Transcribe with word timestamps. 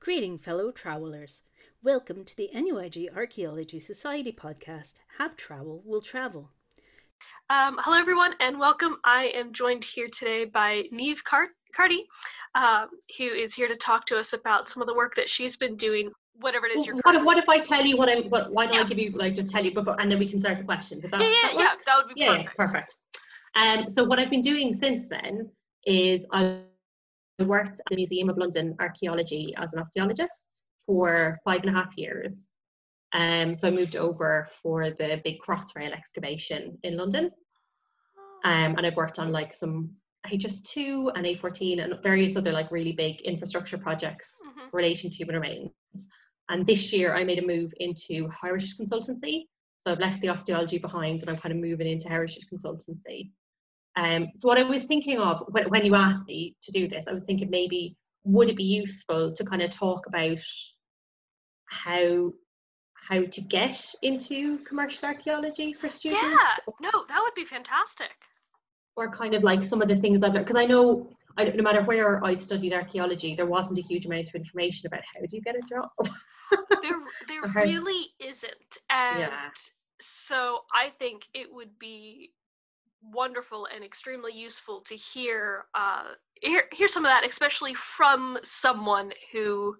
Greeting, 0.00 0.38
fellow 0.38 0.70
travellers. 0.70 1.42
Welcome 1.82 2.24
to 2.24 2.34
the 2.34 2.48
NUIG 2.54 3.10
Archaeology 3.14 3.78
Society 3.78 4.32
podcast. 4.32 4.94
Have 5.18 5.36
travel 5.36 5.82
will 5.84 6.00
travel. 6.00 6.48
Um, 7.50 7.76
hello, 7.82 7.98
everyone, 7.98 8.32
and 8.40 8.58
welcome. 8.58 8.96
I 9.04 9.24
am 9.34 9.52
joined 9.52 9.84
here 9.84 10.08
today 10.08 10.46
by 10.46 10.84
Neve 10.90 11.22
Cart- 11.24 11.50
Carty, 11.76 12.08
uh, 12.54 12.86
who 13.18 13.24
is 13.24 13.52
here 13.52 13.68
to 13.68 13.74
talk 13.74 14.06
to 14.06 14.18
us 14.18 14.32
about 14.32 14.66
some 14.66 14.80
of 14.80 14.88
the 14.88 14.94
work 14.94 15.14
that 15.16 15.28
she's 15.28 15.56
been 15.56 15.76
doing. 15.76 16.10
Whatever 16.40 16.64
it 16.64 16.80
is 16.80 16.86
you're. 16.86 16.96
What, 17.02 17.16
if- 17.16 17.22
what 17.22 17.36
if 17.36 17.50
I 17.50 17.60
tell 17.60 17.84
you 17.84 17.98
what 17.98 18.08
I'm? 18.08 18.30
What, 18.30 18.50
why 18.54 18.68
don't 18.68 18.78
I 18.78 18.88
give 18.88 18.98
you 18.98 19.10
like 19.10 19.34
just 19.34 19.50
tell 19.50 19.62
you 19.62 19.74
before, 19.74 20.00
and 20.00 20.10
then 20.10 20.18
we 20.18 20.30
can 20.30 20.40
start 20.40 20.56
the 20.56 20.64
questions. 20.64 21.02
That, 21.02 21.20
yeah, 21.20 21.26
yeah, 21.26 21.34
that 21.42 21.54
yeah. 21.58 21.70
That 21.84 21.96
would 21.98 22.14
be 22.14 22.18
yeah, 22.22 22.36
yeah, 22.36 22.42
perfect. 22.56 22.56
perfect. 22.56 22.94
Um, 23.56 23.90
so 23.90 24.04
what 24.04 24.18
I've 24.18 24.30
been 24.30 24.40
doing 24.40 24.74
since 24.74 25.06
then 25.08 25.50
is 25.84 26.26
I 26.32 26.60
worked 27.46 27.80
at 27.80 27.86
the 27.90 27.96
Museum 27.96 28.28
of 28.30 28.38
London 28.38 28.74
Archaeology 28.80 29.54
as 29.56 29.74
an 29.74 29.82
osteologist 29.82 30.62
for 30.86 31.38
five 31.44 31.60
and 31.62 31.70
a 31.70 31.72
half 31.78 31.96
years. 31.96 32.34
Um, 33.12 33.54
so 33.56 33.68
I 33.68 33.70
moved 33.70 33.96
over 33.96 34.48
for 34.62 34.90
the 34.90 35.20
big 35.24 35.38
Crossrail 35.40 35.92
excavation 35.92 36.78
in 36.84 36.96
London, 36.96 37.30
um, 38.44 38.76
and 38.76 38.86
I've 38.86 38.96
worked 38.96 39.18
on 39.18 39.32
like 39.32 39.54
some 39.54 39.90
HS2 40.26 41.12
and 41.16 41.26
A14 41.26 41.82
and 41.82 42.02
various 42.02 42.36
other 42.36 42.52
like 42.52 42.70
really 42.70 42.92
big 42.92 43.20
infrastructure 43.22 43.78
projects 43.78 44.38
Mhm. 44.46 44.72
relating 44.72 45.10
to 45.10 45.16
human 45.16 45.34
remains. 45.36 45.72
And 46.50 46.66
this 46.66 46.92
year 46.92 47.14
I 47.14 47.24
made 47.24 47.38
a 47.38 47.46
move 47.46 47.72
into 47.78 48.28
heritage 48.28 48.76
consultancy. 48.76 49.48
So 49.80 49.90
I've 49.90 49.98
left 49.98 50.20
the 50.20 50.28
osteology 50.28 50.78
behind 50.78 51.20
and 51.20 51.30
I'm 51.30 51.38
kind 51.38 51.54
of 51.54 51.60
moving 51.60 51.86
into 51.86 52.08
heritage 52.08 52.46
consultancy. 52.52 53.30
Um, 53.96 54.28
so 54.36 54.48
what 54.48 54.58
I 54.58 54.62
was 54.62 54.84
thinking 54.84 55.18
of 55.18 55.44
when, 55.48 55.68
when 55.68 55.84
you 55.84 55.94
asked 55.94 56.26
me 56.28 56.56
to 56.62 56.72
do 56.72 56.88
this, 56.88 57.06
I 57.08 57.12
was 57.12 57.24
thinking 57.24 57.50
maybe 57.50 57.96
would 58.24 58.48
it 58.48 58.56
be 58.56 58.64
useful 58.64 59.32
to 59.34 59.44
kind 59.44 59.62
of 59.62 59.72
talk 59.72 60.06
about 60.06 60.38
how 61.66 62.32
how 62.94 63.22
to 63.22 63.40
get 63.40 63.92
into 64.02 64.58
commercial 64.58 65.08
archaeology 65.08 65.72
for 65.72 65.88
students 65.88 66.22
Yeah. 66.22 66.90
No, 66.92 67.04
that 67.08 67.20
would 67.20 67.34
be 67.34 67.44
fantastic. 67.44 68.10
or 68.96 69.10
kind 69.10 69.34
of 69.34 69.42
like 69.42 69.64
some 69.64 69.82
of 69.82 69.88
the 69.88 69.96
things 69.96 70.22
I've 70.22 70.34
because 70.34 70.56
I 70.56 70.66
know 70.66 71.10
I, 71.36 71.44
no 71.44 71.62
matter 71.62 71.82
where 71.82 72.22
I 72.24 72.36
studied 72.36 72.72
archaeology, 72.72 73.34
there 73.34 73.46
wasn't 73.46 73.78
a 73.78 73.82
huge 73.82 74.04
amount 74.06 74.28
of 74.28 74.34
information 74.34 74.86
about 74.88 75.00
how 75.14 75.20
do 75.20 75.36
you 75.36 75.42
get 75.42 75.56
a 75.56 75.60
job. 75.68 75.90
There, 76.82 76.98
there 77.28 77.42
really 77.64 78.08
isn't, 78.18 78.78
and 78.90 79.20
Yeah. 79.20 79.50
so 80.00 80.62
I 80.74 80.90
think 80.98 81.28
it 81.32 81.46
would 81.52 81.78
be 81.78 82.32
wonderful 83.02 83.66
and 83.74 83.84
extremely 83.84 84.32
useful 84.32 84.80
to 84.82 84.94
hear 84.94 85.64
uh, 85.74 86.04
hear 86.40 86.64
hear 86.72 86.88
some 86.88 87.04
of 87.04 87.08
that, 87.10 87.26
especially 87.26 87.74
from 87.74 88.38
someone 88.42 89.12
who 89.32 89.76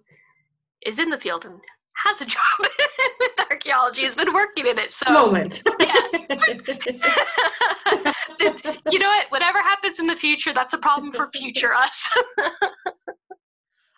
is 0.85 0.99
in 0.99 1.09
the 1.09 1.19
field 1.19 1.45
and 1.45 1.59
has 1.93 2.21
a 2.21 2.25
job 2.37 2.41
with 2.59 3.39
archaeology, 3.49 4.03
has 4.03 4.15
been 4.15 4.33
working 4.33 4.67
in 4.67 4.77
it. 4.79 4.91
So 4.91 5.11
Moment. 5.11 5.61
That- 8.39 8.75
you 8.91 8.99
know 8.99 9.07
what? 9.07 9.27
Whatever 9.29 9.59
happens 9.59 9.99
in 9.99 10.07
the 10.07 10.15
future, 10.15 10.53
that's 10.53 10.73
a 10.73 10.77
problem 10.77 11.11
for 11.11 11.29
future 11.29 11.73
us. 11.73 12.09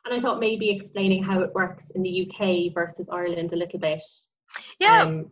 and 0.06 0.14
I 0.14 0.20
thought 0.20 0.40
maybe 0.40 0.70
explaining 0.70 1.24
how 1.24 1.42
it 1.42 1.54
works 1.54 1.92
in 1.92 2.04
the 2.04 2.28
UK 2.30 2.74
versus 2.74 3.10
Ireland 3.10 3.54
a 3.54 3.56
little 3.56 3.80
bit. 3.80 4.02
yeah. 4.80 5.04
Um, 5.04 5.32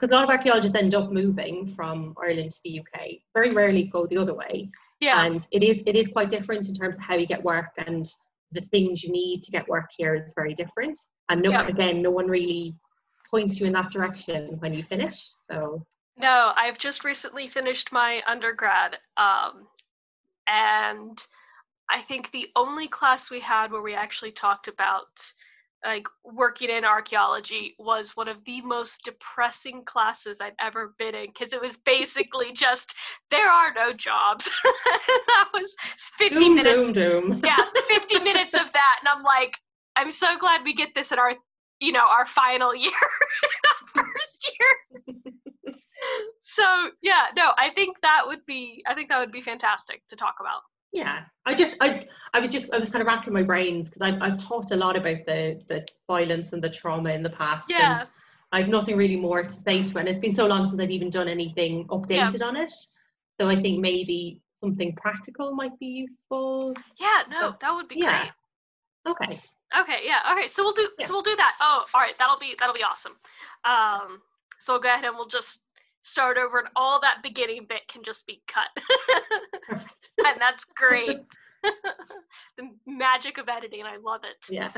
because 0.00 0.12
a 0.12 0.14
lot 0.14 0.24
of 0.24 0.30
archaeologists 0.30 0.76
end 0.76 0.94
up 0.94 1.12
moving 1.12 1.72
from 1.76 2.14
Ireland 2.22 2.52
to 2.52 2.60
the 2.64 2.80
UK. 2.80 3.00
Very 3.34 3.50
rarely 3.52 3.84
go 3.84 4.06
the 4.06 4.16
other 4.16 4.34
way. 4.34 4.70
yeah. 5.00 5.24
And 5.24 5.46
it 5.52 5.62
is 5.62 5.82
it 5.86 5.94
is 5.96 6.08
quite 6.08 6.30
different 6.30 6.68
in 6.68 6.74
terms 6.74 6.96
of 6.96 7.02
how 7.04 7.14
you 7.16 7.26
get 7.26 7.42
work 7.42 7.72
and 7.86 8.06
the 8.52 8.62
things 8.72 9.04
you 9.04 9.12
need 9.12 9.42
to 9.44 9.50
get 9.50 9.68
work 9.68 9.88
here 9.96 10.14
is 10.14 10.32
very 10.34 10.54
different. 10.54 10.98
And 11.28 11.42
no 11.42 11.50
Yeah. 11.50 11.66
again, 11.66 12.02
no 12.02 12.10
one 12.10 12.28
really 12.28 12.74
points 13.30 13.60
you 13.60 13.66
in 13.66 13.72
that 13.74 13.90
direction 13.92 14.58
when 14.60 14.72
you 14.74 14.82
finish. 14.82 15.30
So 15.50 15.86
No, 16.16 16.52
I've 16.56 16.78
just 16.78 17.04
recently 17.04 17.46
finished 17.46 17.92
my 17.92 18.22
undergrad, 18.26 18.98
um, 19.16 19.68
and 20.46 21.16
I 21.88 22.00
think 22.02 22.30
the 22.30 22.48
only 22.56 22.88
class 22.88 23.30
we 23.30 23.40
had 23.40 23.70
where 23.72 23.82
we 23.82 23.94
actually 23.94 24.32
talked 24.32 24.68
about 24.68 25.12
like 25.84 26.06
working 26.24 26.70
in 26.70 26.84
archaeology 26.84 27.74
was 27.78 28.16
one 28.16 28.28
of 28.28 28.44
the 28.44 28.60
most 28.62 29.04
depressing 29.04 29.84
classes 29.84 30.40
I've 30.40 30.54
ever 30.60 30.94
been 30.98 31.14
in 31.14 31.24
because 31.24 31.52
it 31.52 31.60
was 31.60 31.76
basically 31.78 32.52
just 32.52 32.94
there 33.30 33.48
are 33.48 33.72
no 33.74 33.92
jobs. 33.92 34.50
that 34.64 35.48
was 35.54 35.74
50 36.18 36.38
doom, 36.38 36.54
minutes. 36.56 36.90
doom, 36.92 37.30
doom. 37.30 37.42
Yeah, 37.44 37.56
50 37.88 38.20
minutes 38.20 38.54
of 38.54 38.72
that, 38.72 38.96
and 39.00 39.08
I'm 39.08 39.22
like, 39.22 39.56
I'm 39.96 40.10
so 40.10 40.38
glad 40.38 40.62
we 40.64 40.74
get 40.74 40.94
this 40.94 41.12
in 41.12 41.18
our, 41.18 41.32
you 41.80 41.92
know, 41.92 42.04
our 42.08 42.26
final 42.26 42.76
year, 42.76 42.90
first 43.94 44.52
year 44.58 45.14
so 46.40 46.64
yeah 47.02 47.26
no 47.36 47.50
i 47.58 47.70
think 47.74 47.96
that 48.02 48.22
would 48.26 48.44
be 48.46 48.82
i 48.86 48.94
think 48.94 49.08
that 49.08 49.18
would 49.18 49.32
be 49.32 49.40
fantastic 49.40 50.02
to 50.08 50.16
talk 50.16 50.36
about 50.40 50.62
Yeah, 50.92 51.20
I 51.46 51.54
just 51.54 51.76
I 51.80 52.08
I 52.34 52.40
was 52.40 52.50
just 52.50 52.72
I 52.74 52.78
was 52.78 52.90
kind 52.90 53.00
of 53.02 53.06
racking 53.06 53.32
my 53.32 53.42
brains 53.42 53.90
because 53.90 54.02
I've 54.02 54.20
I've 54.22 54.38
taught 54.42 54.70
a 54.72 54.76
lot 54.76 54.96
about 54.96 55.18
the 55.26 55.60
the 55.68 55.86
violence 56.08 56.52
and 56.52 56.62
the 56.62 56.68
trauma 56.70 57.10
in 57.10 57.22
the 57.22 57.30
past. 57.30 57.68
Yeah. 57.70 58.00
And 58.00 58.08
I've 58.52 58.68
nothing 58.68 58.96
really 58.96 59.16
more 59.16 59.42
to 59.44 59.50
say 59.52 59.84
to 59.84 59.96
it. 59.98 60.00
And 60.00 60.08
it's 60.08 60.18
been 60.18 60.34
so 60.34 60.46
long 60.46 60.68
since 60.68 60.80
I've 60.80 60.90
even 60.90 61.08
done 61.10 61.28
anything 61.28 61.86
updated 61.88 62.42
on 62.42 62.56
it. 62.56 62.72
So 63.38 63.48
I 63.48 63.54
think 63.62 63.78
maybe 63.80 64.42
something 64.50 64.94
practical 64.96 65.54
might 65.54 65.78
be 65.78 65.86
useful. 65.86 66.74
yeah 66.98 67.22
no 67.30 67.40
That's- 67.40 67.56
that 67.60 67.72
would 67.74 67.88
be 67.88 67.96
yeah. 67.98 68.28
great 69.04 69.12
Okay. 69.12 69.42
okay 69.80 70.00
yeah 70.04 70.20
okay 70.32 70.46
so 70.48 70.62
we'll 70.62 70.74
do 70.74 70.86
Yeah. 70.98 71.06
so 71.06 71.14
we'll 71.14 71.22
do 71.22 71.34
that 71.36 71.56
oh 71.62 71.84
all 71.94 72.00
right 72.02 72.12
that'll 72.18 72.38
be 72.38 72.54
that'll 72.58 72.74
be 72.74 72.82
awesome 72.82 73.12
um 73.64 74.20
so 74.58 74.74
we'll 74.74 74.82
go 74.82 74.92
ahead 74.92 75.06
and 75.06 75.16
we'll 75.16 75.28
just 75.28 75.62
start 76.02 76.38
over 76.38 76.58
and 76.58 76.68
all 76.76 77.00
that 77.00 77.22
beginning 77.22 77.66
bit 77.68 77.82
can 77.88 78.02
just 78.02 78.26
be 78.26 78.42
cut 78.48 78.68
and 80.18 80.40
that's 80.40 80.64
great 80.76 81.20
the 82.56 82.70
magic 82.86 83.38
of 83.38 83.48
editing 83.48 83.84
i 83.84 83.96
love 83.96 84.22
it 84.24 84.46
yeah. 84.48 84.70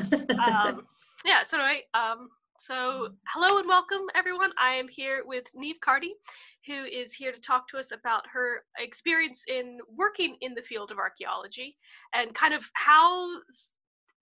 um, 0.45 0.87
yeah, 1.25 1.43
so 1.43 1.59
anyway, 1.59 1.83
um, 1.95 2.29
so 2.59 3.09
hello 3.29 3.59
and 3.59 3.69
welcome 3.69 4.03
everyone. 4.15 4.51
I 4.59 4.75
am 4.75 4.89
here 4.89 5.23
with 5.25 5.47
Neve 5.55 5.81
Carty, 5.81 6.13
who 6.67 6.85
is 6.85 7.13
here 7.13 7.33
to 7.33 7.41
talk 7.41 7.69
to 7.69 7.79
us 7.79 7.93
about 7.93 8.25
her 8.33 8.63
experience 8.79 9.45
in 9.49 9.79
working 9.97 10.37
in 10.41 10.55
the 10.55 10.63
field 10.63 10.91
of 10.91 10.99
archaeology 10.99 11.77
and 12.15 12.35
kind 12.35 12.55
of 12.55 12.69
how 12.75 13.29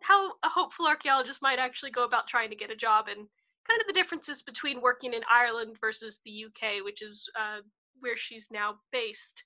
how 0.03 0.33
a 0.43 0.49
hopeful 0.49 0.87
archaeologist 0.87 1.43
might 1.43 1.59
actually 1.59 1.91
go 1.91 2.05
about 2.05 2.27
trying 2.27 2.50
to 2.50 2.56
get 2.56 2.71
a 2.71 2.77
job 2.77 3.09
and 3.09 3.27
kind 3.66 3.81
of 3.81 3.87
the 3.87 3.93
differences 3.93 4.43
between 4.43 4.81
working 4.81 5.15
in 5.15 5.22
Ireland 5.31 5.76
versus 5.81 6.21
the 6.25 6.47
UK, 6.47 6.84
which 6.84 7.03
is 7.03 7.28
uh, 7.38 7.60
where 8.00 8.16
she's 8.16 8.48
now 8.50 8.76
based. 8.93 9.44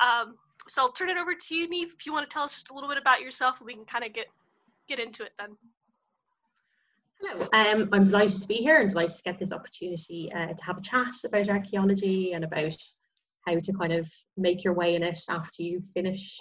Um, 0.00 0.36
so 0.68 0.82
I'll 0.82 0.92
turn 0.92 1.10
it 1.10 1.16
over 1.16 1.34
to 1.34 1.54
you, 1.54 1.68
Neve, 1.68 1.94
if 1.96 2.06
you 2.06 2.12
want 2.12 2.28
to 2.28 2.32
tell 2.32 2.44
us 2.44 2.54
just 2.54 2.70
a 2.70 2.74
little 2.74 2.88
bit 2.88 2.98
about 2.98 3.20
yourself, 3.20 3.58
and 3.58 3.66
we 3.66 3.74
can 3.74 3.84
kind 3.84 4.04
of 4.04 4.12
get 4.12 4.26
get 4.88 4.98
into 5.00 5.24
it 5.24 5.32
then. 5.38 5.56
Hello. 7.20 7.48
Um, 7.52 7.88
I'm 7.92 8.04
delighted 8.04 8.42
to 8.42 8.48
be 8.48 8.56
here 8.56 8.76
and 8.76 8.88
delighted 8.88 9.16
to 9.16 9.22
get 9.22 9.38
this 9.38 9.52
opportunity 9.52 10.30
uh, 10.34 10.52
to 10.52 10.64
have 10.64 10.78
a 10.78 10.82
chat 10.82 11.14
about 11.24 11.48
archaeology 11.48 12.32
and 12.32 12.44
about 12.44 12.76
how 13.46 13.58
to 13.58 13.72
kind 13.72 13.92
of 13.92 14.06
make 14.36 14.62
your 14.62 14.74
way 14.74 14.94
in 14.94 15.02
it 15.02 15.20
after 15.28 15.62
you 15.62 15.82
finish 15.94 16.38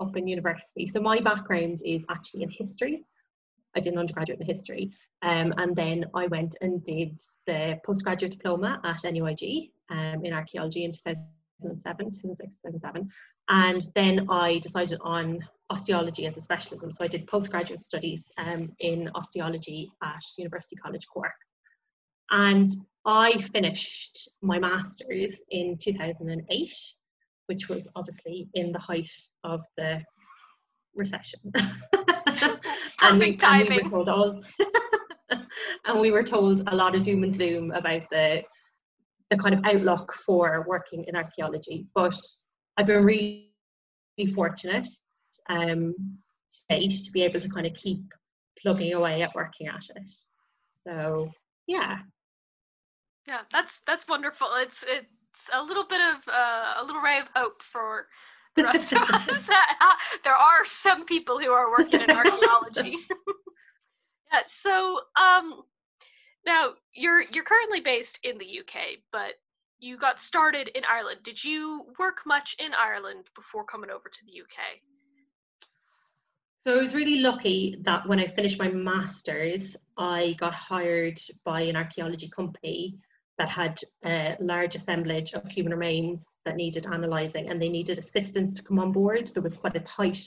up 0.00 0.16
in 0.16 0.28
university. 0.28 0.86
So 0.86 1.00
my 1.00 1.18
background 1.20 1.82
is 1.84 2.06
actually 2.08 2.44
in 2.44 2.50
history. 2.50 3.04
I 3.76 3.80
did 3.80 3.92
an 3.92 3.98
undergraduate 3.98 4.40
in 4.40 4.46
history, 4.46 4.92
um, 5.22 5.52
and 5.56 5.74
then 5.74 6.04
I 6.14 6.26
went 6.26 6.56
and 6.60 6.82
did 6.84 7.20
the 7.46 7.78
postgraduate 7.84 8.32
diploma 8.32 8.80
at 8.84 9.04
NUIG 9.04 9.70
um, 9.90 10.24
in 10.24 10.32
archaeology 10.32 10.84
in 10.84 10.92
2007, 10.92 12.06
2006, 12.06 12.54
2007. 12.62 13.10
And 13.48 13.82
then 13.94 14.28
I 14.30 14.58
decided 14.58 14.98
on 15.02 15.40
osteology 15.70 16.26
as 16.26 16.36
a 16.36 16.42
specialism. 16.42 16.92
So 16.92 17.04
I 17.04 17.08
did 17.08 17.26
postgraduate 17.26 17.84
studies 17.84 18.30
um, 18.38 18.72
in 18.80 19.10
osteology 19.14 19.90
at 20.02 20.20
University 20.36 20.76
College 20.76 21.06
Cork. 21.12 21.32
And 22.30 22.68
I 23.04 23.40
finished 23.52 24.28
my 24.42 24.58
master's 24.58 25.42
in 25.50 25.78
2008, 25.78 26.72
which 27.46 27.68
was 27.68 27.88
obviously 27.96 28.48
in 28.54 28.72
the 28.72 28.78
height 28.78 29.10
of 29.44 29.62
the 29.76 30.04
recession. 30.94 31.40
and, 33.02 33.18
we, 33.18 33.38
and 33.42 33.68
we 33.68 33.76
were 33.76 33.90
told 33.90 34.08
all, 34.08 34.42
and 35.86 36.00
we 36.00 36.10
were 36.10 36.22
told 36.22 36.62
a 36.68 36.74
lot 36.74 36.94
of 36.94 37.02
doom 37.02 37.24
and 37.24 37.36
gloom 37.36 37.70
about 37.72 38.02
the 38.10 38.42
the 39.30 39.36
kind 39.36 39.54
of 39.54 39.64
outlook 39.64 40.14
for 40.14 40.64
working 40.66 41.04
in 41.06 41.14
archaeology. 41.14 41.86
But 41.94 42.16
I've 42.76 42.86
been 42.86 43.04
really 43.04 43.50
fortunate 44.34 44.88
um, 45.48 45.94
to 46.70 46.88
to 46.88 47.12
be 47.12 47.22
able 47.22 47.40
to 47.40 47.48
kind 47.48 47.66
of 47.66 47.74
keep 47.74 48.02
plugging 48.62 48.92
away 48.94 49.22
at 49.22 49.34
working 49.34 49.68
at 49.68 49.84
it. 49.96 50.10
So 50.86 51.30
yeah, 51.66 51.98
Yeah, 53.26 53.42
that's 53.52 53.80
that's 53.86 54.08
wonderful. 54.08 54.48
It's 54.56 54.84
it's 54.88 55.50
a 55.52 55.62
little 55.62 55.86
bit 55.86 56.00
of 56.00 56.26
uh, 56.28 56.74
a 56.78 56.84
little 56.84 57.02
ray 57.02 57.20
of 57.20 57.28
hope 57.34 57.62
for 57.62 58.06
the 58.56 58.64
rest 58.64 58.92
of 58.92 59.02
us 59.02 59.42
that 59.46 59.76
uh, 59.80 59.94
there 60.24 60.34
are 60.34 60.64
some 60.64 61.04
people 61.04 61.38
who 61.38 61.50
are 61.50 61.70
working 61.70 62.00
in 62.00 62.10
archaeology. 62.10 62.96
yeah. 64.32 64.40
so 64.46 65.00
um, 65.16 65.62
now 66.46 66.70
you're 66.94 67.22
you're 67.32 67.44
currently 67.44 67.80
based 67.80 68.18
in 68.24 68.38
the 68.38 68.60
UK, 68.60 68.98
but 69.12 69.34
you 69.80 69.96
got 69.96 70.18
started 70.18 70.68
in 70.68 70.82
Ireland. 70.88 71.20
Did 71.22 71.42
you 71.42 71.86
work 71.98 72.18
much 72.26 72.56
in 72.58 72.72
Ireland 72.74 73.26
before 73.34 73.64
coming 73.64 73.90
over 73.90 74.08
to 74.08 74.24
the 74.26 74.40
UK? 74.40 74.80
So 76.60 76.74
I 76.74 76.82
was 76.82 76.94
really 76.94 77.20
lucky 77.20 77.78
that 77.82 78.06
when 78.08 78.18
I 78.18 78.26
finished 78.26 78.58
my 78.58 78.68
master's, 78.68 79.76
I 79.96 80.34
got 80.40 80.52
hired 80.52 81.20
by 81.44 81.62
an 81.62 81.76
archaeology 81.76 82.28
company 82.28 82.98
that 83.38 83.48
had 83.48 83.78
a 84.04 84.36
large 84.40 84.74
assemblage 84.74 85.32
of 85.32 85.46
human 85.46 85.72
remains 85.72 86.40
that 86.44 86.56
needed 86.56 86.86
analysing 86.86 87.48
and 87.48 87.62
they 87.62 87.68
needed 87.68 87.98
assistance 87.98 88.56
to 88.56 88.62
come 88.62 88.78
on 88.78 88.92
board. 88.92 89.28
There 89.28 89.42
was 89.42 89.54
quite 89.54 89.76
a 89.76 89.80
tight 89.80 90.18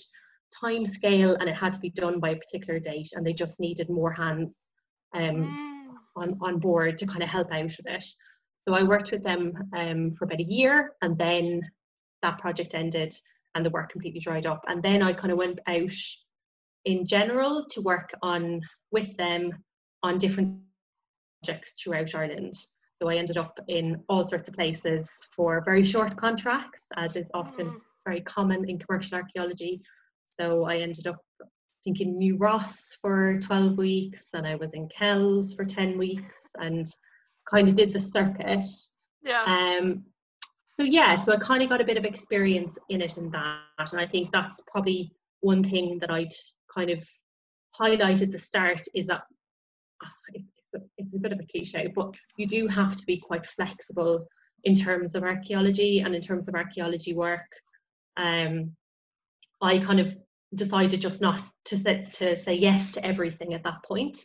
time 0.60 0.86
scale 0.86 1.36
and 1.36 1.50
it 1.50 1.56
had 1.56 1.74
to 1.74 1.80
be 1.80 1.90
done 1.90 2.20
by 2.20 2.30
a 2.30 2.38
particular 2.38 2.80
date 2.80 3.10
and 3.14 3.26
they 3.26 3.34
just 3.34 3.60
needed 3.60 3.90
more 3.90 4.12
hands 4.12 4.70
um, 5.14 5.24
mm. 5.24 6.22
on, 6.22 6.38
on 6.42 6.60
board 6.60 6.98
to 7.00 7.08
kind 7.08 7.22
of 7.24 7.30
help 7.30 7.52
out 7.52 7.66
with 7.66 7.86
it. 7.86 8.06
So 8.68 8.74
I 8.74 8.84
worked 8.84 9.12
with 9.12 9.24
them 9.24 9.54
um, 9.76 10.14
for 10.16 10.26
about 10.26 10.40
a 10.40 10.44
year 10.44 10.94
and 11.02 11.18
then 11.18 11.62
that 12.22 12.40
project 12.40 12.74
ended 12.74 13.16
and 13.56 13.66
the 13.66 13.72
work 13.72 13.92
completely 13.92 14.22
dried 14.22 14.46
up. 14.46 14.64
And 14.68 14.82
then 14.82 15.02
I 15.02 15.14
kind 15.14 15.32
of 15.32 15.38
went 15.38 15.60
out 15.68 15.92
in 16.86 17.06
general 17.06 17.66
to 17.72 17.82
work 17.82 18.12
on 18.22 18.62
with 18.92 19.16
them 19.18 19.52
on 20.04 20.18
different 20.18 20.60
projects 21.44 21.74
throughout 21.74 22.16
Ireland. 22.16 22.56
So 23.02 23.10
I 23.10 23.16
ended 23.16 23.38
up 23.38 23.60
in 23.68 24.04
all 24.10 24.24
sorts 24.24 24.48
of 24.48 24.54
places 24.54 25.10
for 25.36 25.64
very 25.66 25.84
short 25.84 26.16
contracts, 26.18 26.84
as 26.98 27.16
is 27.16 27.32
often 27.34 27.66
mm. 27.66 27.78
very 28.06 28.22
common 28.22 28.70
in 28.70 28.78
commercial 28.78 29.18
archaeology. 29.18 29.82
So 30.28 30.66
I 30.66 30.78
ended 30.78 31.08
up 31.08 31.18
thinking 31.84 32.20
New 32.20 32.38
Ross 32.38 32.76
for 33.02 33.40
12 33.40 33.76
weeks, 33.76 34.28
and 34.34 34.46
I 34.46 34.54
was 34.54 34.74
in 34.74 34.88
Kells 34.90 35.56
for 35.56 35.66
10 35.66 35.98
weeks, 35.98 36.36
and 36.60 36.86
kind 37.50 37.68
of 37.68 37.74
did 37.74 37.92
the 37.92 38.00
circuit. 38.00 38.68
Yeah. 39.24 39.46
Um, 39.46 40.06
so 40.70 40.84
yeah, 40.84 41.16
so 41.16 41.34
I 41.34 41.38
kind 41.38 41.64
of 41.64 41.70
got 41.70 41.82
a 41.82 41.86
bit 41.86 41.98
of 41.98 42.06
experience 42.06 42.78
in 42.90 43.02
it 43.02 43.18
and 43.18 43.32
that, 43.32 43.92
and 43.92 44.00
I 44.00 44.06
think 44.06 44.32
that's 44.32 44.62
probably 44.72 45.12
one 45.40 45.64
thing 45.64 45.98
that 46.02 46.12
I'd 46.12 46.36
kind 46.72 46.92
of 46.92 47.00
highlight 47.72 48.22
at 48.22 48.32
the 48.32 48.38
start 48.38 48.82
is 48.94 49.08
that 49.08 49.24
it's, 50.74 50.84
it's, 50.84 50.84
a, 50.84 50.88
it's 50.98 51.16
a 51.16 51.20
bit 51.20 51.32
of 51.32 51.40
a 51.40 51.46
cliche, 51.46 51.92
but 51.94 52.16
you 52.38 52.48
do 52.48 52.68
have 52.68 52.96
to 52.96 53.06
be 53.06 53.18
quite 53.18 53.46
flexible 53.56 54.28
in 54.64 54.76
terms 54.76 55.16
of 55.16 55.24
archaeology 55.24 56.00
and 56.00 56.16
in 56.16 56.22
terms 56.22 56.48
of 56.48 56.56
archaeology 56.56 57.14
work. 57.14 57.48
Um, 58.18 58.76
I 59.62 59.80
kind 59.80 60.00
of 60.00 60.16
decided 60.56 61.02
just 61.02 61.22
not 61.22 61.44
to 61.66 61.78
say, 61.78 62.08
to 62.14 62.38
say 62.38 62.56
yes 62.56 62.92
to 62.94 63.06
everything 63.06 63.54
at 63.54 63.64
that 63.64 63.84
point, 63.86 64.18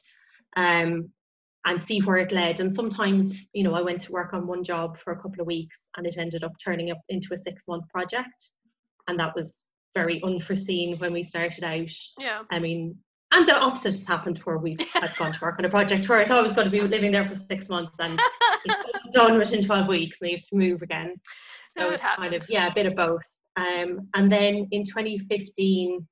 um, 0.56 1.10
and 1.64 1.82
see 1.82 2.00
where 2.00 2.18
it 2.18 2.32
led. 2.32 2.60
And 2.60 2.72
sometimes, 2.72 3.32
you 3.52 3.64
know, 3.64 3.74
I 3.74 3.82
went 3.82 4.00
to 4.02 4.12
work 4.12 4.32
on 4.34 4.46
one 4.46 4.62
job 4.64 4.98
for 4.98 5.12
a 5.12 5.16
couple 5.16 5.40
of 5.40 5.46
weeks 5.46 5.82
and 5.96 6.06
it 6.06 6.16
ended 6.16 6.44
up 6.44 6.52
turning 6.64 6.90
up 6.90 7.00
into 7.08 7.34
a 7.34 7.38
six 7.38 7.64
month 7.66 7.88
project. 7.88 8.50
And 9.08 9.18
that 9.18 9.34
was 9.34 9.64
very 9.94 10.22
unforeseen 10.22 10.96
when 10.98 11.12
we 11.12 11.22
started 11.22 11.64
out. 11.64 11.90
Yeah. 12.18 12.42
I 12.50 12.60
mean, 12.60 12.96
and 13.36 13.46
the 13.46 13.54
opposite 13.54 13.92
has 13.92 14.06
happened 14.06 14.38
where 14.38 14.56
we've 14.56 14.80
had 14.92 15.14
gone 15.16 15.32
to 15.32 15.38
work 15.42 15.58
on 15.58 15.64
a 15.66 15.68
project 15.68 16.08
where 16.08 16.18
I 16.18 16.24
thought 16.24 16.38
I 16.38 16.42
was 16.42 16.54
going 16.54 16.64
to 16.64 16.70
be 16.70 16.80
living 16.80 17.12
there 17.12 17.26
for 17.26 17.34
six 17.34 17.68
months 17.68 17.98
and 18.00 18.18
done 19.12 19.38
within 19.38 19.62
12 19.62 19.86
weeks 19.86 20.18
and 20.20 20.30
I 20.30 20.34
have 20.36 20.42
to 20.44 20.56
move 20.56 20.82
again. 20.82 21.14
So, 21.76 21.82
so 21.82 21.90
it's 21.90 22.02
happens. 22.02 22.24
kind 22.24 22.34
of, 22.34 22.46
yeah, 22.48 22.68
a 22.68 22.74
bit 22.74 22.86
of 22.86 22.96
both. 22.96 23.22
Um, 23.56 24.08
and 24.14 24.32
then 24.32 24.66
in 24.70 24.84
2015, 24.84 26.06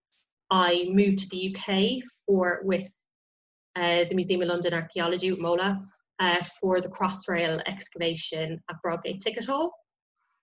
I 0.50 0.84
moved 0.90 1.20
to 1.20 1.28
the 1.30 1.56
UK 1.56 2.02
for 2.26 2.60
with 2.62 2.86
uh, 3.76 4.04
the 4.08 4.14
Museum 4.14 4.42
of 4.42 4.48
London 4.48 4.74
Archaeology 4.74 5.30
with 5.30 5.40
MOLA 5.40 5.82
uh, 6.20 6.44
for 6.60 6.80
the 6.80 6.88
Crossrail 6.88 7.60
excavation 7.66 8.60
at 8.70 8.76
Broadgate 8.84 9.20
Ticket 9.20 9.46
Hall, 9.46 9.72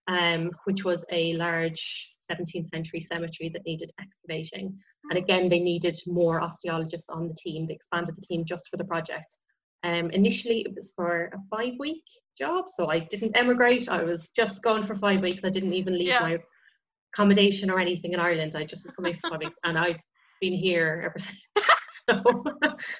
um, 0.07 0.49
which 0.65 0.83
was 0.83 1.05
a 1.11 1.33
large 1.33 2.09
17th 2.29 2.69
century 2.69 3.01
cemetery 3.01 3.49
that 3.49 3.65
needed 3.65 3.91
excavating. 3.99 4.77
And 5.09 5.17
again, 5.17 5.49
they 5.49 5.59
needed 5.59 5.99
more 6.05 6.41
osteologists 6.41 7.09
on 7.09 7.27
the 7.27 7.33
team. 7.35 7.67
They 7.67 7.73
expanded 7.73 8.15
the 8.15 8.21
team 8.21 8.45
just 8.45 8.69
for 8.69 8.77
the 8.77 8.83
project. 8.83 9.35
Um, 9.83 10.11
initially, 10.11 10.61
it 10.61 10.75
was 10.75 10.93
for 10.95 11.31
a 11.33 11.39
five 11.49 11.73
week 11.79 12.03
job, 12.37 12.65
so 12.69 12.89
I 12.89 12.99
didn't 12.99 13.35
emigrate. 13.35 13.89
I 13.89 14.03
was 14.03 14.29
just 14.35 14.61
gone 14.63 14.85
for 14.85 14.95
five 14.95 15.21
weeks. 15.21 15.43
I 15.43 15.49
didn't 15.49 15.73
even 15.73 15.97
leave 15.97 16.07
yeah. 16.07 16.19
my 16.19 16.39
accommodation 17.13 17.69
or 17.69 17.79
anything 17.79 18.13
in 18.13 18.19
Ireland. 18.19 18.55
I 18.55 18.63
just 18.63 18.85
was 18.85 18.93
coming 18.93 19.15
for 19.15 19.31
five 19.31 19.39
weeks, 19.39 19.55
and 19.63 19.77
I've 19.77 19.99
been 20.39 20.53
here 20.53 21.03
ever 21.05 21.19
since. 21.19 21.67
so, 22.09 22.43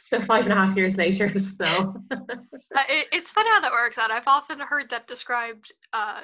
so 0.10 0.22
five 0.26 0.46
and 0.46 0.54
a 0.54 0.56
half 0.56 0.76
years 0.76 0.98
later. 0.98 1.32
So 1.40 1.66
uh, 1.66 2.84
it, 2.90 3.08
it's 3.12 3.32
funny 3.32 3.50
how 3.50 3.62
that 3.62 3.72
works 3.72 3.98
out. 3.98 4.12
I've 4.12 4.28
often 4.28 4.60
heard 4.60 4.90
that 4.90 5.08
described 5.08 5.72
uh, 5.94 6.22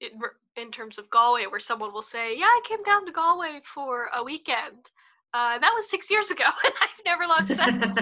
in, 0.00 0.10
in 0.56 0.70
terms 0.70 0.98
of 0.98 1.08
Galway, 1.10 1.46
where 1.46 1.60
someone 1.60 1.92
will 1.92 2.02
say, 2.02 2.36
"Yeah, 2.36 2.44
I 2.44 2.60
came 2.64 2.82
down 2.82 3.06
to 3.06 3.12
Galway 3.12 3.60
for 3.64 4.10
a 4.14 4.22
weekend." 4.22 4.90
Uh, 5.36 5.58
that 5.58 5.72
was 5.74 5.90
six 5.90 6.10
years 6.10 6.30
ago, 6.30 6.44
and 6.64 6.72
I've 6.80 7.04
never 7.04 7.26
left 7.26 7.48
since. 7.48 8.00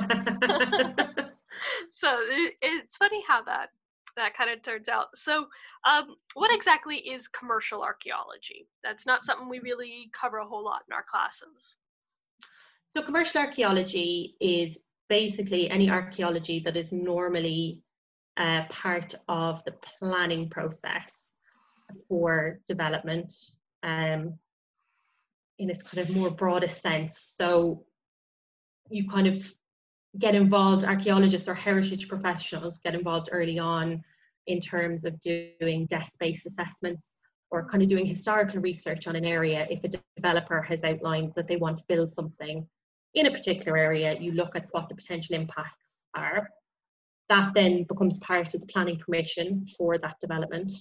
so 1.90 2.18
it, 2.30 2.54
it's 2.62 2.96
funny 2.96 3.24
how 3.26 3.42
that 3.42 3.70
that 4.16 4.36
kind 4.36 4.50
of 4.50 4.62
turns 4.62 4.88
out. 4.88 5.06
So, 5.16 5.46
um, 5.84 6.14
what 6.34 6.54
exactly 6.54 6.98
is 6.98 7.26
commercial 7.26 7.82
archaeology? 7.82 8.68
That's 8.84 9.04
not 9.04 9.24
something 9.24 9.48
we 9.48 9.58
really 9.58 10.10
cover 10.12 10.36
a 10.38 10.46
whole 10.46 10.64
lot 10.64 10.82
in 10.88 10.94
our 10.94 11.02
classes. 11.02 11.76
So, 12.90 13.02
commercial 13.02 13.40
archaeology 13.40 14.36
is 14.40 14.84
basically 15.08 15.68
any 15.68 15.90
archaeology 15.90 16.60
that 16.64 16.76
is 16.76 16.92
normally 16.92 17.82
uh, 18.36 18.66
part 18.70 19.12
of 19.26 19.60
the 19.64 19.74
planning 19.98 20.48
process 20.50 21.38
for 22.08 22.60
development 22.68 23.34
um, 23.82 24.38
in 25.58 25.70
its 25.70 25.82
kind 25.82 25.98
of 25.98 26.14
more 26.14 26.30
broadest 26.30 26.82
sense. 26.82 27.34
So 27.36 27.84
you 28.90 29.08
kind 29.08 29.26
of 29.26 29.52
get 30.18 30.34
involved, 30.34 30.84
archaeologists 30.84 31.48
or 31.48 31.54
heritage 31.54 32.08
professionals 32.08 32.78
get 32.78 32.94
involved 32.94 33.28
early 33.32 33.58
on 33.58 34.02
in 34.46 34.60
terms 34.60 35.04
of 35.04 35.20
doing 35.20 35.86
desk-based 35.86 36.46
assessments 36.46 37.18
or 37.50 37.68
kind 37.68 37.82
of 37.82 37.88
doing 37.88 38.06
historical 38.06 38.60
research 38.60 39.06
on 39.06 39.16
an 39.16 39.24
area. 39.24 39.66
If 39.70 39.84
a 39.84 39.98
developer 40.16 40.60
has 40.62 40.84
outlined 40.84 41.32
that 41.34 41.48
they 41.48 41.56
want 41.56 41.78
to 41.78 41.84
build 41.88 42.10
something 42.10 42.66
in 43.14 43.26
a 43.26 43.30
particular 43.30 43.76
area, 43.78 44.16
you 44.18 44.32
look 44.32 44.56
at 44.56 44.66
what 44.72 44.88
the 44.88 44.94
potential 44.94 45.36
impacts 45.36 45.98
are. 46.14 46.48
That 47.28 47.54
then 47.54 47.84
becomes 47.84 48.18
part 48.18 48.54
of 48.54 48.60
the 48.60 48.66
planning 48.66 48.98
permission 48.98 49.66
for 49.78 49.98
that 49.98 50.16
development 50.20 50.72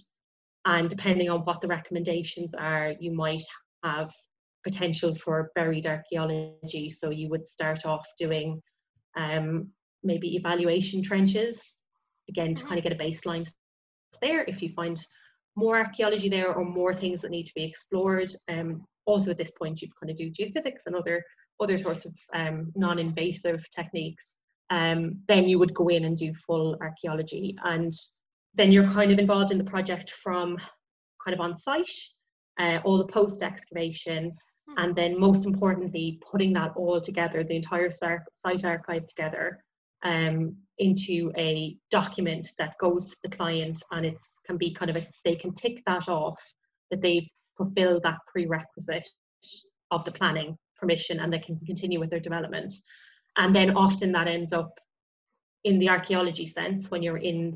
and 0.66 0.90
depending 0.90 1.30
on 1.30 1.42
what 1.42 1.62
the 1.62 1.68
recommendations 1.68 2.54
are 2.54 2.94
you 3.00 3.12
might 3.14 3.44
have 3.84 4.12
potential 4.64 5.16
for 5.16 5.52
buried 5.56 5.86
archaeology. 5.86 6.90
So 6.90 7.10
you 7.10 7.30
would 7.30 7.46
start 7.46 7.86
off 7.86 8.06
doing 8.18 8.62
um, 9.16 9.70
maybe 10.04 10.36
evaluation 10.36 11.04
trenches 11.04 11.78
again 12.30 12.56
to 12.56 12.64
kind 12.64 12.78
of 12.78 12.84
get 12.84 12.94
a 12.94 13.04
baseline 13.04 13.48
there 14.22 14.44
if 14.46 14.62
you 14.62 14.70
find 14.74 15.06
more 15.56 15.78
archaeology 15.78 16.30
there 16.30 16.54
or 16.54 16.66
more 16.66 16.94
things 16.94 17.22
that 17.22 17.32
need 17.32 17.46
to 17.46 17.54
be 17.56 17.64
explored. 17.64 18.30
Um, 18.50 18.86
also 19.06 19.32
at 19.32 19.38
this 19.38 19.52
point 19.52 19.82
you'd 19.82 19.96
kind 20.00 20.10
of 20.10 20.18
do 20.18 20.32
geophysics 20.32 20.86
and 20.86 20.96
other 20.96 21.24
other 21.62 21.78
sorts 21.78 22.06
of 22.06 22.14
um, 22.34 22.72
non-invasive 22.76 23.64
techniques. 23.70 24.36
Um, 24.70 25.20
then 25.28 25.48
you 25.48 25.60
would 25.60 25.74
go 25.74 25.88
in 25.90 26.06
and 26.06 26.18
do 26.18 26.34
full 26.48 26.78
archaeology. 26.82 27.56
And 27.64 27.94
then 28.56 28.72
you're 28.72 28.92
kind 28.92 29.12
of 29.12 29.20
involved 29.20 29.52
in 29.52 29.58
the 29.58 29.64
project 29.64 30.12
from 30.12 30.58
kind 31.24 31.34
of 31.34 31.40
on 31.40 31.56
site, 31.56 31.94
uh, 32.60 32.80
all 32.84 32.98
the 32.98 33.12
post 33.12 33.44
excavation. 33.44 34.34
And 34.78 34.96
then 34.96 35.20
most 35.20 35.46
importantly, 35.46 36.20
putting 36.30 36.54
that 36.54 36.74
all 36.76 37.00
together, 37.02 37.44
the 37.44 37.56
entire 37.56 37.92
site 37.92 38.66
archive 38.66 39.06
together 39.08 39.64
um, 40.04 40.56
into 40.80 41.32
a 41.38 41.78
document 41.92 42.48
that 42.58 42.78
goes 42.80 43.10
to 43.10 43.18
the 43.24 43.36
client, 43.36 43.82
and 43.92 44.06
it 44.06 44.22
can 44.46 44.58
be 44.58 44.74
kind 44.74 44.90
of 44.90 44.98
a, 44.98 45.08
they 45.24 45.36
can 45.36 45.54
tick 45.54 45.82
that 45.86 46.08
off 46.08 46.40
that 46.92 47.02
they've 47.02 47.28
fulfilled 47.58 48.04
that 48.04 48.18
prerequisite 48.32 49.08
of 49.92 50.04
the 50.06 50.12
planning 50.12 50.58
permission, 50.80 51.20
and 51.20 51.32
they 51.32 51.40
can 51.40 51.60
continue 51.66 52.00
with 52.00 52.10
their 52.10 52.20
development. 52.20 52.74
And 53.38 53.56
then 53.56 53.76
often 53.76 54.12
that 54.14 54.28
ends 54.28 54.54
up 54.54 54.74
in 55.64 55.80
the 55.80 55.90
archaeology 55.90 56.46
sense 56.46 56.92
when 56.92 57.02
you're 57.02 57.18
in 57.18 57.52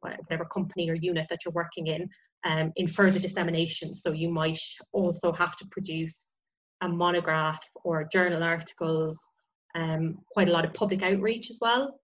whatever 0.00 0.44
company 0.44 0.88
or 0.88 0.94
unit 0.94 1.26
that 1.28 1.44
you're 1.44 1.52
working 1.52 1.88
in 1.88 2.08
um, 2.44 2.72
in 2.76 2.86
further 2.86 3.18
dissemination 3.18 3.92
so 3.92 4.12
you 4.12 4.28
might 4.28 4.60
also 4.92 5.32
have 5.32 5.56
to 5.56 5.66
produce 5.72 6.22
a 6.80 6.88
monograph 6.88 7.60
or 7.84 8.08
journal 8.12 8.42
articles 8.42 9.18
um, 9.74 10.18
quite 10.30 10.48
a 10.48 10.52
lot 10.52 10.64
of 10.64 10.74
public 10.74 11.02
outreach 11.02 11.50
as 11.50 11.58
well. 11.60 11.98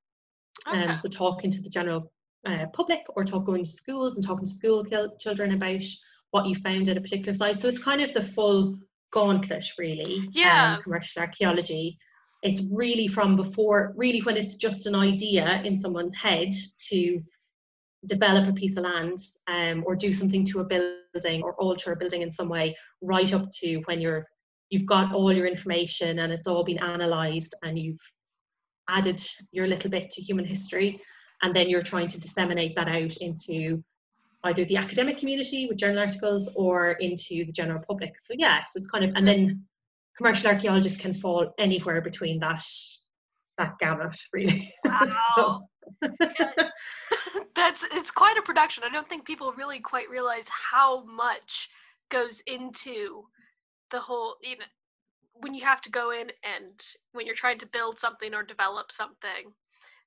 Okay. 0.68 0.84
um, 0.84 1.00
so 1.02 1.08
talking 1.08 1.50
to 1.50 1.60
the 1.60 1.68
general 1.68 2.10
uh, 2.46 2.66
public 2.72 3.00
or 3.16 3.24
talk 3.24 3.44
going 3.44 3.64
to 3.64 3.70
schools 3.70 4.16
and 4.16 4.24
talking 4.24 4.46
to 4.46 4.52
school 4.52 4.84
children 5.18 5.54
about 5.54 5.82
what 6.30 6.46
you 6.46 6.56
found 6.56 6.88
at 6.88 6.96
a 6.96 7.00
particular 7.00 7.36
site. 7.36 7.60
So 7.60 7.68
it's 7.68 7.78
kind 7.82 8.02
of 8.02 8.12
the 8.14 8.22
full 8.22 8.78
gauntlet 9.12 9.64
really 9.78 10.28
yeah. 10.32 10.74
um, 10.74 10.82
commercial 10.82 11.22
archaeology. 11.22 11.96
It's 12.42 12.62
really 12.72 13.08
from 13.08 13.36
before, 13.36 13.94
really 13.96 14.20
when 14.20 14.36
it's 14.36 14.56
just 14.56 14.86
an 14.86 14.94
idea 14.94 15.62
in 15.64 15.78
someone's 15.78 16.14
head 16.14 16.50
to 16.90 17.22
develop 18.06 18.48
a 18.48 18.52
piece 18.52 18.76
of 18.76 18.84
land 18.84 19.18
um, 19.46 19.82
or 19.86 19.96
do 19.96 20.12
something 20.12 20.44
to 20.46 20.60
a 20.60 20.64
building 20.64 21.42
or 21.42 21.54
alter 21.54 21.92
a 21.92 21.96
building 21.96 22.22
in 22.22 22.30
some 22.30 22.48
way, 22.48 22.76
right 23.00 23.32
up 23.32 23.48
to 23.62 23.76
when 23.86 24.00
you're 24.00 24.26
you've 24.70 24.86
got 24.86 25.12
all 25.12 25.32
your 25.32 25.46
information 25.46 26.20
and 26.20 26.32
it's 26.32 26.46
all 26.46 26.64
been 26.64 26.78
analysed 26.78 27.54
and 27.62 27.78
you've 27.78 28.00
added 28.88 29.22
your 29.52 29.66
little 29.66 29.90
bit 29.90 30.10
to 30.10 30.22
human 30.22 30.44
history 30.44 31.00
and 31.42 31.54
then 31.54 31.68
you're 31.68 31.82
trying 31.82 32.08
to 32.08 32.20
disseminate 32.20 32.74
that 32.76 32.88
out 32.88 33.16
into 33.18 33.82
either 34.44 34.64
the 34.66 34.76
academic 34.76 35.18
community 35.18 35.66
with 35.66 35.78
journal 35.78 36.00
articles 36.00 36.52
or 36.54 36.92
into 36.92 37.44
the 37.44 37.52
general 37.52 37.82
public. 37.86 38.20
So 38.20 38.34
yeah, 38.36 38.62
so 38.62 38.78
it's 38.78 38.88
kind 38.88 39.04
of 39.04 39.12
and 39.14 39.26
then 39.26 39.64
commercial 40.16 40.48
archaeologists 40.50 40.98
can 40.98 41.14
fall 41.14 41.52
anywhere 41.58 42.00
between 42.00 42.38
that 42.40 42.62
that 43.58 43.74
gamut 43.80 44.16
really. 44.32 44.72
Wow. 44.84 45.68
That's 47.54 47.84
it's 47.92 48.10
quite 48.10 48.38
a 48.38 48.42
production. 48.42 48.84
I 48.84 48.90
don't 48.90 49.08
think 49.08 49.26
people 49.26 49.52
really 49.52 49.80
quite 49.80 50.08
realize 50.08 50.48
how 50.48 51.04
much 51.04 51.68
goes 52.10 52.42
into 52.46 53.24
the 53.94 54.00
whole 54.00 54.34
you 54.42 54.58
know 54.58 54.64
when 55.34 55.54
you 55.54 55.64
have 55.64 55.80
to 55.80 55.90
go 55.90 56.10
in 56.10 56.26
and 56.42 56.84
when 57.12 57.26
you're 57.26 57.34
trying 57.36 57.58
to 57.58 57.66
build 57.66 57.98
something 57.98 58.34
or 58.34 58.42
develop 58.42 58.90
something 58.90 59.52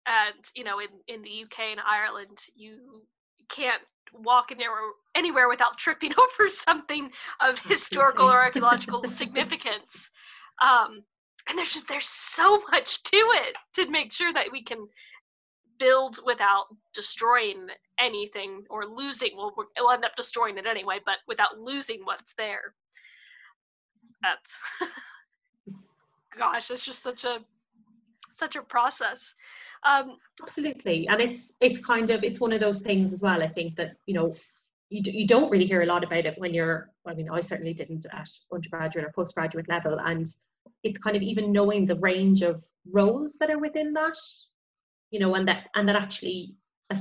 and 0.06 0.51
you 0.56 0.63
know 0.65 0.79
in 0.79 0.89
in 1.08 1.22
the 1.22 1.44
UK 1.44 1.72
and 1.72 1.79
Ireland 1.79 2.38
you 2.53 3.03
can't 3.48 3.82
walk 4.13 4.51
in 4.51 4.58
there 4.58 4.72
anywhere 5.15 5.48
without 5.48 5.77
tripping 5.77 6.13
over 6.17 6.50
something 6.50 7.10
of 7.39 7.60
historical 7.74 8.29
or 8.29 8.41
archaeological 8.41 9.03
significance. 9.08 10.12
Um, 10.62 11.03
and 11.48 11.58
there's 11.58 11.72
just 11.72 11.88
there's 11.88 12.10
so 12.10 12.62
much 12.72 13.03
to 13.03 13.17
it 13.17 13.56
to 13.75 13.89
make 13.89 14.12
sure 14.12 14.34
that 14.34 14.51
we 14.51 14.63
can 14.63 14.86
build 15.79 16.20
without 16.25 16.65
destroying 16.94 17.67
anything 18.00 18.63
or 18.70 18.86
losing 18.86 19.29
well 19.38 19.53
we'll 19.56 19.91
end 19.91 20.03
up 20.03 20.15
destroying 20.15 20.58
it 20.58 20.65
anyway 20.65 20.98
but 21.06 21.17
without 21.27 21.60
losing 21.60 22.00
what's 22.03 22.34
there 22.34 22.74
that's 24.22 24.60
gosh 26.38 26.72
it's 26.72 26.84
just 26.84 27.02
such 27.02 27.24
a 27.24 27.40
such 28.32 28.56
a 28.56 28.62
process 28.62 29.36
um, 29.84 30.18
Absolutely, 30.42 31.08
and 31.08 31.22
it's 31.22 31.54
it's 31.62 31.80
kind 31.80 32.10
of 32.10 32.24
it's 32.24 32.40
one 32.40 32.54
of 32.54 32.60
those 32.60 32.82
things 32.82 33.14
as 33.14 33.22
well. 33.22 33.42
I 33.42 33.48
think 33.48 33.76
that 33.76 33.96
you 34.06 34.14
know 34.14 34.36
you, 34.90 35.02
you 35.06 35.28
don't 35.28 35.50
really 35.50 35.66
hear 35.66 35.82
a 35.82 35.86
lot 35.86 36.04
about 36.04 36.26
it 36.26 36.38
when 36.38 36.54
you're. 36.54 36.90
I 37.06 37.14
mean, 37.14 37.30
I 37.30 37.42
certainly 37.42 37.74
didn't 37.74 38.06
at 38.12 38.30
undergraduate 38.54 39.06
or 39.06 39.12
postgraduate 39.12 39.70
level, 39.70 40.00
and 40.00 40.28
it's 40.84 41.00
kind 41.00 41.16
of 41.16 41.22
even 41.22 41.52
knowing 41.52 41.86
the 41.86 41.96
range 41.96 42.42
of 42.42 42.64
roles 42.92 43.38
that 43.40 43.50
are 43.50 43.60
within 43.60 43.94
that, 43.94 44.18
you 45.12 45.20
know, 45.20 45.36
and 45.36 45.48
that 45.48 45.68
and 45.76 45.88
that 45.88 45.96
actually 45.96 46.56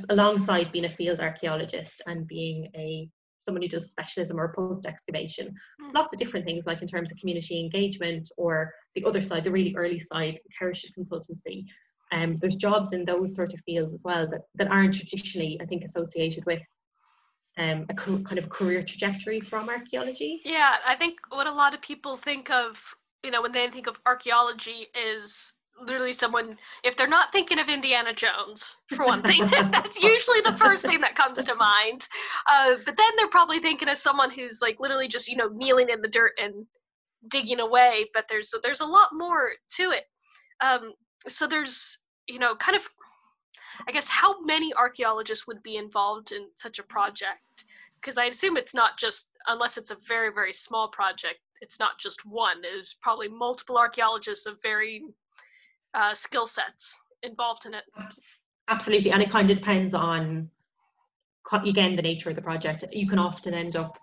alongside 0.08 0.72
being 0.72 0.86
a 0.86 0.90
field 0.90 1.20
archaeologist 1.20 2.02
and 2.06 2.26
being 2.26 2.70
a 2.74 3.08
someone 3.46 3.62
who 3.62 3.68
does 3.68 3.90
specialism 3.90 4.38
or 4.38 4.52
post 4.52 4.84
excavation. 4.84 5.54
There's 5.78 5.94
lots 5.94 6.12
of 6.12 6.18
different 6.18 6.44
things, 6.44 6.66
like 6.66 6.82
in 6.82 6.88
terms 6.88 7.10
of 7.10 7.18
community 7.18 7.60
engagement 7.60 8.30
or 8.36 8.74
the 8.94 9.04
other 9.04 9.22
side, 9.22 9.44
the 9.44 9.50
really 9.50 9.74
early 9.76 10.00
side, 10.00 10.38
heritage 10.58 10.92
consultancy. 10.98 11.64
Um, 12.12 12.38
there's 12.40 12.56
jobs 12.56 12.92
in 12.92 13.04
those 13.04 13.34
sort 13.34 13.54
of 13.54 13.60
fields 13.60 13.92
as 13.92 14.02
well 14.04 14.28
that, 14.30 14.42
that 14.56 14.68
aren't 14.68 14.94
traditionally, 14.94 15.58
I 15.60 15.66
think, 15.66 15.84
associated 15.84 16.44
with 16.44 16.60
um, 17.56 17.86
a 17.88 17.94
co- 17.94 18.22
kind 18.22 18.38
of 18.38 18.48
career 18.48 18.82
trajectory 18.82 19.40
from 19.40 19.68
archaeology. 19.68 20.42
Yeah, 20.44 20.76
I 20.86 20.94
think 20.96 21.18
what 21.30 21.46
a 21.46 21.52
lot 21.52 21.74
of 21.74 21.80
people 21.80 22.16
think 22.16 22.50
of, 22.50 22.78
you 23.24 23.30
know, 23.30 23.42
when 23.42 23.52
they 23.52 23.68
think 23.70 23.86
of 23.86 23.98
archaeology 24.04 24.88
is 24.94 25.52
literally 25.80 26.12
someone 26.12 26.56
if 26.84 26.96
they're 26.96 27.06
not 27.06 27.32
thinking 27.32 27.58
of 27.58 27.68
indiana 27.68 28.12
jones 28.12 28.76
for 28.94 29.04
one 29.04 29.22
thing 29.22 29.46
that's 29.50 30.02
usually 30.02 30.40
the 30.40 30.56
first 30.58 30.84
thing 30.84 31.00
that 31.00 31.14
comes 31.14 31.44
to 31.44 31.54
mind. 31.54 32.08
Uh, 32.50 32.76
but 32.84 32.96
then 32.96 33.06
they're 33.16 33.28
probably 33.28 33.58
thinking 33.58 33.88
of 33.88 33.96
someone 33.96 34.30
who's 34.30 34.60
like 34.62 34.80
literally 34.80 35.08
just 35.08 35.28
you 35.28 35.36
know 35.36 35.48
kneeling 35.48 35.88
in 35.88 36.00
the 36.00 36.08
dirt 36.08 36.32
and 36.42 36.66
digging 37.28 37.60
away 37.60 38.06
but 38.14 38.26
there's 38.28 38.52
there's 38.62 38.80
a 38.80 38.86
lot 38.86 39.08
more 39.12 39.50
to 39.68 39.90
it. 39.90 40.04
Um, 40.60 40.94
so 41.26 41.46
there's 41.46 41.98
you 42.26 42.38
know 42.38 42.54
kind 42.56 42.76
of 42.76 42.88
i 43.86 43.92
guess 43.92 44.08
how 44.08 44.40
many 44.42 44.72
archaeologists 44.74 45.46
would 45.46 45.62
be 45.62 45.76
involved 45.76 46.32
in 46.32 46.48
such 46.56 46.78
a 46.78 46.82
project? 46.84 47.64
Because 48.00 48.18
i 48.18 48.26
assume 48.26 48.56
it's 48.56 48.74
not 48.74 48.98
just 48.98 49.28
unless 49.46 49.76
it's 49.76 49.90
a 49.90 49.96
very 50.08 50.32
very 50.32 50.52
small 50.52 50.88
project 50.88 51.38
it's 51.60 51.78
not 51.78 51.98
just 51.98 52.24
one. 52.26 52.60
There's 52.60 52.96
probably 53.00 53.28
multiple 53.28 53.78
archaeologists 53.78 54.46
of 54.46 54.60
varying 54.62 55.12
uh, 55.96 56.14
skill 56.14 56.46
sets 56.46 57.00
involved 57.22 57.66
in 57.66 57.74
it 57.74 57.84
absolutely 58.68 59.10
and 59.10 59.22
it 59.22 59.30
kind 59.30 59.50
of 59.50 59.58
depends 59.58 59.94
on 59.94 60.48
again 61.64 61.96
the 61.96 62.02
nature 62.02 62.30
of 62.30 62.36
the 62.36 62.42
project 62.42 62.84
you 62.92 63.08
can 63.08 63.18
often 63.18 63.54
end 63.54 63.76
up 63.76 63.98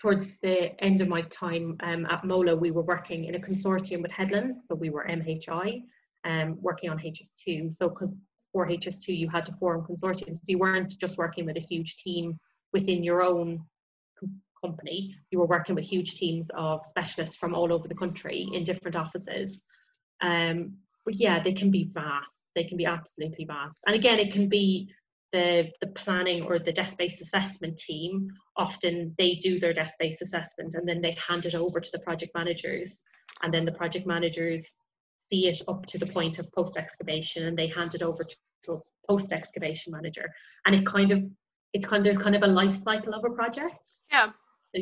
towards 0.00 0.32
the 0.42 0.78
end 0.84 1.00
of 1.00 1.08
my 1.08 1.22
time 1.22 1.76
um, 1.82 2.04
at 2.06 2.24
mola 2.24 2.54
we 2.54 2.70
were 2.70 2.82
working 2.82 3.24
in 3.24 3.34
a 3.36 3.38
consortium 3.38 4.02
with 4.02 4.10
headlands 4.10 4.64
so 4.66 4.74
we 4.74 4.90
were 4.90 5.06
mhi 5.08 5.82
um, 6.26 6.58
working 6.60 6.90
on 6.90 6.98
HS2. 6.98 7.74
So 7.74 7.88
because 7.88 8.12
for 8.52 8.68
HS2 8.68 9.08
you 9.08 9.28
had 9.28 9.46
to 9.46 9.52
form 9.52 9.86
consortiums, 9.86 10.38
so 10.38 10.44
you 10.46 10.58
weren't 10.58 10.98
just 10.98 11.16
working 11.16 11.46
with 11.46 11.56
a 11.56 11.60
huge 11.60 11.96
team 11.96 12.38
within 12.72 13.02
your 13.02 13.22
own 13.22 13.64
company, 14.62 15.14
you 15.30 15.38
were 15.38 15.46
working 15.46 15.74
with 15.74 15.84
huge 15.84 16.16
teams 16.16 16.46
of 16.54 16.84
specialists 16.86 17.36
from 17.36 17.54
all 17.54 17.72
over 17.72 17.86
the 17.88 17.94
country 17.94 18.48
in 18.52 18.64
different 18.64 18.96
offices. 18.96 19.62
Um, 20.20 20.74
but 21.06 21.14
yeah, 21.14 21.42
they 21.42 21.54
can 21.54 21.70
be 21.70 21.90
vast. 21.94 22.42
They 22.54 22.64
can 22.64 22.76
be 22.76 22.84
absolutely 22.84 23.46
vast. 23.46 23.80
And 23.86 23.94
again, 23.94 24.18
it 24.18 24.32
can 24.32 24.48
be 24.48 24.90
the, 25.32 25.68
the 25.80 25.88
planning 25.88 26.42
or 26.42 26.58
the 26.58 26.72
desk-based 26.72 27.22
assessment 27.22 27.78
team. 27.78 28.28
Often 28.56 29.14
they 29.16 29.36
do 29.36 29.58
their 29.58 29.72
desk-based 29.72 30.20
assessment 30.20 30.74
and 30.74 30.86
then 30.86 31.00
they 31.00 31.16
hand 31.26 31.46
it 31.46 31.54
over 31.54 31.80
to 31.80 31.88
the 31.92 32.00
project 32.00 32.32
managers. 32.34 33.02
And 33.42 33.54
then 33.54 33.64
the 33.64 33.72
project 33.72 34.06
managers 34.06 34.66
see 35.30 35.48
it 35.48 35.62
up 35.68 35.86
to 35.86 35.98
the 35.98 36.06
point 36.06 36.38
of 36.38 36.52
post 36.52 36.76
excavation 36.76 37.46
and 37.46 37.56
they 37.56 37.68
hand 37.68 37.94
it 37.94 38.02
over 38.02 38.24
to 38.24 38.72
a 38.72 38.78
post 39.08 39.32
excavation 39.32 39.92
manager 39.92 40.28
and 40.64 40.74
it 40.74 40.86
kind 40.86 41.10
of 41.10 41.22
it's 41.72 41.86
kind 41.86 42.00
of 42.00 42.04
there's 42.04 42.22
kind 42.22 42.36
of 42.36 42.42
a 42.42 42.46
life 42.46 42.76
cycle 42.76 43.14
of 43.14 43.24
a 43.24 43.30
project 43.30 43.86
yeah 44.10 44.30
so 44.68 44.80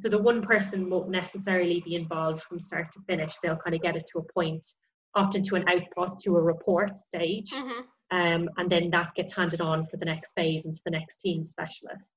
so 0.00 0.08
the 0.08 0.18
one 0.18 0.42
person 0.42 0.90
won't 0.90 1.10
necessarily 1.10 1.80
be 1.84 1.94
involved 1.94 2.42
from 2.42 2.60
start 2.60 2.92
to 2.92 3.00
finish 3.08 3.34
they'll 3.38 3.56
kind 3.56 3.74
of 3.74 3.82
get 3.82 3.96
it 3.96 4.04
to 4.10 4.18
a 4.18 4.32
point 4.32 4.66
often 5.14 5.42
to 5.44 5.56
an 5.56 5.68
output 5.68 6.18
to 6.20 6.36
a 6.36 6.42
report 6.42 6.98
stage. 6.98 7.50
Mm-hmm. 7.50 7.80
um, 8.10 8.48
and 8.56 8.70
then 8.70 8.90
that 8.90 9.14
gets 9.14 9.34
handed 9.34 9.60
on 9.60 9.86
for 9.86 9.96
the 9.96 10.04
next 10.04 10.32
phase 10.32 10.66
into 10.66 10.80
the 10.84 10.90
next 10.90 11.16
team 11.18 11.44
specialists. 11.44 12.16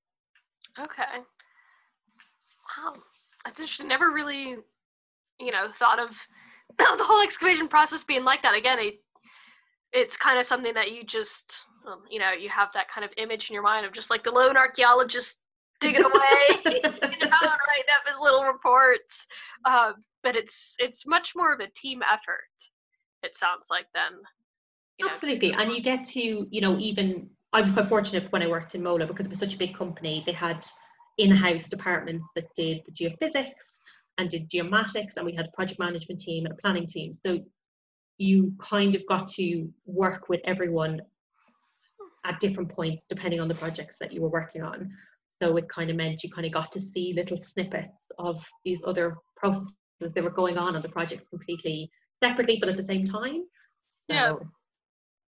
Okay. 0.80 1.22
Wow. 2.78 2.94
That's 3.46 3.60
interesting. 3.60 3.88
Never 3.88 4.12
really 4.12 4.58
you 5.40 5.52
know 5.52 5.68
thought 5.78 6.00
of 6.00 6.10
the 6.78 7.04
whole 7.04 7.24
excavation 7.24 7.68
process 7.68 8.04
being 8.04 8.24
like 8.24 8.42
that. 8.44 8.56
Again 8.56 8.80
it, 8.80 8.96
it's 9.94 10.18
kind 10.18 10.38
of 10.38 10.46
something 10.46 10.74
that 10.74 10.92
you 10.92 11.04
just 11.04 11.60
um, 11.88 12.02
you 12.10 12.20
know 12.20 12.32
you 12.32 12.50
have 12.50 12.70
that 12.74 12.90
kind 12.90 13.06
of 13.06 13.12
image 13.18 13.50
in 13.50 13.54
your 13.54 13.64
mind 13.64 13.86
of 13.86 13.94
just 13.94 14.10
like 14.10 14.24
the 14.24 14.32
lone 14.32 14.58
archaeologist 14.58 15.38
digging 15.80 16.04
away 16.04 16.60
you 16.66 16.82
know 16.82 16.90
writing 16.92 17.94
up 17.96 18.08
his 18.08 18.20
little 18.20 18.44
reports. 18.44 19.28
Uh, 19.66 19.94
but 20.24 20.36
it's 20.36 20.76
it's 20.80 21.06
much 21.08 21.34
more 21.36 21.54
of 21.54 21.60
a 21.60 21.68
team 21.68 22.02
effort 22.12 22.40
it 23.24 23.36
sounds 23.36 23.68
like 23.70 23.86
then 23.94 24.20
you 24.98 25.08
absolutely 25.08 25.52
know. 25.52 25.60
and 25.60 25.72
you 25.72 25.82
get 25.82 26.06
to 26.06 26.48
you 26.50 26.62
know 26.62 26.78
even 26.78 27.30
i 27.54 27.62
was 27.62 27.72
quite 27.72 27.88
fortunate 27.88 28.32
when 28.32 28.42
i 28.42 28.48
worked 28.48 28.76
in 28.76 28.84
mola 28.84 29.06
because 29.06 29.26
it 29.26 29.30
was 29.30 29.40
such 29.40 29.56
a 29.56 29.58
big 29.58 29.76
company 29.76 30.24
they 30.26 30.32
had 30.32 30.66
in-house 31.18 31.70
departments 31.70 32.28
that 32.36 32.46
did 32.56 32.82
the 32.86 32.92
geophysics 32.92 33.78
and 34.18 34.30
did 34.30 34.50
geomatics 34.50 35.18
and 35.18 35.26
we 35.26 35.34
had 35.34 35.46
a 35.46 35.56
project 35.56 35.80
management 35.80 36.20
team 36.20 36.46
and 36.46 36.54
a 36.54 36.62
planning 36.62 36.88
team 36.88 37.14
so 37.14 37.40
you 38.18 38.54
kind 38.60 38.96
of 38.96 39.06
got 39.08 39.28
to 39.28 39.68
work 39.86 40.28
with 40.30 40.42
everyone 40.46 41.00
at 42.26 42.40
different 42.40 42.70
points 42.70 43.06
depending 43.08 43.40
on 43.40 43.48
the 43.48 43.56
projects 43.56 43.98
that 44.00 44.12
you 44.12 44.22
were 44.22 44.30
working 44.30 44.62
on 44.62 44.90
so 45.30 45.56
it 45.58 45.70
kind 45.70 45.90
of 45.90 45.96
meant 45.96 46.24
you 46.24 46.32
kind 46.32 46.46
of 46.46 46.52
got 46.52 46.72
to 46.72 46.82
see 46.82 47.14
little 47.14 47.38
snippets 47.40 48.12
of 48.18 48.44
these 48.66 48.82
other 48.86 49.18
processes 49.36 49.74
that 50.14 50.24
were 50.24 50.30
going 50.30 50.58
on 50.58 50.76
on 50.76 50.82
the 50.82 50.90
projects 50.90 51.28
completely 51.28 51.90
separately 52.20 52.58
but 52.60 52.70
at 52.70 52.78
the 52.78 52.84
same 52.84 53.06
time 53.06 53.44
so 53.90 54.14
yeah, 54.14 54.34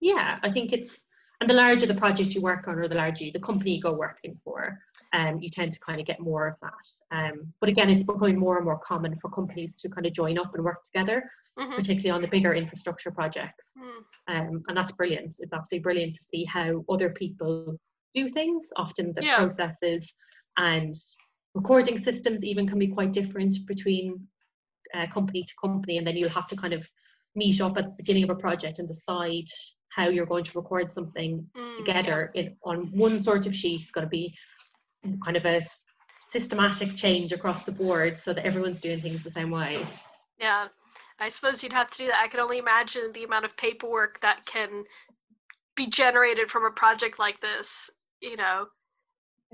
yeah 0.02 0.40
i 0.44 0.52
think 0.52 0.74
it's 0.74 1.06
and 1.42 1.50
the 1.50 1.54
larger 1.54 1.86
the 1.86 1.96
project 1.96 2.32
you 2.32 2.42
work 2.42 2.68
on 2.68 2.78
or 2.78 2.88
the 2.88 2.96
larger 2.96 3.26
the 3.34 3.40
company 3.40 3.76
you 3.76 3.82
go 3.82 3.94
working 3.94 4.38
for 4.44 4.80
um, 5.14 5.40
you 5.42 5.50
tend 5.50 5.74
to 5.74 5.80
kind 5.80 6.00
of 6.00 6.06
get 6.06 6.20
more 6.20 6.48
of 6.48 6.56
that. 6.62 7.18
Um, 7.18 7.54
but 7.60 7.70
again, 7.70 7.90
it's 7.90 8.04
becoming 8.04 8.38
more 8.38 8.58
and 8.58 8.66
more 8.66 8.80
common 8.80 9.18
for 9.20 9.30
companies 9.30 9.76
to 9.78 9.90
kind 9.90 10.06
of 10.06 10.14
join 10.14 10.38
up 10.38 10.54
and 10.54 10.64
work 10.64 10.84
together, 10.84 11.30
mm-hmm. 11.58 11.76
particularly 11.76 12.12
on 12.12 12.22
the 12.22 12.28
bigger 12.28 12.54
infrastructure 12.54 13.12
projects. 13.12 13.66
Mm. 13.78 14.40
Um, 14.40 14.64
and 14.68 14.78
that's 14.78 14.92
brilliant. 14.92 15.36
It's 15.40 15.54
absolutely 15.54 15.84
brilliant 15.84 16.14
to 16.14 16.24
see 16.24 16.46
how 16.46 16.86
other 16.90 17.10
people 17.10 17.80
do 18.14 18.30
things. 18.30 18.68
Often 18.76 19.14
the 19.16 19.26
yeah. 19.26 19.38
processes 19.38 20.14
and 20.58 20.96
recording 21.56 21.98
systems 21.98 22.44
even 22.44 22.68
can 22.68 22.80
be 22.80 22.88
quite 22.88 23.12
different 23.12 23.58
between 23.68 24.28
uh, 24.94 25.08
company 25.14 25.44
to 25.44 25.54
company, 25.62 25.98
and 25.98 26.06
then 26.06 26.16
you'll 26.18 26.30
have 26.30 26.48
to 26.48 26.56
kind 26.56 26.74
of 26.74 26.88
meet 27.36 27.62
up 27.62 27.78
at 27.78 27.86
the 27.86 27.94
beginning 27.98 28.24
of 28.24 28.30
a 28.30 28.36
project 28.36 28.80
and 28.80 28.88
decide 28.88 29.46
how 29.90 30.08
you're 30.08 30.26
going 30.26 30.44
to 30.44 30.58
record 30.58 30.92
something 30.92 31.46
Mm, 31.56 31.76
together 31.76 32.32
in, 32.36 32.56
on 32.64 32.92
one 32.92 33.20
sort 33.20 33.48
of 33.48 33.56
sheet. 33.56 33.82
It's 33.82 33.92
got 33.92 34.02
to 34.02 34.08
be 34.08 34.36
kind 35.24 35.38
of 35.38 35.46
a 35.46 35.62
systematic 36.32 36.96
change 36.96 37.32
across 37.32 37.64
the 37.64 37.72
board 37.72 38.18
so 38.18 38.34
that 38.34 38.46
everyone's 38.46 38.80
doing 38.80 39.02
things 39.02 39.24
the 39.24 39.32
same 39.32 39.50
way. 39.50 39.86
Yeah. 40.40 40.68
I 41.20 41.30
suppose 41.30 41.64
you'd 41.64 41.74
have 41.74 41.90
to 41.92 41.98
do 41.98 42.08
that. 42.08 42.22
I 42.24 42.28
can 42.28 42.40
only 42.40 42.60
imagine 42.60 43.12
the 43.14 43.24
amount 43.24 43.46
of 43.46 43.58
paperwork 43.58 44.20
that 44.22 44.46
can 44.46 44.84
be 45.76 45.88
generated 45.88 46.50
from 46.50 46.66
a 46.66 46.72
project 46.72 47.20
like 47.20 47.42
this, 47.42 47.90
you 48.22 48.38
know. 48.38 48.68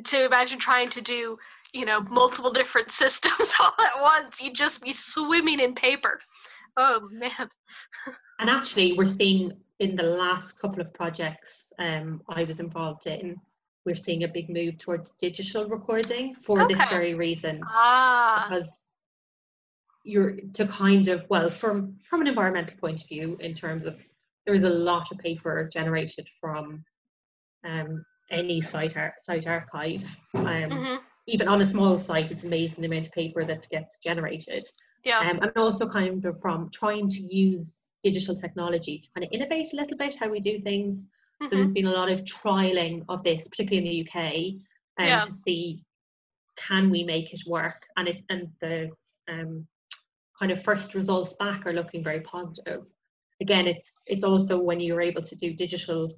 To 0.06 0.25
imagine 0.25 0.60
trying 0.60 0.89
to 0.89 1.01
do, 1.01 1.38
you 1.75 1.86
know, 1.86 2.00
multiple 2.10 2.51
different 2.51 2.89
systems 3.03 3.53
all 3.60 3.75
at 3.79 4.01
once, 4.01 4.41
you'd 4.41 4.55
just 4.55 4.82
be 4.82 4.94
swimming 4.94 5.60
in 5.60 5.75
paper. 5.75 6.20
Oh 6.77 7.08
man. 7.12 7.50
And 8.38 8.50
actually, 8.50 8.91
we're 8.91 9.05
seeing 9.05 9.53
in 9.79 9.96
the 9.96 10.03
last 10.03 10.60
couple 10.60 10.82
of 10.82 10.94
projects 10.94 11.72
um, 11.79 12.22
I 12.27 12.44
was 12.44 12.60
involved 12.60 13.08
in, 13.08 13.38
we're 13.86 13.96
seeing 13.96 14.25
a 14.25 14.27
big 14.27 14.50
move 14.50 14.77
towards 14.77 15.12
digital 15.12 15.70
recording 15.70 16.36
for 16.36 16.67
this 16.67 16.77
very 16.89 17.13
reason. 17.13 17.62
Ah. 17.65 18.48
because 18.50 18.96
you're 20.03 20.36
to 20.53 20.67
kind 20.67 21.08
of 21.08 21.25
well 21.29 21.50
from 21.50 21.96
from 22.10 22.22
an 22.22 22.27
environmental 22.27 22.77
point 22.77 23.01
of 23.01 23.08
view 23.08 23.38
in 23.39 23.55
terms 23.55 23.86
of 23.86 23.98
there 24.46 24.53
is 24.53 24.63
a 24.63 24.70
lot 24.70 25.12
of 25.12 25.17
paper 25.17 25.67
generated 25.72 26.27
from 26.39 26.84
um, 27.63 28.05
any 28.29 28.62
site 28.62 28.98
ar- 28.98 29.15
site 29.24 29.48
archive 29.48 30.03
um, 30.36 30.70
hmm 30.72 30.96
even 31.27 31.48
on 31.48 31.62
a 31.62 31.65
small 31.65 32.00
site 32.00 32.32
it's 32.32 32.44
amazing 32.44 32.82
the 32.82 32.88
amount 32.88 33.08
of 33.08 33.12
paper 33.13 33.44
that 33.44 33.67
gets 33.70 33.98
generated 33.98 34.67
Yeah. 35.03 35.20
um, 35.20 35.39
and 35.41 35.51
also 35.55 35.88
kind 35.88 36.24
of 36.25 36.39
from 36.41 36.70
trying 36.72 37.10
to 37.10 37.20
use 37.20 37.91
digital 38.03 38.36
technology 38.36 39.00
to 39.00 39.10
kind 39.15 39.25
of 39.25 39.32
innovate 39.32 39.74
a 39.74 39.75
little 39.75 39.98
bit 39.98 40.15
how 40.15 40.29
we 40.29 40.39
do 40.39 40.60
things 40.60 41.08
so 41.41 41.48
mhm. 41.48 41.50
there's 41.51 41.72
been 41.72 41.88
a 41.88 41.91
lot 41.91 42.10
of 42.10 42.22
trialing 42.22 43.03
of 43.10 43.24
this, 43.24 43.48
particularly 43.48 43.88
in 43.88 43.94
the 43.94 44.10
UK, 44.10 44.62
um, 44.98 45.08
Yeah. 45.08 45.22
to 45.25 45.32
see 45.34 45.84
can 46.55 46.89
we 46.89 47.03
make 47.03 47.34
it 47.34 47.41
work. 47.46 47.86
And 47.98 48.08
it 48.08 48.24
and 48.29 48.50
the 48.62 48.91
um, 49.27 49.67
kind 50.39 50.51
of 50.51 50.63
first 50.63 50.96
results 50.96 51.34
back 51.34 51.65
are 51.65 51.74
looking 51.74 52.03
very 52.03 52.22
positive. 52.22 52.86
Again, 53.41 53.67
it's 53.67 53.98
it's 54.05 54.24
also 54.24 54.58
when 54.58 54.79
you're 54.79 55.01
able 55.01 55.22
to 55.22 55.36
do 55.36 55.53
digital 55.53 56.17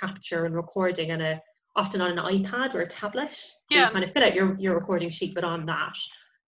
capture 0.00 0.46
and 0.46 0.54
recording 0.54 1.10
and 1.10 1.22
a 1.22 1.42
often 1.76 2.00
on 2.00 2.16
an 2.18 2.24
iPad 2.24 2.74
or 2.74 2.80
a 2.82 2.86
tablet. 2.86 3.34
So 3.34 3.78
you 3.86 3.86
kind 3.92 4.04
of 4.04 4.12
fill 4.12 4.22
out 4.24 4.34
your, 4.34 4.56
your 4.58 4.74
recording 4.74 5.10
sheet, 5.10 5.34
but 5.34 5.44
on 5.44 5.66
that. 5.66 5.92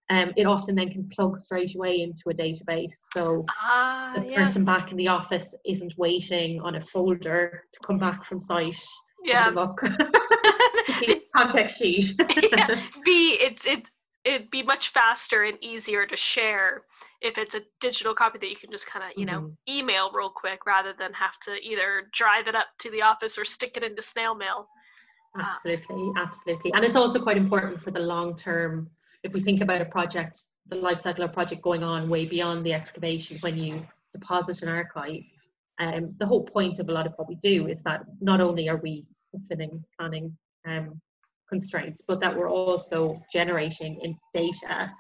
Um, 0.09 0.33
it 0.37 0.47
often 0.47 0.77
then 0.77 0.91
can 0.91 1.09
plug 1.13 1.39
straight 1.39 1.75
away 1.75 2.01
into 2.03 2.23
a 2.31 2.35
database. 2.35 2.95
So 3.13 3.45
Ah, 3.51 4.13
the 4.15 4.25
yeah. 4.31 4.45
person 4.45 4.65
back 4.65 4.93
in 4.93 4.97
the 4.97 5.09
office 5.09 5.53
isn't 5.65 5.95
waiting 5.99 6.61
on 6.61 6.77
a 6.77 6.85
folder 6.87 7.65
to 7.73 7.81
come 7.85 7.99
back 7.99 8.25
from 8.25 8.41
site 8.41 8.79
Yeah. 9.25 9.49
look 9.49 9.81
to 9.81 10.93
see 10.93 11.07
the 11.07 11.23
context 11.35 11.79
sheet. 11.79 12.05
yeah. 12.53 12.69
B, 13.05 13.37
it's 13.41 13.67
it 13.67 13.91
it'd 14.25 14.51
be 14.51 14.63
much 14.63 14.91
faster 14.91 15.43
and 15.43 15.59
easier 15.61 16.07
to 16.07 16.17
share 16.17 16.83
if 17.21 17.37
it's 17.39 17.55
a 17.57 17.63
digital 17.81 18.15
copy 18.15 18.39
that 18.39 18.49
you 18.51 18.57
can 18.57 18.71
just 18.71 18.87
kind 18.87 19.05
of 19.05 19.11
you 19.17 19.27
know 19.27 19.41
Mhm. 19.41 19.57
email 19.69 20.11
real 20.15 20.31
quick 20.31 20.67
rather 20.67 20.93
than 20.97 21.13
have 21.15 21.37
to 21.41 21.55
either 21.69 22.09
drive 22.13 22.47
it 22.47 22.55
up 22.55 22.67
to 22.79 22.91
the 22.93 23.03
office 23.03 23.37
or 23.39 23.45
stick 23.45 23.77
it 23.77 23.83
into 23.83 24.03
snail 24.03 24.37
mail. 24.37 24.69
Absolutely, 25.39 26.13
absolutely. 26.17 26.73
And 26.75 26.85
it's 26.85 26.97
also 26.97 27.21
quite 27.21 27.37
important 27.37 27.83
for 27.83 27.91
the 27.91 28.01
long 28.01 28.37
term. 28.37 28.91
If 29.23 29.33
we 29.33 29.41
think 29.41 29.61
about 29.61 29.81
a 29.81 29.87
project, 29.87 30.41
the 30.69 30.77
life 30.77 31.01
cycle 31.01 31.25
of 31.25 31.31
a 31.31 31.33
project 31.33 31.63
going 31.63 31.83
on 31.83 32.09
way 32.09 32.25
beyond 32.27 32.65
the 32.65 32.73
excavation 32.73 33.39
when 33.41 33.57
you 33.57 33.87
deposit 34.13 34.63
an 34.63 34.69
archive. 34.69 35.23
Um, 35.79 36.15
the 36.19 36.27
whole 36.27 36.45
point 36.45 36.79
of 36.79 36.89
a 36.89 36.93
lot 36.93 37.07
of 37.07 37.13
what 37.17 37.29
we 37.29 37.35
do 37.37 37.69
is 37.69 37.83
that 37.83 38.05
not 38.21 38.41
only 38.41 38.69
are 38.69 38.79
we 38.79 39.05
fulfilling 39.31 39.85
planning 39.99 40.37
um, 40.67 41.01
constraints, 41.49 42.03
but 42.07 42.21
that 42.21 42.37
we're 42.37 42.51
also 42.51 43.21
generating 43.33 44.01
in 44.03 44.17
data 44.35 44.91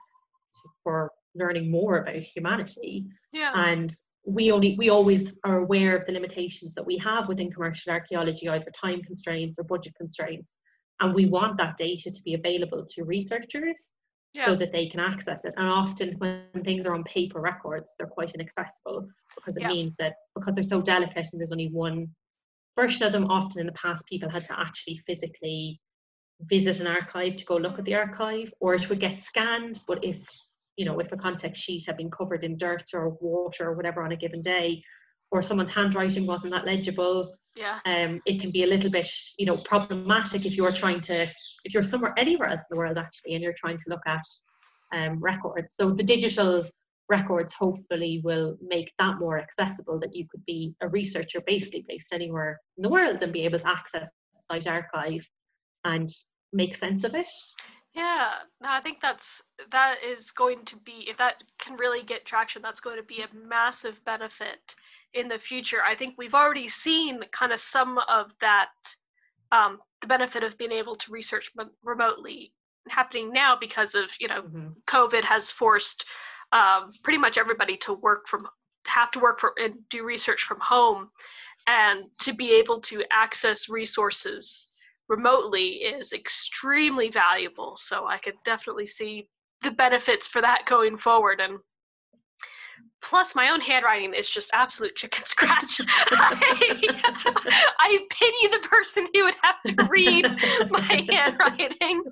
for 0.84 1.10
learning 1.34 1.70
more 1.70 1.98
about 1.98 2.16
humanity 2.16 3.06
Yeah. 3.32 3.52
and 3.54 3.92
we 4.26 4.50
only 4.50 4.74
we 4.76 4.88
always 4.88 5.34
are 5.44 5.58
aware 5.58 5.96
of 5.96 6.04
the 6.04 6.12
limitations 6.12 6.74
that 6.74 6.84
we 6.84 6.98
have 6.98 7.28
within 7.28 7.50
commercial 7.50 7.92
archaeology 7.92 8.48
either 8.48 8.70
time 8.78 9.00
constraints 9.02 9.58
or 9.58 9.64
budget 9.64 9.94
constraints 9.96 10.56
and 11.00 11.14
we 11.14 11.26
want 11.26 11.56
that 11.56 11.76
data 11.76 12.10
to 12.10 12.22
be 12.24 12.34
available 12.34 12.84
to 12.88 13.04
researchers 13.04 13.90
yeah. 14.34 14.46
so 14.46 14.56
that 14.56 14.72
they 14.72 14.88
can 14.88 14.98
access 14.98 15.44
it 15.44 15.54
and 15.56 15.68
often 15.68 16.16
when 16.18 16.42
things 16.64 16.86
are 16.86 16.94
on 16.94 17.04
paper 17.04 17.40
records 17.40 17.94
they're 17.98 18.08
quite 18.08 18.34
inaccessible 18.34 19.06
because 19.36 19.56
it 19.56 19.62
Yeah. 19.62 19.68
means 19.68 19.94
that 20.00 20.14
because 20.34 20.54
they're 20.56 20.64
so 20.64 20.82
delicate 20.82 21.26
and 21.32 21.40
there's 21.40 21.52
only 21.52 21.68
one 21.68 22.08
version 22.74 23.06
of 23.06 23.12
them 23.12 23.30
often 23.30 23.60
in 23.60 23.66
the 23.66 23.72
past 23.72 24.06
people 24.08 24.28
had 24.28 24.44
to 24.46 24.58
actually 24.58 25.00
physically 25.06 25.80
visit 26.40 26.80
an 26.80 26.88
archive 26.88 27.36
to 27.36 27.44
go 27.44 27.56
look 27.56 27.78
at 27.78 27.84
the 27.84 27.94
archive 27.94 28.52
or 28.60 28.74
it 28.74 28.88
would 28.88 29.00
get 29.00 29.22
scanned 29.22 29.78
but 29.86 30.04
if 30.04 30.16
you 30.76 30.84
know 30.84 30.98
if 31.00 31.10
a 31.12 31.16
context 31.16 31.62
sheet 31.62 31.84
had 31.86 31.96
been 31.96 32.10
covered 32.10 32.44
in 32.44 32.56
dirt 32.56 32.84
or 32.92 33.10
water 33.20 33.68
or 33.68 33.74
whatever 33.74 34.02
on 34.02 34.12
a 34.12 34.16
given 34.16 34.42
day 34.42 34.82
or 35.30 35.42
someone's 35.42 35.70
handwriting 35.70 36.26
wasn't 36.26 36.52
that 36.52 36.66
legible 36.66 37.34
yeah. 37.56 37.78
um, 37.86 38.20
it 38.26 38.40
can 38.40 38.50
be 38.50 38.62
a 38.62 38.66
little 38.66 38.90
bit 38.90 39.10
you 39.38 39.46
know 39.46 39.56
problematic 39.58 40.44
if 40.46 40.56
you're 40.56 40.72
trying 40.72 41.00
to 41.00 41.26
if 41.64 41.74
you're 41.74 41.84
somewhere 41.84 42.14
anywhere 42.16 42.48
else 42.48 42.60
in 42.60 42.74
the 42.74 42.78
world 42.78 42.98
actually 42.98 43.34
and 43.34 43.42
you're 43.42 43.54
trying 43.58 43.78
to 43.78 43.88
look 43.88 44.06
at 44.06 44.24
um, 44.92 45.18
records 45.20 45.74
so 45.74 45.90
the 45.90 46.02
digital 46.02 46.64
records 47.08 47.52
hopefully 47.52 48.20
will 48.24 48.56
make 48.60 48.92
that 48.98 49.18
more 49.18 49.38
accessible 49.38 49.98
that 49.98 50.14
you 50.14 50.26
could 50.30 50.44
be 50.44 50.74
a 50.80 50.88
researcher 50.88 51.40
basically 51.46 51.84
based 51.88 52.12
anywhere 52.12 52.60
in 52.76 52.82
the 52.82 52.88
world 52.88 53.22
and 53.22 53.32
be 53.32 53.44
able 53.44 53.58
to 53.58 53.68
access 53.68 54.10
the 54.34 54.40
site 54.42 54.66
archive 54.66 55.24
and 55.84 56.10
make 56.52 56.76
sense 56.76 57.04
of 57.04 57.14
it 57.14 57.30
Yeah, 57.96 58.32
no, 58.60 58.68
I 58.70 58.80
think 58.82 59.00
that's 59.00 59.42
that 59.72 59.96
is 60.04 60.30
going 60.30 60.66
to 60.66 60.76
be 60.76 61.06
if 61.08 61.16
that 61.16 61.42
can 61.58 61.78
really 61.78 62.02
get 62.02 62.26
traction, 62.26 62.60
that's 62.60 62.80
going 62.80 62.98
to 62.98 63.02
be 63.02 63.22
a 63.22 63.34
massive 63.34 64.04
benefit 64.04 64.74
in 65.14 65.28
the 65.28 65.38
future. 65.38 65.82
I 65.82 65.94
think 65.96 66.14
we've 66.18 66.34
already 66.34 66.68
seen 66.68 67.22
kind 67.32 67.52
of 67.52 67.58
some 67.60 67.98
of 68.06 68.34
that, 68.40 68.68
um, 69.50 69.80
the 70.02 70.08
benefit 70.08 70.44
of 70.44 70.58
being 70.58 70.72
able 70.72 70.94
to 70.96 71.10
research 71.10 71.50
mo- 71.56 71.70
remotely 71.82 72.52
happening 72.88 73.32
now 73.32 73.56
because 73.56 73.94
of 73.94 74.10
you 74.20 74.28
know 74.28 74.42
Mhm. 74.42 74.74
COVID 74.86 75.24
has 75.24 75.50
forced 75.50 76.04
um, 76.52 76.90
pretty 77.02 77.18
much 77.18 77.38
everybody 77.38 77.78
to 77.78 77.94
work 77.94 78.28
from 78.28 78.46
to 78.84 78.90
have 78.90 79.10
to 79.12 79.20
work 79.20 79.40
for 79.40 79.54
and 79.58 79.88
do 79.88 80.04
research 80.04 80.42
from 80.44 80.60
home, 80.60 81.10
and 81.66 82.04
to 82.20 82.34
be 82.34 82.52
able 82.52 82.80
to 82.82 83.02
access 83.10 83.70
resources 83.70 84.68
remotely 85.08 85.68
is 85.68 86.12
extremely 86.12 87.10
valuable. 87.10 87.76
So 87.76 88.06
I 88.06 88.18
could 88.18 88.34
definitely 88.44 88.86
see 88.86 89.28
the 89.62 89.70
benefits 89.70 90.26
for 90.26 90.40
that 90.42 90.66
going 90.66 90.96
forward. 90.96 91.40
And 91.40 91.58
plus, 93.02 93.34
my 93.34 93.50
own 93.50 93.60
handwriting 93.60 94.14
is 94.14 94.28
just 94.28 94.50
absolute 94.52 94.96
chicken 94.96 95.24
scratch. 95.26 95.80
I, 96.10 97.74
I 97.80 97.98
pity 98.10 98.46
the 98.48 98.68
person 98.68 99.06
who 99.14 99.24
would 99.24 99.36
have 99.42 99.62
to 99.66 99.88
read 99.88 100.26
my 100.70 101.04
handwriting. 101.10 102.04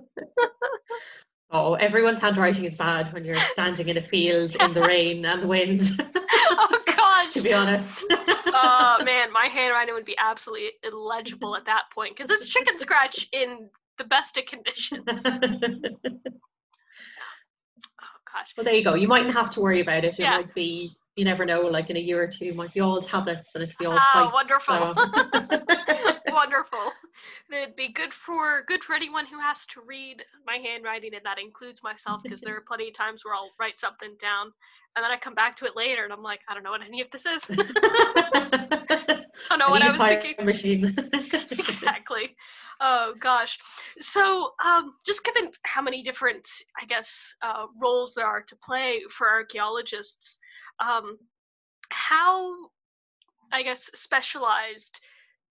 Oh, 1.57 1.75
everyone's 1.75 2.21
handwriting 2.21 2.65
is 2.65 2.75
bad 2.75 3.13
when 3.13 3.25
you're 3.25 3.37
standing 3.37 3.89
in 3.89 3.97
a 3.97 4.03
field 4.03 4.57
in 4.57 4.75
the 4.75 4.83
rain 4.83 5.25
and 5.25 5.45
the 5.45 5.47
wind, 5.47 5.83
Oh 6.51 6.83
gosh. 6.85 7.33
to 7.35 7.43
be 7.43 7.53
honest. 7.53 8.05
Oh 8.53 8.97
man, 9.05 9.33
my 9.33 9.47
handwriting 9.47 9.95
would 9.95 10.05
be 10.05 10.17
absolutely 10.19 10.73
illegible 10.83 11.55
at 11.55 11.65
that 11.67 11.85
point 11.95 12.17
because 12.17 12.29
it's 12.29 12.49
chicken 12.49 12.77
scratch 12.77 13.29
in 13.33 13.69
the 13.99 14.05
best 14.05 14.37
of 14.37 14.47
conditions. 14.47 15.05
Oh 15.07 15.31
gosh. 18.33 18.53
Well, 18.57 18.65
there 18.65 18.75
you 18.75 18.83
go. 18.83 18.95
You 18.95 19.07
mightn't 19.07 19.35
have 19.35 19.51
to 19.51 19.61
worry 19.61 19.81
about 19.81 20.05
it. 20.05 20.15
It 20.19 20.23
Yeah. 20.25 20.31
might 20.39 20.53
be, 20.55 20.97
you 21.17 21.25
never 21.25 21.45
know, 21.45 21.61
like 21.63 21.91
in 21.91 21.97
a 21.97 22.01
year 22.01 22.23
or 22.23 22.27
two, 22.27 22.47
it 22.47 22.57
might 22.57 22.75
be 22.75 22.81
all 22.81 23.01
tablets 23.01 23.51
and 23.55 23.63
it'd 23.63 23.77
be 23.79 23.87
all 23.87 23.97
Ah, 23.99 24.31
wonderful. 24.33 24.95
so- 24.95 25.61
Wonderful. 26.35 26.93
It'd 27.53 27.77
be 27.77 27.93
good 27.93 28.13
for 28.13 28.65
good 28.67 28.83
for 28.83 28.95
anyone 28.97 29.25
who 29.27 29.39
has 29.39 29.65
to 29.67 29.81
read 29.87 30.25
my 30.45 30.57
handwriting, 30.57 31.15
and 31.15 31.25
that 31.25 31.39
includes 31.39 31.81
myself, 31.83 32.23
because 32.25 32.41
there 32.41 32.57
are 32.57 32.61
plenty 32.67 32.89
of 32.89 32.95
times 32.95 33.25
where 33.25 33.35
I'll 33.35 33.53
write 33.61 33.79
something 33.79 34.17
down, 34.19 34.53
and 34.97 35.05
then 35.05 35.13
I 35.13 35.17
come 35.17 35.35
back 35.35 35.55
to 35.57 35.65
it 35.67 35.77
later, 35.77 36.03
and 36.03 36.13
I'm 36.13 36.25
like, 36.25 36.41
I 36.49 36.55
don't 36.55 36.65
know 36.65 36.73
what 36.73 36.83
any 36.83 37.01
of 37.01 37.11
this 37.13 37.25
is. 37.27 37.45
don't 39.49 39.59
know 39.59 39.71
what 39.71 39.83
I 39.83 39.91
was 39.93 39.99
thinking. 39.99 40.45
Machine. 40.45 40.97
exactly. 41.53 42.35
Oh 42.81 43.15
gosh. 43.21 43.59
So, 44.01 44.53
um, 44.65 44.95
just 45.07 45.25
given 45.25 45.53
how 45.63 45.83
many 45.83 46.03
different, 46.03 46.49
I 46.81 46.85
guess, 46.87 47.33
uh, 47.43 47.67
roles 47.81 48.15
there 48.15 48.27
are 48.27 48.43
to 48.43 48.57
play 48.57 49.03
for 49.09 49.29
archaeologists, 49.31 50.39
um, 50.81 51.19
how, 51.91 52.55
I 53.53 53.63
guess, 53.63 53.91
specialized 53.95 55.01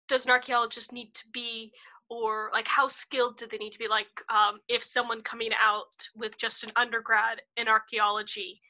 does 0.09 0.25
an 0.25 0.31
archaeologist 0.31 0.93
need 0.93 1.15
to 1.15 1.25
be, 1.33 1.73
or 2.09 2.51
like 2.53 2.67
how 2.67 2.89
skilled 2.89 3.37
do 3.37 3.47
they 3.47 3.59
need 3.59 3.73
to 3.73 3.79
be? 3.79 3.89
Like, 3.89 4.07
um, 4.31 4.61
if 4.69 4.83
someone 4.83 5.21
coming 5.23 5.51
out 5.61 6.09
with 6.17 6.39
just 6.39 6.65
an 6.65 6.71
undergrad 6.77 7.43
in 7.57 7.69
archaeology, 7.69 8.61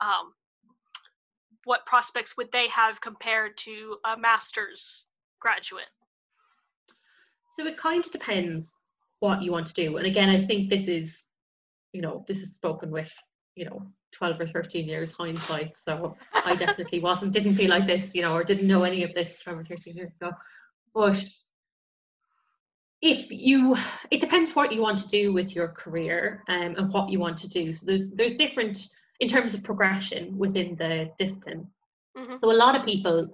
um, 0.00 0.32
what 1.64 1.84
prospects 1.84 2.36
would 2.36 2.50
they 2.52 2.68
have 2.68 3.00
compared 3.00 3.56
to 3.58 3.96
a 4.04 4.16
master's 4.16 5.04
graduate? 5.40 5.90
So 7.58 7.66
it 7.66 7.76
kind 7.76 8.04
of 8.04 8.12
depends 8.12 8.74
what 9.20 9.42
you 9.42 9.50
want 9.50 9.66
to 9.66 9.74
do. 9.74 9.96
And 9.96 10.06
again, 10.06 10.28
I 10.28 10.44
think 10.44 10.70
this 10.70 10.88
is, 10.88 11.24
you 11.92 12.00
know, 12.00 12.24
this 12.28 12.38
is 12.38 12.54
spoken 12.54 12.90
with, 12.90 13.12
you 13.54 13.64
know, 13.64 13.82
12 14.18 14.40
or 14.40 14.46
13 14.48 14.88
years 14.88 15.12
hindsight. 15.12 15.74
So 15.84 16.16
I 16.44 16.54
definitely 16.56 17.00
wasn't, 17.00 17.32
didn't 17.32 17.56
feel 17.56 17.70
like 17.70 17.86
this, 17.86 18.14
you 18.14 18.22
know, 18.22 18.34
or 18.34 18.44
didn't 18.44 18.66
know 18.66 18.84
any 18.84 19.02
of 19.02 19.14
this 19.14 19.34
12 19.42 19.58
or 19.58 19.64
13 19.64 19.96
years 19.96 20.14
ago. 20.14 20.32
But 20.94 21.22
if 23.02 23.30
you 23.30 23.76
it 24.10 24.20
depends 24.20 24.54
what 24.54 24.72
you 24.72 24.80
want 24.80 24.98
to 24.98 25.08
do 25.08 25.32
with 25.32 25.54
your 25.54 25.68
career 25.68 26.42
um, 26.48 26.74
and 26.76 26.92
what 26.92 27.10
you 27.10 27.18
want 27.18 27.38
to 27.38 27.48
do 27.48 27.74
so 27.74 27.84
there's 27.84 28.10
there's 28.12 28.34
different 28.34 28.88
in 29.20 29.28
terms 29.28 29.54
of 29.54 29.62
progression 29.62 30.36
within 30.38 30.74
the 30.76 31.10
discipline 31.18 31.66
mm-hmm. 32.16 32.36
so 32.36 32.50
a 32.50 32.62
lot 32.64 32.74
of 32.74 32.86
people 32.86 33.28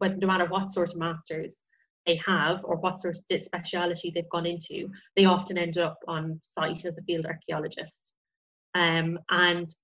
no 0.00 0.26
matter 0.26 0.46
what 0.46 0.72
sort 0.72 0.90
of 0.90 0.96
masters 0.96 1.62
they 2.06 2.18
have 2.24 2.60
or 2.64 2.76
what 2.76 3.00
sort 3.00 3.16
of 3.16 3.42
speciality 3.42 4.12
they've 4.14 4.30
gone 4.30 4.46
into 4.46 4.88
they 5.16 5.24
often 5.24 5.58
end 5.58 5.76
up 5.76 5.98
on 6.06 6.40
site 6.46 6.84
as 6.84 6.96
a 6.96 7.02
field 7.02 7.26
archaeologist 7.26 8.10
um, 8.74 9.18
and 9.30 9.74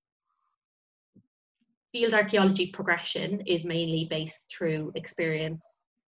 field 1.97 2.13
archaeology 2.13 2.67
progression 2.67 3.41
is 3.47 3.65
mainly 3.65 4.05
based 4.07 4.45
through 4.55 4.91
experience 4.93 5.65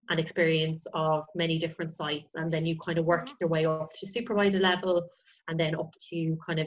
and 0.09 0.19
experience 0.19 0.85
of 0.95 1.23
many 1.37 1.61
different 1.61 1.93
sites 1.93 2.31
and 2.35 2.53
then 2.53 2.67
you 2.67 2.77
kind 2.85 2.99
of 2.99 3.05
work 3.05 3.27
mm-hmm. 3.27 3.35
your 3.41 3.49
way 3.49 3.67
up 3.67 3.91
to 3.97 4.11
supervisor 4.11 4.59
level 4.59 5.09
and 5.47 5.61
then 5.61 5.77
up 5.77 5.91
to 6.11 6.37
kind 6.45 6.59
of 6.59 6.67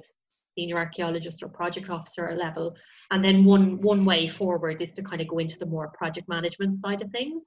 senior 0.55 0.77
archaeologist 0.77 1.43
or 1.43 1.49
project 1.49 1.89
officer 1.89 2.33
level. 2.39 2.73
And 3.11 3.21
then 3.21 3.43
one 3.43 3.81
one 3.81 4.05
way 4.05 4.29
forward 4.29 4.81
is 4.81 4.93
to 4.95 5.03
kind 5.03 5.21
of 5.21 5.27
go 5.27 5.39
into 5.39 5.59
the 5.59 5.65
more 5.65 5.89
project 5.89 6.29
management 6.29 6.77
side 6.77 7.01
of 7.01 7.11
things. 7.11 7.43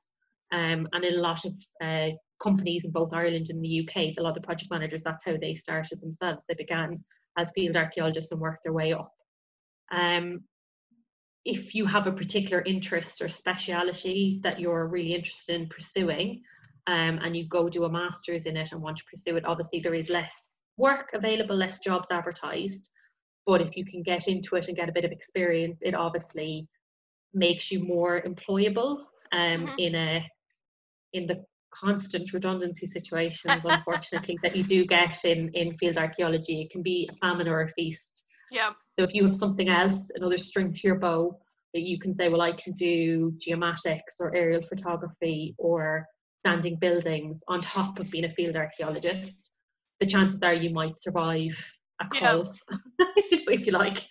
Um, 0.52 0.86
and 0.92 1.02
in 1.02 1.14
a 1.14 1.22
lot 1.22 1.42
of 1.46 1.54
uh, 1.82 2.10
companies 2.42 2.82
in 2.84 2.90
both 2.90 3.14
Ireland 3.14 3.46
and 3.48 3.64
the 3.64 3.80
UK 3.80 4.18
a 4.18 4.22
lot 4.22 4.36
of 4.36 4.42
project 4.42 4.70
managers 4.70 5.02
that's 5.02 5.24
how 5.24 5.36
they 5.40 5.54
started 5.54 6.02
themselves. 6.02 6.44
They 6.46 6.54
began 6.54 7.02
as 7.38 7.50
field 7.52 7.76
archaeologists 7.76 8.30
and 8.30 8.42
worked 8.42 8.64
their 8.64 8.74
way 8.74 8.92
up. 8.92 9.10
Um, 9.90 10.44
if 11.44 11.74
you 11.74 11.86
have 11.86 12.06
a 12.06 12.12
particular 12.12 12.62
interest 12.62 13.20
or 13.20 13.28
speciality 13.28 14.40
that 14.44 14.60
you're 14.60 14.86
really 14.86 15.14
interested 15.14 15.60
in 15.60 15.68
pursuing 15.68 16.42
um, 16.86 17.18
and 17.22 17.36
you 17.36 17.46
go 17.48 17.68
do 17.68 17.84
a 17.84 17.90
master's 17.90 18.46
in 18.46 18.56
it 18.56 18.72
and 18.72 18.80
want 18.80 18.96
to 18.98 19.04
pursue 19.10 19.36
it, 19.36 19.44
obviously 19.44 19.80
there 19.80 19.94
is 19.94 20.08
less 20.08 20.58
work 20.76 21.10
available, 21.14 21.56
less 21.56 21.80
jobs 21.80 22.10
advertised. 22.10 22.90
But 23.44 23.60
if 23.60 23.76
you 23.76 23.84
can 23.84 24.02
get 24.02 24.28
into 24.28 24.54
it 24.54 24.68
and 24.68 24.76
get 24.76 24.88
a 24.88 24.92
bit 24.92 25.04
of 25.04 25.10
experience, 25.10 25.80
it 25.82 25.94
obviously 25.94 26.68
makes 27.34 27.72
you 27.72 27.84
more 27.84 28.22
employable 28.22 28.98
um, 29.32 29.66
mm-hmm. 29.66 29.74
in 29.78 29.94
a 29.94 30.26
in 31.12 31.26
the 31.26 31.44
constant 31.74 32.32
redundancy 32.32 32.86
situations, 32.86 33.62
unfortunately, 33.64 34.38
that 34.42 34.54
you 34.54 34.62
do 34.62 34.86
get 34.86 35.24
in 35.24 35.50
in 35.54 35.76
field 35.78 35.98
archaeology. 35.98 36.62
It 36.62 36.70
can 36.70 36.82
be 36.82 37.10
a 37.10 37.16
famine 37.16 37.48
or 37.48 37.62
a 37.62 37.72
feast 37.72 38.24
yeah. 38.52 38.70
So 38.92 39.02
if 39.02 39.14
you 39.14 39.24
have 39.24 39.36
something 39.36 39.68
else, 39.68 40.10
another 40.14 40.38
string 40.38 40.72
to 40.72 40.80
your 40.84 40.98
bow, 40.98 41.38
that 41.74 41.82
you 41.82 41.98
can 41.98 42.12
say, 42.12 42.28
well, 42.28 42.42
I 42.42 42.52
can 42.52 42.72
do 42.74 43.32
geomatics 43.38 44.20
or 44.20 44.34
aerial 44.34 44.62
photography 44.62 45.54
or 45.58 46.06
standing 46.44 46.76
buildings 46.76 47.42
on 47.48 47.62
top 47.62 47.98
of 47.98 48.10
being 48.10 48.24
a 48.24 48.32
field 48.34 48.56
archaeologist, 48.56 49.52
the 50.00 50.06
chances 50.06 50.42
are 50.42 50.52
you 50.52 50.70
might 50.70 50.98
survive 50.98 51.52
a 52.00 52.06
call, 52.08 52.52
yeah. 52.70 53.06
if 53.16 53.66
you 53.66 53.72
like. 53.72 54.04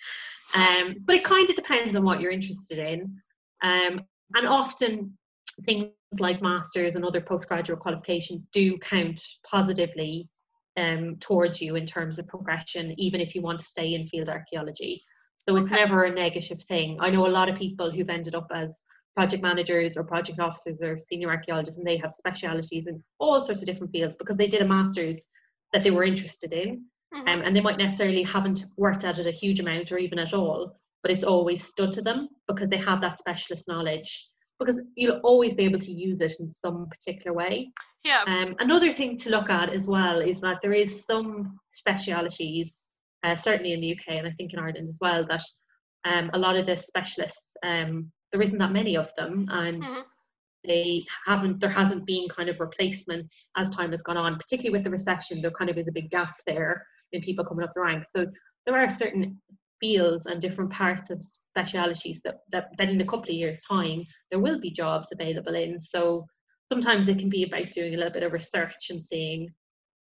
Um, 0.56 0.96
but 1.06 1.16
it 1.16 1.24
kind 1.24 1.50
of 1.50 1.56
depends 1.56 1.96
on 1.96 2.04
what 2.04 2.22
you're 2.22 2.32
interested 2.32 2.80
in. 2.80 3.16
Um, 3.62 4.02
and 4.34 4.48
often 4.48 5.18
things 5.66 5.92
like 6.20 6.42
masters 6.42 6.96
and 6.96 7.06
other 7.06 7.22
postgraduate 7.22 7.80
qualifications 7.80 8.48
do 8.54 8.78
count 8.80 9.22
positively 9.50 10.30
um, 10.78 11.18
towards 11.20 11.62
you 11.62 11.76
in 11.76 11.86
terms 11.86 12.20
of 12.20 12.28
progression, 12.28 12.94
even 13.00 13.22
if 13.22 13.36
you 13.36 13.42
want 13.42 13.60
to 13.60 13.66
stay 13.66 13.94
in 13.94 14.08
field 14.08 14.30
archaeology. 14.30 15.04
So 15.40 15.58
it's 15.58 15.72
okay. 15.72 15.82
never 15.82 16.04
a 16.04 16.14
negative 16.14 16.62
thing. 16.64 16.98
I 17.00 17.10
know 17.10 17.28
a 17.28 17.30
lot 17.30 17.50
of 17.50 17.58
people 17.58 17.92
who've 17.92 18.10
ended 18.10 18.36
up 18.36 18.48
as 18.54 18.80
project 19.16 19.44
managers 19.44 19.98
or 19.98 20.04
project 20.04 20.40
officers 20.40 20.82
or 20.82 20.98
senior 20.98 21.30
archaeologists, 21.30 21.78
and 21.78 21.86
they 21.86 21.98
have 21.98 22.14
specialities 22.14 22.88
in 22.88 23.04
all 23.20 23.44
sorts 23.44 23.62
of 23.62 23.68
different 23.68 23.92
fields 23.92 24.16
because 24.16 24.38
they 24.38 24.48
did 24.48 24.62
a 24.62 24.68
master's 24.68 25.30
that 25.74 25.84
they 25.84 25.92
were 25.92 26.04
interested 26.04 26.54
in. 26.54 26.86
Mm-hmm. 27.14 27.28
Um, 27.28 27.42
and 27.42 27.56
they 27.56 27.62
might 27.62 27.78
necessarily 27.78 28.24
haven't 28.24 28.66
worked 28.78 29.04
at 29.04 29.20
it 29.20 29.28
a 29.28 29.32
huge 29.32 29.60
amount 29.60 29.92
or 29.92 29.98
even 29.98 30.18
at 30.18 30.34
all, 30.34 30.78
but 31.02 31.12
it's 31.12 31.26
always 31.26 31.68
stood 31.68 31.92
to 31.94 32.02
them 32.02 32.30
because 32.48 32.70
they 32.70 32.78
have 32.78 33.02
that 33.02 33.20
specialist 33.20 33.68
knowledge 33.68 34.31
because 34.66 34.82
you'll 34.96 35.20
always 35.24 35.54
be 35.54 35.64
able 35.64 35.80
to 35.80 35.92
use 35.92 36.22
it 36.22 36.34
in 36.40 36.48
some 36.48 36.88
particular 36.88 37.36
way. 37.36 37.72
Yeah. 38.04 38.24
Um, 38.28 38.56
another 38.60 38.94
thing 38.94 39.18
to 39.20 39.30
look 39.30 39.50
at 39.50 39.70
as 39.70 39.86
well 39.88 40.20
is 40.20 40.42
that 40.42 40.60
there 40.62 40.74
is 40.74 41.06
some 41.06 41.60
specialities, 41.72 42.90
uh, 43.24 43.36
certainly 43.36 43.74
in 43.74 43.82
the 43.82 43.92
UK 43.94 44.18
and 44.18 44.28
I 44.28 44.32
think 44.32 44.54
in 44.54 44.60
Ireland 44.60 44.88
as 44.88 44.98
well, 45.02 45.26
that 45.28 45.44
um, 46.06 46.32
a 46.34 46.40
lot 46.40 46.56
of 46.56 46.66
the 46.66 46.78
specialists, 46.78 47.56
um, 47.64 48.12
there 48.32 48.42
isn't 48.42 48.58
that 48.58 48.72
many 48.72 48.96
of 48.98 49.12
them, 49.18 49.48
and 49.52 49.84
mm-hmm. 49.84 50.02
they 50.66 51.04
haven't. 51.28 51.60
There 51.60 51.70
hasn't 51.70 52.06
been 52.06 52.28
kind 52.30 52.50
of 52.50 52.60
replacements 52.60 53.50
as 53.58 53.70
time 53.70 53.92
has 53.92 54.02
gone 54.02 54.18
on, 54.18 54.38
particularly 54.38 54.72
with 54.72 54.84
the 54.84 54.90
recession. 54.90 55.42
There 55.42 55.52
kind 55.52 55.70
of 55.70 55.78
is 55.78 55.88
a 55.88 55.92
big 55.92 56.10
gap 56.10 56.34
there 56.48 56.86
in 57.12 57.22
people 57.22 57.46
coming 57.46 57.64
up 57.64 57.74
the 57.76 57.82
ranks. 57.82 58.08
So 58.16 58.26
there 58.66 58.76
are 58.78 58.94
certain 58.94 59.40
fields 59.82 60.28
and 60.28 60.42
different 60.42 60.72
parts 60.72 61.10
of 61.10 61.24
specialities 61.24 62.22
that, 62.24 62.38
that, 62.52 62.70
that 62.78 62.90
in 62.90 63.02
a 63.02 63.06
couple 63.06 63.30
of 63.30 63.36
years 63.36 63.60
time 63.70 64.06
there 64.30 64.40
will 64.40 64.60
be 64.62 64.72
jobs 64.72 65.10
available 65.12 65.56
in. 65.56 65.80
So 65.80 66.26
sometimes 66.72 67.10
it 67.10 67.20
can 67.20 67.30
be 67.30 67.44
about 67.44 67.72
doing 67.72 67.96
a 67.96 67.98
little 67.98 68.14
bit 68.14 68.24
of 68.24 68.32
research 68.32 68.90
and 68.92 69.04
seeing 69.04 69.50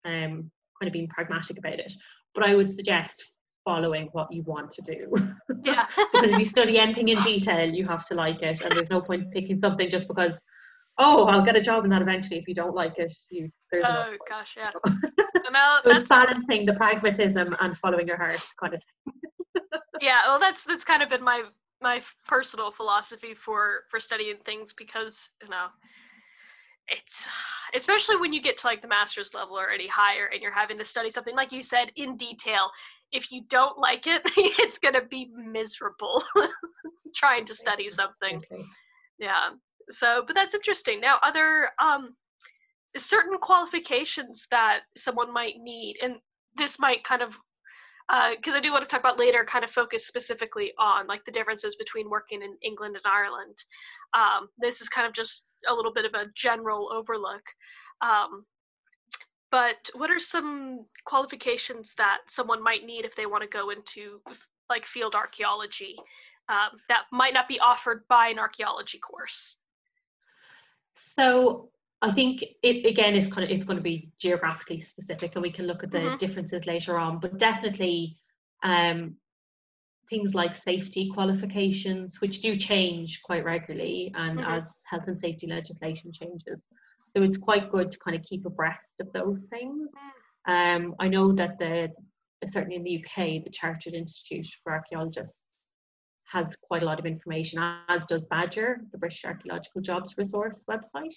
um, 0.06 0.50
kind 0.80 0.88
of 0.88 0.92
being 0.92 1.08
pragmatic 1.08 1.58
about 1.58 1.80
it. 1.80 1.92
But 2.34 2.44
i 2.44 2.54
would 2.54 2.70
suggest 2.70 3.22
following 3.64 4.08
what 4.12 4.32
you 4.32 4.42
want 4.44 4.70
to 4.70 4.82
do. 4.82 5.12
Yeah. 5.62 5.86
Because 6.12 6.30
if 6.30 6.38
you 6.38 6.44
study 6.44 6.78
anything 6.78 7.08
in 7.08 7.20
detail 7.22 7.68
you 7.68 7.86
have 7.86 8.06
to 8.08 8.14
like 8.14 8.40
it 8.40 8.60
and 8.60 8.76
there's 8.76 8.90
no 8.90 9.00
point 9.00 9.32
picking 9.32 9.58
something 9.58 9.90
just 9.90 10.06
because 10.06 10.40
oh 10.98 11.24
i'll 11.24 11.44
get 11.44 11.56
a 11.56 11.60
job 11.60 11.82
in 11.84 11.90
that 11.90 12.02
eventually. 12.02 12.38
If 12.38 12.46
you 12.46 12.54
don't 12.54 12.74
like 12.74 12.96
it 12.98 13.12
you 13.30 13.50
there's 13.72 13.84
oh 13.86 14.12
no 14.12 14.16
gosh 14.28 14.56
yeah. 14.56 14.70
No, 15.52 15.78
so 15.84 15.90
it's 15.90 16.08
balancing 16.08 16.66
the 16.66 16.74
pragmatism 16.74 17.56
and 17.60 17.76
following 17.78 18.06
your 18.06 18.16
heart 18.16 18.40
kind 18.60 18.74
of 18.74 18.82
thing 18.82 19.15
yeah, 20.00 20.22
well, 20.26 20.40
that's 20.40 20.64
that's 20.64 20.84
kind 20.84 21.02
of 21.02 21.08
been 21.08 21.22
my 21.22 21.42
my 21.82 22.00
personal 22.26 22.70
philosophy 22.70 23.34
for 23.34 23.84
for 23.90 24.00
studying 24.00 24.36
things 24.44 24.72
because 24.72 25.30
you 25.42 25.48
know 25.48 25.66
it's 26.88 27.28
especially 27.74 28.16
when 28.16 28.32
you 28.32 28.40
get 28.40 28.56
to 28.56 28.66
like 28.66 28.80
the 28.80 28.88
master's 28.88 29.34
level 29.34 29.58
or 29.58 29.70
any 29.70 29.88
higher 29.88 30.30
and 30.32 30.40
you're 30.40 30.52
having 30.52 30.78
to 30.78 30.84
study 30.84 31.10
something 31.10 31.34
like 31.34 31.52
you 31.52 31.60
said 31.62 31.90
in 31.96 32.16
detail 32.16 32.70
if 33.12 33.30
you 33.30 33.42
don't 33.48 33.76
like 33.78 34.06
it 34.06 34.22
it's 34.36 34.78
going 34.78 34.94
to 34.94 35.02
be 35.02 35.28
miserable 35.34 36.22
trying 37.14 37.44
to 37.44 37.54
study 37.54 37.88
something. 37.88 38.42
yeah 39.18 39.50
so 39.90 40.22
but 40.26 40.34
that's 40.34 40.54
interesting. 40.54 41.00
Now 41.00 41.18
other 41.22 41.68
um 41.82 42.14
certain 42.96 43.38
qualifications 43.38 44.46
that 44.50 44.80
someone 44.96 45.32
might 45.32 45.56
need 45.58 45.96
and 46.02 46.16
this 46.56 46.78
might 46.78 47.04
kind 47.04 47.22
of 47.22 47.38
because 48.08 48.54
uh, 48.54 48.58
I 48.58 48.60
do 48.60 48.70
want 48.70 48.84
to 48.84 48.88
talk 48.88 49.00
about 49.00 49.18
later, 49.18 49.44
kind 49.44 49.64
of 49.64 49.70
focus 49.70 50.06
specifically 50.06 50.72
on 50.78 51.06
like 51.06 51.24
the 51.24 51.32
differences 51.32 51.74
between 51.74 52.08
working 52.08 52.42
in 52.42 52.56
England 52.62 52.96
and 52.96 53.04
Ireland. 53.04 53.56
Um, 54.14 54.48
this 54.58 54.80
is 54.80 54.88
kind 54.88 55.06
of 55.06 55.12
just 55.12 55.46
a 55.68 55.74
little 55.74 55.92
bit 55.92 56.04
of 56.04 56.14
a 56.14 56.26
general 56.34 56.92
overlook. 56.92 57.42
Um, 58.00 58.44
but 59.50 59.90
what 59.94 60.10
are 60.10 60.20
some 60.20 60.86
qualifications 61.04 61.94
that 61.98 62.18
someone 62.28 62.62
might 62.62 62.84
need 62.84 63.04
if 63.04 63.16
they 63.16 63.26
want 63.26 63.42
to 63.42 63.48
go 63.48 63.70
into 63.70 64.20
like 64.68 64.84
field 64.84 65.14
archaeology 65.14 65.96
um, 66.48 66.78
that 66.88 67.04
might 67.12 67.34
not 67.34 67.48
be 67.48 67.58
offered 67.60 68.04
by 68.08 68.28
an 68.28 68.38
archaeology 68.38 68.98
course? 68.98 69.56
So 70.94 71.70
I 72.06 72.12
think 72.12 72.44
it 72.62 72.86
again 72.86 73.14
is 73.14 73.32
kind 73.32 73.44
of 73.44 73.50
it's 73.50 73.64
going 73.64 73.78
to 73.78 73.82
be 73.82 74.12
geographically 74.18 74.80
specific, 74.80 75.32
and 75.34 75.42
we 75.42 75.50
can 75.50 75.66
look 75.66 75.82
at 75.82 75.90
the 75.90 75.98
mm-hmm. 75.98 76.16
differences 76.18 76.66
later 76.66 76.98
on. 76.98 77.18
But 77.18 77.38
definitely, 77.38 78.16
um, 78.62 79.16
things 80.08 80.34
like 80.34 80.54
safety 80.54 81.10
qualifications, 81.12 82.20
which 82.20 82.42
do 82.42 82.56
change 82.56 83.22
quite 83.22 83.44
regularly, 83.44 84.12
and 84.14 84.38
mm-hmm. 84.38 84.50
as 84.50 84.80
health 84.88 85.04
and 85.08 85.18
safety 85.18 85.46
legislation 85.46 86.12
changes, 86.12 86.68
so 87.16 87.22
it's 87.22 87.38
quite 87.38 87.72
good 87.72 87.90
to 87.90 87.98
kind 87.98 88.16
of 88.16 88.22
keep 88.22 88.44
abreast 88.44 89.00
of 89.00 89.12
those 89.12 89.40
things. 89.50 89.90
Mm. 90.48 90.76
Um, 90.76 90.94
I 91.00 91.08
know 91.08 91.32
that 91.32 91.58
the 91.58 91.90
certainly 92.52 92.76
in 92.76 92.84
the 92.84 93.02
UK, 93.02 93.42
the 93.42 93.50
Chartered 93.50 93.94
Institute 93.94 94.46
for 94.62 94.72
Archaeologists 94.72 95.40
has 96.30 96.56
quite 96.56 96.82
a 96.82 96.86
lot 96.86 96.98
of 96.98 97.06
information, 97.06 97.58
as 97.88 98.06
does 98.06 98.24
Badger, 98.24 98.82
the 98.92 98.98
British 98.98 99.24
Archaeological 99.24 99.80
Jobs 99.80 100.14
Resource 100.18 100.64
website. 100.68 101.14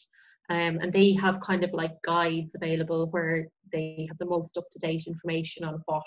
Um, 0.49 0.79
and 0.81 0.91
they 0.91 1.13
have 1.13 1.41
kind 1.41 1.63
of 1.63 1.71
like 1.73 2.01
guides 2.03 2.55
available 2.55 3.07
where 3.11 3.47
they 3.71 4.07
have 4.09 4.17
the 4.17 4.25
most 4.25 4.57
up 4.57 4.69
to 4.71 4.79
date 4.79 5.03
information 5.05 5.63
on 5.63 5.81
what 5.85 6.03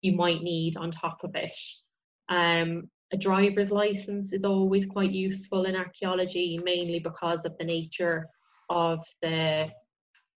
you 0.00 0.16
might 0.16 0.42
need 0.42 0.76
on 0.76 0.90
top 0.90 1.18
of 1.22 1.34
it. 1.36 1.56
Um, 2.28 2.90
a 3.12 3.16
driver's 3.16 3.70
license 3.70 4.32
is 4.32 4.44
always 4.44 4.86
quite 4.86 5.12
useful 5.12 5.66
in 5.66 5.76
archaeology, 5.76 6.58
mainly 6.64 6.98
because 6.98 7.44
of 7.44 7.56
the 7.58 7.64
nature 7.64 8.26
of 8.68 9.00
the 9.20 9.68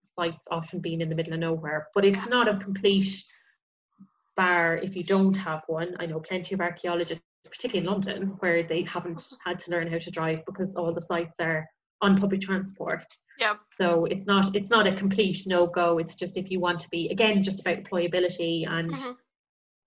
sites 0.06 0.46
often 0.50 0.80
being 0.80 1.00
in 1.00 1.08
the 1.08 1.14
middle 1.14 1.32
of 1.32 1.40
nowhere. 1.40 1.88
But 1.94 2.04
it's 2.04 2.28
not 2.28 2.48
a 2.48 2.58
complete 2.58 3.24
bar 4.36 4.76
if 4.76 4.94
you 4.94 5.02
don't 5.02 5.36
have 5.36 5.62
one. 5.66 5.96
I 5.98 6.06
know 6.06 6.20
plenty 6.20 6.54
of 6.54 6.60
archaeologists, 6.60 7.24
particularly 7.50 7.86
in 7.86 7.92
London, 7.92 8.36
where 8.40 8.62
they 8.62 8.82
haven't 8.82 9.24
had 9.44 9.58
to 9.60 9.70
learn 9.70 9.90
how 9.90 9.98
to 9.98 10.10
drive 10.10 10.44
because 10.46 10.76
all 10.76 10.92
the 10.92 11.02
sites 11.02 11.40
are 11.40 11.66
on 12.02 12.18
public 12.20 12.40
transport. 12.40 13.04
Yeah. 13.38 13.54
So 13.80 14.06
it's 14.06 14.26
not 14.26 14.54
it's 14.56 14.70
not 14.70 14.86
a 14.86 14.96
complete 14.96 15.42
no 15.46 15.66
go. 15.66 15.98
It's 15.98 16.14
just 16.14 16.36
if 16.36 16.50
you 16.50 16.60
want 16.60 16.80
to 16.80 16.88
be 16.90 17.08
again 17.10 17.42
just 17.42 17.60
about 17.60 17.78
employability 17.78 18.66
and 18.68 18.90
Mhm. 18.92 19.16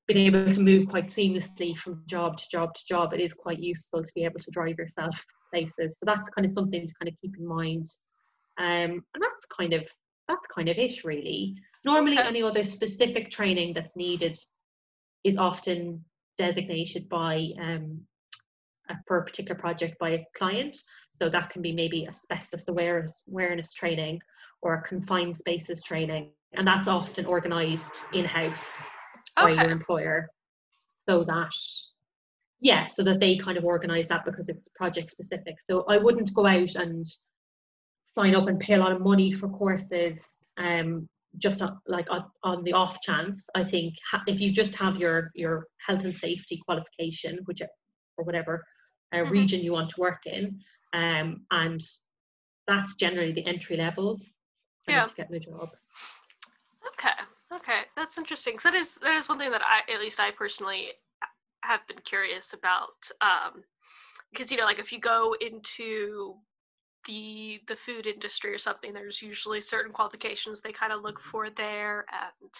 being 0.07 0.27
able 0.27 0.51
to 0.51 0.59
move 0.59 0.87
quite 0.87 1.07
seamlessly 1.07 1.75
from 1.77 2.03
job 2.07 2.37
to 2.37 2.45
job 2.51 2.73
to 2.75 2.81
job, 2.87 3.13
it 3.13 3.19
is 3.19 3.33
quite 3.33 3.59
useful 3.59 4.03
to 4.03 4.11
be 4.15 4.23
able 4.25 4.39
to 4.39 4.51
drive 4.51 4.77
yourself 4.77 5.15
places. 5.51 5.97
So 5.99 6.05
that's 6.05 6.29
kind 6.29 6.45
of 6.45 6.51
something 6.51 6.85
to 6.87 6.93
kind 6.95 7.09
of 7.09 7.15
keep 7.21 7.35
in 7.37 7.45
mind. 7.47 7.85
Um, 8.57 8.91
and 9.13 9.21
that's 9.21 9.45
kind 9.45 9.73
of 9.73 9.83
that's 10.27 10.45
kind 10.47 10.69
of 10.69 10.77
it 10.77 11.03
really. 11.03 11.55
Normally, 11.85 12.19
Okay. 12.19 12.27
any 12.27 12.43
other 12.43 12.63
specific 12.63 13.31
training 13.31 13.73
that's 13.73 13.95
needed 13.95 14.37
is 15.23 15.37
often 15.37 16.05
designated 16.37 17.09
by 17.09 17.49
um, 17.59 18.05
for 19.07 19.17
a 19.17 19.23
particular 19.25 19.59
project 19.59 19.97
by 19.99 20.09
a 20.11 20.25
client. 20.35 20.77
So 21.19 21.29
that 21.29 21.49
can 21.49 21.61
be 21.61 21.73
maybe 21.73 22.07
asbestos 22.07 22.69
awareness, 22.69 23.25
awareness 23.29 23.73
training 23.73 24.21
or 24.61 24.81
confined 24.81 25.35
spaces 25.37 25.83
training, 25.83 26.31
and 26.53 26.65
that's 26.65 26.87
often 26.87 27.25
organised 27.25 27.93
in 28.13 28.23
house 28.23 28.65
by 29.35 29.49
your 29.51 29.69
employer, 29.69 30.29
so 30.93 31.23
that 31.25 31.51
yeah, 32.61 32.85
so 32.85 33.03
that 33.03 33.19
they 33.19 33.37
kind 33.37 33.57
of 33.57 33.65
organise 33.65 34.07
that 34.07 34.23
because 34.25 34.47
it's 34.47 34.69
project 34.69 35.11
specific. 35.11 35.55
So 35.61 35.83
I 35.89 35.97
wouldn't 35.97 36.33
go 36.33 36.45
out 36.45 36.75
and 36.75 37.05
sign 38.03 38.33
up 38.35 38.47
and 38.47 38.59
pay 38.59 38.73
a 38.75 38.77
lot 38.77 38.91
of 38.93 39.01
money 39.01 39.31
for 39.33 39.49
courses 39.49 40.45
um 40.57 41.07
just 41.37 41.61
on, 41.61 41.77
like 41.85 42.09
on, 42.09 42.25
on 42.43 42.63
the 42.63 42.73
off 42.73 42.99
chance 43.01 43.47
i 43.55 43.63
think 43.63 43.93
ha- 44.09 44.23
if 44.25 44.39
you 44.39 44.51
just 44.51 44.73
have 44.75 44.97
your 44.97 45.29
your 45.35 45.67
health 45.85 46.03
and 46.03 46.15
safety 46.15 46.59
qualification 46.65 47.37
which 47.45 47.61
or 48.17 48.23
whatever 48.25 48.65
uh, 49.13 49.17
Mhm. 49.17 49.29
region 49.29 49.61
you 49.61 49.71
want 49.73 49.89
to 49.91 49.99
work 49.99 50.21
in 50.25 50.59
um 50.93 51.45
and 51.51 51.81
that's 52.67 52.95
generally 52.95 53.31
the 53.33 53.45
entry 53.45 53.77
level 53.77 54.19
Yeah. 54.87 55.07
to 55.07 55.15
getting 55.15 55.35
a 55.35 55.39
job 55.39 55.69
Okay. 56.87 57.11
Okay. 57.51 57.85
That's 57.95 58.17
interesting. 58.17 58.55
'cause 58.57 58.63
that 58.63 58.75
is 58.75 58.95
that 58.95 59.15
is 59.15 59.27
one 59.29 59.37
thing 59.39 59.51
that 59.51 59.65
I 59.65 59.79
at 59.91 59.99
least 59.99 60.19
I 60.19 60.31
personally 60.31 60.93
have 61.63 61.85
been 61.87 61.99
curious 61.99 62.53
about. 62.53 63.09
Um, 63.21 63.63
because 64.31 64.51
you 64.51 64.57
know, 64.57 64.65
like 64.65 64.79
if 64.79 64.91
you 64.91 64.99
go 64.99 65.33
into 65.41 66.35
the 67.05 67.61
the 67.67 67.75
food 67.75 68.07
industry 68.07 68.53
or 68.53 68.57
something, 68.59 68.93
there's 68.93 69.21
usually 69.21 69.61
certain 69.61 69.93
qualifications 69.93 70.61
they 70.61 70.73
kind 70.73 70.93
of 70.93 71.01
look 71.03 71.19
for 71.21 71.49
there, 71.49 72.05
and 72.11 72.51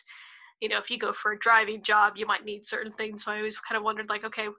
you 0.62 0.70
know, 0.70 0.78
if 0.80 0.92
you 0.92 0.98
go 1.00 1.14
for 1.14 1.34
a 1.34 1.40
driving 1.40 1.84
job, 1.84 2.18
you 2.18 2.26
might 2.26 2.46
need 2.46 2.66
certain 2.68 2.92
things. 2.94 3.24
So 3.26 3.32
I 3.34 3.38
always 3.38 3.60
kind 3.60 3.78
of 3.78 3.84
wondered, 3.84 4.10
like, 4.10 4.26
okay, 4.26 4.50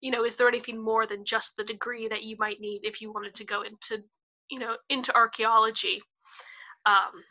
you 0.00 0.10
know, 0.10 0.24
is 0.24 0.36
there 0.36 0.48
anything 0.48 0.82
more 0.82 1.06
than 1.06 1.24
just 1.24 1.56
the 1.56 1.64
degree 1.64 2.08
that 2.08 2.22
you 2.22 2.36
might 2.38 2.60
need 2.60 2.80
if 2.84 3.00
you 3.00 3.12
wanted 3.12 3.34
to 3.34 3.44
go 3.44 3.62
into, 3.62 4.02
you 4.50 4.58
know, 4.58 4.76
into 4.88 5.14
archaeology? 5.14 6.02
Um, 6.86 7.22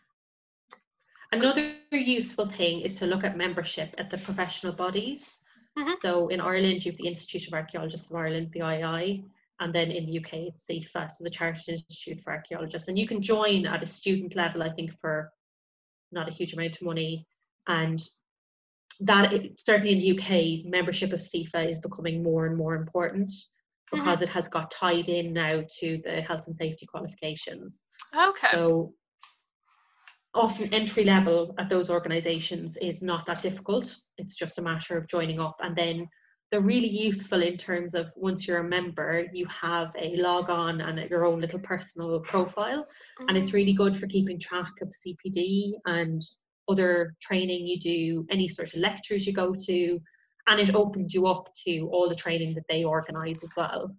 Another 1.31 1.75
useful 1.91 2.47
thing 2.47 2.81
is 2.81 2.97
to 2.99 3.05
look 3.05 3.23
at 3.23 3.37
membership 3.37 3.93
at 3.97 4.09
the 4.09 4.17
professional 4.17 4.73
bodies. 4.73 5.39
Mhm. 5.77 5.95
So 6.01 6.27
in 6.29 6.41
Ireland, 6.41 6.85
you 6.85 6.91
have 6.91 6.97
the 6.97 7.07
Institute 7.07 7.47
of 7.47 7.53
Archaeologists 7.53 8.09
of 8.09 8.15
Ireland, 8.15 8.51
the 8.51 8.61
IAI, 8.61 9.23
and 9.59 9.73
then 9.73 9.91
in 9.91 10.05
the 10.05 10.13
UK, 10.13 10.47
it's 10.47 10.65
CIFA, 10.65 11.11
so 11.11 11.23
the 11.23 11.29
Chartered 11.29 11.67
Institute 11.67 12.21
for 12.23 12.33
Archaeologists. 12.33 12.87
And 12.87 12.97
you 12.97 13.07
can 13.07 13.21
join 13.21 13.65
at 13.65 13.83
a 13.83 13.85
student 13.85 14.35
level, 14.35 14.63
I 14.63 14.69
think, 14.69 14.91
for 14.99 15.31
not 16.11 16.29
a 16.29 16.31
huge 16.31 16.53
amount 16.53 16.77
of 16.77 16.81
money. 16.81 17.27
And 17.67 18.01
that 19.01 19.33
certainly 19.57 19.93
in 19.93 19.99
the 19.99 20.19
UK, 20.19 20.65
membership 20.69 21.13
of 21.13 21.21
CIFA 21.21 21.69
is 21.69 21.79
becoming 21.79 22.21
more 22.21 22.45
and 22.47 22.57
more 22.57 22.75
important 22.75 23.31
Mhm. 23.31 23.97
because 23.97 24.21
it 24.21 24.29
has 24.29 24.47
got 24.47 24.69
tied 24.71 25.09
in 25.09 25.33
now 25.33 25.63
to 25.79 25.99
the 26.03 26.21
health 26.21 26.43
and 26.47 26.55
safety 26.57 26.85
qualifications. 26.85 27.87
okay. 28.13 28.49
So 28.51 28.93
often 30.35 30.71
entry 30.73 31.03
level 31.05 31.55
at 31.57 31.69
those 31.69 31.89
organizations 31.89 32.77
is 32.77 33.01
not 33.01 33.25
that 33.25 33.41
difficult. 33.41 33.95
It's 34.17 34.35
just 34.35 34.59
a 34.59 34.61
matter 34.61 34.95
of 34.97 35.07
joining 35.07 35.39
up. 35.39 35.57
And 35.61 35.75
then 35.75 36.07
they're 36.51 36.61
really 36.61 36.87
useful 36.89 37.41
in 37.41 37.57
terms 37.57 37.95
of 37.95 38.07
once 38.15 38.47
you're 38.47 38.59
a 38.59 38.63
member, 38.63 39.25
you 39.33 39.45
have 39.47 39.91
a 39.97 40.15
log 40.17 40.49
on 40.49 40.81
and 40.81 41.09
your 41.09 41.25
own 41.25 41.41
little 41.41 41.59
personal 41.59 42.19
profile. 42.21 42.87
And 43.27 43.37
it's 43.37 43.51
Mm, 43.51 43.53
really 43.53 43.73
good 43.73 43.99
for 43.99 44.07
keeping 44.07 44.39
track 44.39 44.71
of 44.81 44.89
CPD 44.93 45.73
and 45.85 46.21
other 46.69 47.15
training 47.21 47.67
you 47.67 47.79
do, 47.79 48.25
any 48.29 48.47
sort 48.47 48.73
of 48.73 48.79
lectures 48.79 49.25
you 49.25 49.33
go 49.33 49.55
to. 49.67 49.99
And 50.47 50.59
it 50.59 50.73
opens 50.73 51.13
you 51.13 51.27
up 51.27 51.49
to 51.65 51.89
all 51.91 52.09
the 52.09 52.15
training 52.15 52.55
that 52.55 52.63
they 52.69 52.83
organize 52.83 53.43
as 53.43 53.51
well. 53.55 53.95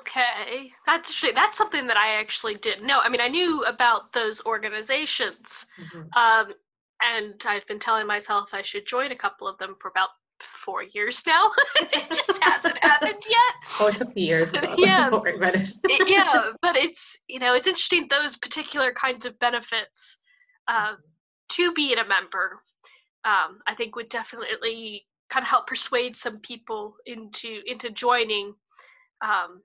Okay, 0.00 0.70
that's 0.86 1.20
that's 1.34 1.56
something 1.56 1.86
that 1.86 1.96
I 1.96 2.20
actually 2.20 2.54
didn't 2.54 2.86
know. 2.86 3.00
I 3.00 3.08
mean, 3.08 3.20
I 3.20 3.28
knew 3.28 3.62
about 3.64 4.12
those 4.12 4.44
organizations, 4.44 5.66
um, 6.14 6.52
and 7.02 7.42
I've 7.46 7.66
been 7.66 7.78
telling 7.78 8.06
myself 8.06 8.50
I 8.52 8.62
should 8.62 8.86
join 8.86 9.12
a 9.12 9.16
couple 9.16 9.48
of 9.48 9.58
them 9.58 9.74
for 9.80 9.88
about 9.88 10.10
four 10.40 10.82
years 10.82 11.22
now. 11.26 11.50
it 11.76 12.10
just 12.10 12.42
hasn't 12.42 12.78
happened 12.82 13.22
yet. 13.28 13.70
Oh, 13.80 13.88
it 13.88 13.96
took 13.96 14.14
me 14.14 14.22
years. 14.22 14.50
Yeah. 14.76 15.10
Don't 15.10 15.22
worry 15.22 15.36
about 15.36 15.54
it. 15.54 15.72
It- 15.84 16.08
yeah, 16.08 16.50
but 16.60 16.76
it's 16.76 17.18
you 17.28 17.38
know 17.38 17.54
it's 17.54 17.66
interesting 17.66 18.06
those 18.08 18.36
particular 18.36 18.92
kinds 18.92 19.24
of 19.24 19.38
benefits 19.38 20.18
uh, 20.68 20.94
to 21.56 21.72
being 21.72 21.98
a 21.98 22.06
member. 22.06 22.62
Um, 23.24 23.60
I 23.66 23.74
think 23.76 23.94
would 23.94 24.08
definitely 24.08 25.06
kind 25.30 25.44
of 25.44 25.48
help 25.48 25.66
persuade 25.66 26.16
some 26.16 26.38
people 26.40 26.94
into 27.06 27.62
into 27.66 27.90
joining. 27.90 28.54
Um, 29.20 29.62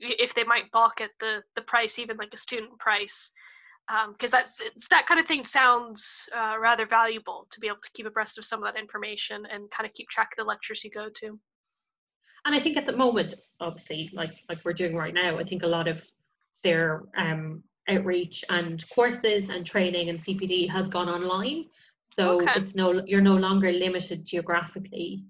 if 0.00 0.34
they 0.34 0.44
might 0.44 0.70
balk 0.72 1.00
at 1.00 1.10
the 1.20 1.42
the 1.56 1.62
price, 1.62 1.98
even 1.98 2.16
like 2.16 2.32
a 2.34 2.38
student 2.38 2.78
price, 2.78 3.30
because 4.12 4.30
that's 4.30 4.60
it's, 4.60 4.88
that 4.88 5.06
kind 5.06 5.20
of 5.20 5.26
thing 5.26 5.44
sounds 5.44 6.28
uh, 6.34 6.56
rather 6.58 6.86
valuable 6.86 7.46
to 7.50 7.60
be 7.60 7.66
able 7.66 7.78
to 7.82 7.90
keep 7.92 8.06
abreast 8.06 8.38
of 8.38 8.44
some 8.44 8.62
of 8.62 8.72
that 8.72 8.80
information 8.80 9.46
and 9.50 9.70
kind 9.70 9.86
of 9.86 9.92
keep 9.92 10.08
track 10.08 10.30
of 10.32 10.36
the 10.42 10.48
lectures 10.48 10.82
you 10.84 10.90
go 10.90 11.08
to. 11.14 11.38
And 12.46 12.54
I 12.54 12.60
think 12.60 12.76
at 12.76 12.86
the 12.86 12.96
moment, 12.96 13.34
obviously, 13.60 14.10
like 14.12 14.34
like 14.48 14.58
we're 14.64 14.72
doing 14.72 14.96
right 14.96 15.14
now, 15.14 15.38
I 15.38 15.44
think 15.44 15.62
a 15.62 15.66
lot 15.66 15.88
of 15.88 16.02
their 16.62 17.02
um, 17.16 17.62
outreach 17.88 18.44
and 18.48 18.84
courses 18.90 19.48
and 19.50 19.66
training 19.66 20.08
and 20.08 20.20
CPD 20.20 20.68
has 20.70 20.88
gone 20.88 21.08
online. 21.08 21.66
So 22.16 22.40
Okay. 22.42 22.52
it's 22.56 22.74
no 22.74 23.04
you're 23.06 23.20
no 23.20 23.34
longer 23.36 23.72
limited 23.72 24.24
geographically 24.24 25.24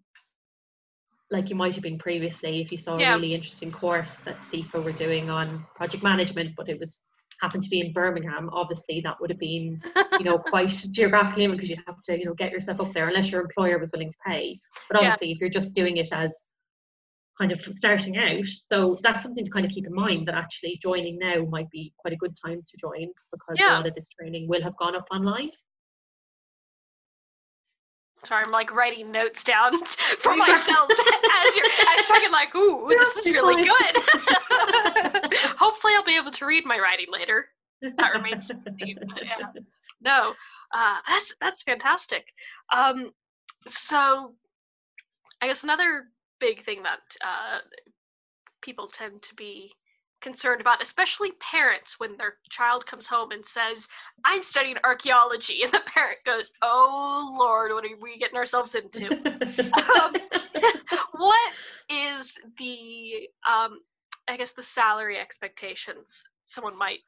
like 1.30 1.48
you 1.48 1.56
might 1.56 1.74
have 1.74 1.82
been 1.82 1.98
previously 1.98 2.60
if 2.60 2.70
you 2.70 2.78
saw 2.78 2.98
Yeah. 2.98 3.12
a 3.12 3.16
really 3.16 3.34
interesting 3.34 3.72
course 3.72 4.16
that 4.26 4.40
CIFA 4.42 4.84
were 4.84 4.92
doing 4.92 5.30
on 5.30 5.66
project 5.74 6.02
management, 6.02 6.54
but 6.56 6.68
it 6.68 6.78
was 6.78 7.06
happened 7.40 7.62
to 7.64 7.68
be 7.70 7.80
in 7.80 7.92
Birmingham. 7.92 8.48
Obviously, 8.52 9.00
that 9.00 9.20
would 9.20 9.30
have 9.30 9.38
been 9.40 9.82
you 10.18 10.24
know 10.24 10.38
quite 10.52 10.68
geographically 10.92 11.46
because 11.48 11.68
you'd 11.70 11.82
have 11.86 12.00
to 12.02 12.18
you 12.18 12.26
know 12.26 12.34
get 12.34 12.52
yourself 12.52 12.80
up 12.80 12.92
there 12.92 13.08
unless 13.08 13.32
your 13.32 13.40
employer 13.40 13.78
was 13.78 13.90
willing 13.92 14.10
to 14.12 14.18
pay. 14.24 14.60
But 14.88 15.00
Yeah. 15.00 15.08
obviously, 15.08 15.32
if 15.32 15.38
you're 15.40 15.48
just 15.50 15.74
doing 15.74 15.96
it 15.96 16.12
as 16.12 16.48
kind 17.38 17.50
of 17.52 17.60
starting 17.74 18.16
out, 18.16 18.46
so 18.46 18.98
that's 19.02 19.24
something 19.24 19.44
to 19.44 19.50
kind 19.50 19.66
of 19.66 19.72
keep 19.72 19.86
in 19.86 19.94
mind 19.94 20.28
that 20.28 20.34
actually 20.34 20.78
joining 20.82 21.18
now 21.18 21.44
might 21.44 21.68
be 21.70 21.92
quite 21.98 22.14
a 22.14 22.16
good 22.16 22.34
time 22.44 22.62
to 22.68 22.76
join 22.76 23.08
because 23.32 23.56
Yeah. 23.58 23.74
a 23.74 23.76
lot 23.78 23.86
of 23.86 23.94
this 23.94 24.08
training 24.08 24.48
will 24.48 24.62
have 24.62 24.76
gone 24.76 24.94
up 24.94 25.06
online. 25.10 25.50
Sorry, 28.22 28.42
I'm 28.46 28.52
like 28.52 28.72
writing 28.72 29.12
notes 29.12 29.44
down 29.44 29.84
for 30.20 30.34
myself 30.36 30.88
as 30.90 31.56
you're 31.56 31.66
as 31.98 32.06
talking. 32.06 32.30
Like, 32.30 32.54
ooh, 32.54 32.86
this 32.98 33.16
is 33.18 33.32
really 33.32 33.62
good. 33.62 33.96
Hopefully, 35.58 35.92
I'll 35.94 36.04
be 36.04 36.16
able 36.16 36.30
to 36.30 36.46
read 36.46 36.64
my 36.64 36.78
writing 36.78 37.06
later. 37.12 37.48
That 37.82 38.12
remains 38.14 38.46
to 38.48 38.54
be 38.54 38.70
seen. 38.86 38.98
But 39.06 39.24
yeah, 39.24 39.60
no, 40.00 40.32
uh, 40.72 40.98
that's 41.06 41.34
that's 41.38 41.62
fantastic. 41.64 42.32
Um, 42.72 43.10
so, 43.66 44.34
I 45.42 45.48
guess 45.48 45.64
another 45.64 46.04
big 46.44 46.62
thing 46.62 46.82
that 46.82 47.00
uh, 47.24 47.58
people 48.60 48.86
tend 48.86 49.22
to 49.22 49.34
be 49.34 49.72
concerned 50.20 50.60
about, 50.60 50.82
especially 50.82 51.32
parents, 51.40 51.98
when 51.98 52.16
their 52.18 52.34
child 52.50 52.86
comes 52.86 53.06
home 53.06 53.30
and 53.30 53.44
says, 53.44 53.88
"I'm 54.24 54.42
studying 54.42 54.76
archaeology," 54.84 55.62
and 55.62 55.72
the 55.72 55.80
parent 55.86 56.18
goes, 56.26 56.52
"Oh 56.60 57.34
Lord, 57.38 57.72
what 57.72 57.84
are 57.84 58.02
we 58.02 58.18
getting 58.18 58.36
ourselves 58.36 58.74
into?" 58.74 59.06
um, 59.10 60.14
what 61.12 61.52
is 61.88 62.38
the 62.58 63.28
um, 63.48 63.80
I 64.28 64.36
guess 64.36 64.52
the 64.52 64.62
salary 64.62 65.18
expectations 65.18 66.24
someone 66.44 66.76
might 66.76 67.00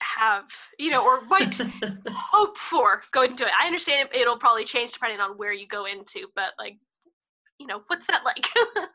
have, 0.00 0.44
you 0.78 0.90
know, 0.90 1.04
or 1.04 1.22
might 1.26 1.54
hope 2.08 2.56
for 2.56 3.02
going 3.12 3.32
into 3.32 3.44
it? 3.44 3.52
I 3.60 3.66
understand 3.66 4.08
it, 4.08 4.20
it'll 4.20 4.38
probably 4.38 4.64
change 4.64 4.92
depending 4.92 5.20
on 5.20 5.36
where 5.36 5.52
you 5.52 5.66
go 5.66 5.84
into, 5.84 6.28
but 6.34 6.52
like, 6.58 6.76
you 7.62 7.68
know, 7.68 7.82
what's 7.86 8.06
that 8.06 8.24
like? 8.24 8.46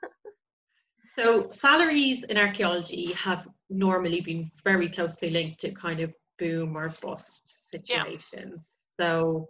So 1.17 1.49
salaries 1.51 2.23
in 2.25 2.38
archaeology 2.38 3.12
have 3.13 3.47
normally 3.71 4.21
been 4.21 4.51
very 4.63 4.88
closely 4.88 5.32
linked 5.32 5.60
to 5.62 5.71
kind 5.71 5.99
of 5.99 6.13
boom 6.38 6.77
or 6.77 6.93
bust 7.01 7.58
situations. 7.71 8.67
Yeah. 8.99 9.06
So 9.06 9.49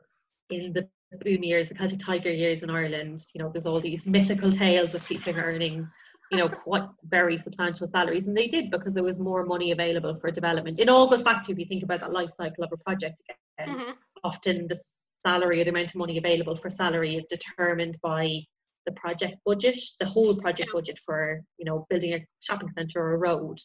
in 0.49 0.71
the 0.71 0.88
boom 1.25 1.43
years, 1.43 1.67
the 1.67 1.75
Celtic 1.75 1.99
Tiger 1.99 2.32
years 2.32 2.63
in 2.63 2.69
Ireland, 2.69 3.21
you 3.34 3.43
know, 3.43 3.49
there's 3.51 3.65
all 3.65 3.82
these 3.82 4.06
mythical 4.06 4.53
tales 4.53 4.95
of 4.95 5.06
people 5.06 5.34
earning, 5.36 5.86
you 6.32 6.38
know, 6.38 6.47
quite 6.47 6.88
very 7.03 7.38
substantial 7.38 7.86
salaries, 7.86 8.27
and 8.27 8.38
they 8.38 8.47
did 8.47 8.71
because 8.71 8.93
there 8.93 9.03
was 9.03 9.19
more 9.19 9.45
money 9.45 9.71
available 9.71 10.17
for 10.21 10.32
development. 10.32 10.80
It 10.80 10.88
all 10.88 11.10
goes 11.10 11.21
back 11.21 11.45
to 11.45 11.51
if 11.51 11.60
you 11.60 11.65
think 11.65 11.84
about 11.84 11.99
that 11.99 12.13
life 12.13 12.32
cycle 12.32 12.63
of 12.63 12.71
a 12.71 12.77
project 12.77 13.21
again. 13.60 13.75
Mm-hmm. 13.75 13.91
Often 14.23 14.67
the 14.69 14.82
salary 15.21 15.60
or 15.60 15.65
the 15.65 15.71
amount 15.71 15.89
of 15.89 15.95
money 15.95 16.17
available 16.17 16.56
for 16.56 16.71
salary 16.71 17.17
is 17.17 17.25
determined 17.25 17.97
by 18.01 18.39
the 18.88 18.93
project 18.93 19.36
budget, 19.45 19.80
the 20.00 20.06
whole 20.08 20.36
project 20.36 20.71
budget 20.73 20.97
for 21.06 21.43
you 21.60 21.65
know 21.65 21.86
building 21.89 22.13
a 22.13 22.26
shopping 22.39 22.71
centre 22.71 23.00
or 23.00 23.13
a 23.13 23.17
road. 23.17 23.60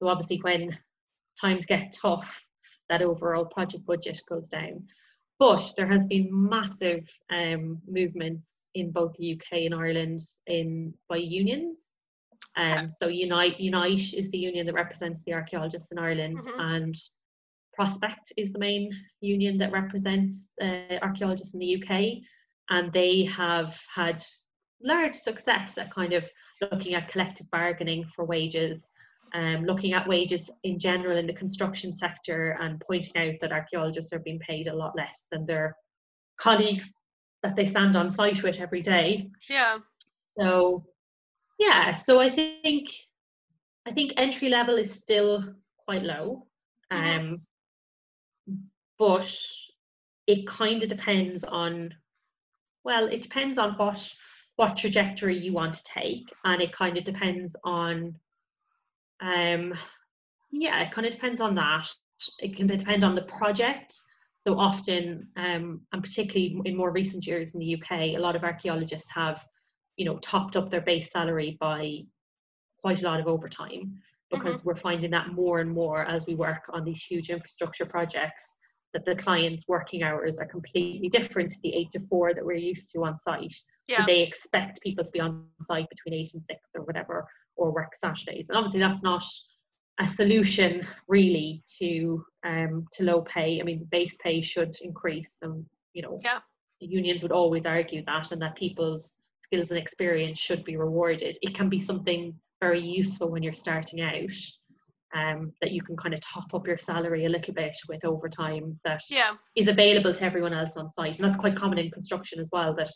So 0.00 0.08
obviously 0.08 0.38
when 0.42 0.78
times 1.40 1.66
get 1.66 1.96
tough, 2.00 2.28
that 2.88 3.02
overall 3.02 3.46
project 3.46 3.84
budget 3.86 4.20
goes 4.28 4.48
down. 4.48 4.86
But 5.40 5.72
there 5.76 5.86
has 5.86 6.06
been 6.06 6.28
massive 6.30 7.08
um, 7.30 7.80
movements 7.86 8.66
in 8.74 8.90
both 8.92 9.14
the 9.16 9.34
UK 9.34 9.60
and 9.64 9.74
Ireland 9.74 10.20
in 10.46 10.94
by 11.08 11.16
unions. 11.16 11.78
Um, 12.56 12.90
so 12.90 13.08
Unite 13.08 13.58
Unite 13.58 14.14
is 14.14 14.30
the 14.30 14.38
union 14.38 14.66
that 14.66 14.74
represents 14.74 15.22
the 15.24 15.32
archaeologists 15.32 15.90
in 15.90 15.98
Ireland, 15.98 16.38
mm-hmm. 16.38 16.60
and 16.60 16.96
Prospect 17.78 18.32
is 18.36 18.52
the 18.52 18.58
main 18.58 18.90
union 19.20 19.56
that 19.58 19.70
represents 19.70 20.50
uh, 20.60 20.98
archaeologists 21.00 21.54
in 21.54 21.60
the 21.60 21.80
UK, 21.80 22.24
and 22.70 22.92
they 22.92 23.22
have 23.26 23.78
had 23.94 24.20
large 24.82 25.16
success 25.16 25.78
at 25.78 25.92
kind 25.92 26.12
of 26.12 26.24
looking 26.70 26.94
at 26.94 27.08
collective 27.10 27.50
bargaining 27.50 28.04
for 28.14 28.24
wages 28.24 28.90
um, 29.34 29.64
looking 29.64 29.92
at 29.92 30.08
wages 30.08 30.50
in 30.64 30.78
general 30.78 31.18
in 31.18 31.26
the 31.26 31.32
construction 31.32 31.92
sector 31.92 32.56
and 32.60 32.80
pointing 32.80 33.16
out 33.16 33.34
that 33.40 33.52
archaeologists 33.52 34.12
are 34.12 34.20
being 34.20 34.38
paid 34.38 34.68
a 34.68 34.74
lot 34.74 34.96
less 34.96 35.26
than 35.30 35.46
their 35.46 35.76
colleagues 36.40 36.92
that 37.42 37.56
they 37.56 37.66
stand 37.66 37.96
on 37.96 38.10
site 38.10 38.42
with 38.42 38.60
every 38.60 38.82
day. 38.82 39.30
Yeah. 39.48 39.78
So 40.38 40.84
yeah, 41.58 41.94
so 41.94 42.20
I 42.20 42.30
think 42.30 42.88
I 43.86 43.92
think 43.92 44.12
entry 44.16 44.48
level 44.48 44.76
is 44.76 44.94
still 44.94 45.54
quite 45.84 46.02
low. 46.02 46.46
Mm-hmm. 46.92 47.20
Um 47.20 47.40
but 48.98 49.30
it 50.26 50.46
kind 50.46 50.82
of 50.82 50.88
depends 50.88 51.44
on 51.44 51.94
well, 52.84 53.06
it 53.06 53.22
depends 53.22 53.58
on 53.58 53.74
what 53.74 54.10
what 54.58 54.76
trajectory 54.76 55.38
you 55.38 55.52
want 55.52 55.72
to 55.72 55.84
take 55.84 56.28
and 56.44 56.60
it 56.60 56.72
kind 56.72 56.96
of 56.96 57.04
depends 57.04 57.54
on 57.64 58.14
um, 59.20 59.72
yeah, 60.50 60.82
it 60.82 60.92
kind 60.92 61.06
of 61.06 61.12
depends 61.12 61.40
on 61.40 61.54
that. 61.56 61.88
It 62.40 62.56
can 62.56 62.66
depend 62.66 63.04
on 63.04 63.14
the 63.14 63.22
project. 63.22 63.94
So 64.40 64.58
often, 64.58 65.28
um, 65.36 65.82
and 65.92 66.02
particularly 66.02 66.60
in 66.64 66.76
more 66.76 66.90
recent 66.90 67.26
years 67.26 67.54
in 67.54 67.60
the 67.60 67.74
UK, 67.74 68.16
a 68.16 68.18
lot 68.18 68.36
of 68.36 68.44
archaeologists 68.44 69.08
have, 69.14 69.44
you 69.96 70.04
know, 70.04 70.18
topped 70.18 70.56
up 70.56 70.70
their 70.70 70.80
base 70.80 71.10
salary 71.10 71.56
by 71.60 71.98
quite 72.80 73.02
a 73.02 73.04
lot 73.04 73.20
of 73.20 73.26
overtime 73.26 73.98
because 74.30 74.58
mm-hmm. 74.58 74.68
we're 74.68 74.76
finding 74.76 75.10
that 75.10 75.32
more 75.32 75.60
and 75.60 75.70
more 75.70 76.04
as 76.04 76.24
we 76.26 76.34
work 76.34 76.62
on 76.72 76.84
these 76.84 77.02
huge 77.02 77.30
infrastructure 77.30 77.86
projects 77.86 78.42
that 78.94 79.04
the 79.04 79.16
clients' 79.16 79.66
working 79.68 80.02
hours 80.02 80.38
are 80.38 80.46
completely 80.46 81.08
different 81.08 81.50
to 81.50 81.58
the 81.62 81.74
eight 81.74 81.90
to 81.92 82.00
four 82.08 82.32
that 82.32 82.44
we're 82.44 82.54
used 82.54 82.90
to 82.92 83.04
on 83.04 83.18
site. 83.18 83.54
Yeah. 83.88 84.04
They 84.06 84.20
expect 84.20 84.82
people 84.82 85.04
to 85.04 85.10
be 85.10 85.20
on 85.20 85.46
site 85.62 85.88
between 85.88 86.20
eight 86.20 86.34
and 86.34 86.44
six 86.44 86.70
or 86.74 86.84
whatever, 86.84 87.26
or 87.56 87.72
work 87.72 87.92
Saturdays. 87.96 88.46
And 88.48 88.58
obviously, 88.58 88.80
that's 88.80 89.02
not 89.02 89.24
a 89.98 90.06
solution 90.06 90.86
really 91.08 91.62
to 91.78 92.24
um, 92.44 92.86
to 92.92 93.04
low 93.04 93.22
pay. 93.22 93.60
I 93.60 93.64
mean, 93.64 93.88
base 93.90 94.16
pay 94.22 94.42
should 94.42 94.76
increase, 94.82 95.38
and 95.42 95.64
you 95.94 96.02
know, 96.02 96.18
yeah. 96.22 96.40
unions 96.80 97.22
would 97.22 97.32
always 97.32 97.66
argue 97.66 98.04
that, 98.06 98.30
and 98.30 98.42
that 98.42 98.56
people's 98.56 99.16
skills 99.42 99.70
and 99.70 99.78
experience 99.78 100.38
should 100.38 100.64
be 100.64 100.76
rewarded. 100.76 101.38
It 101.40 101.54
can 101.54 101.68
be 101.68 101.80
something 101.80 102.34
very 102.60 102.80
useful 102.80 103.30
when 103.30 103.42
you're 103.42 103.52
starting 103.52 104.00
out. 104.02 104.30
Um, 105.14 105.54
that 105.62 105.72
you 105.72 105.80
can 105.80 105.96
kind 105.96 106.12
of 106.12 106.20
top 106.20 106.52
up 106.52 106.66
your 106.66 106.76
salary 106.76 107.24
a 107.24 107.30
little 107.30 107.54
bit 107.54 107.74
with 107.88 108.04
overtime 108.04 108.78
that 108.84 109.00
yeah. 109.08 109.36
is 109.56 109.68
available 109.68 110.12
to 110.12 110.22
everyone 110.22 110.52
else 110.52 110.76
on 110.76 110.90
site. 110.90 111.18
And 111.18 111.26
that's 111.26 111.38
quite 111.38 111.56
common 111.56 111.78
in 111.78 111.90
construction 111.90 112.38
as 112.38 112.50
well, 112.52 112.74
that 112.74 112.90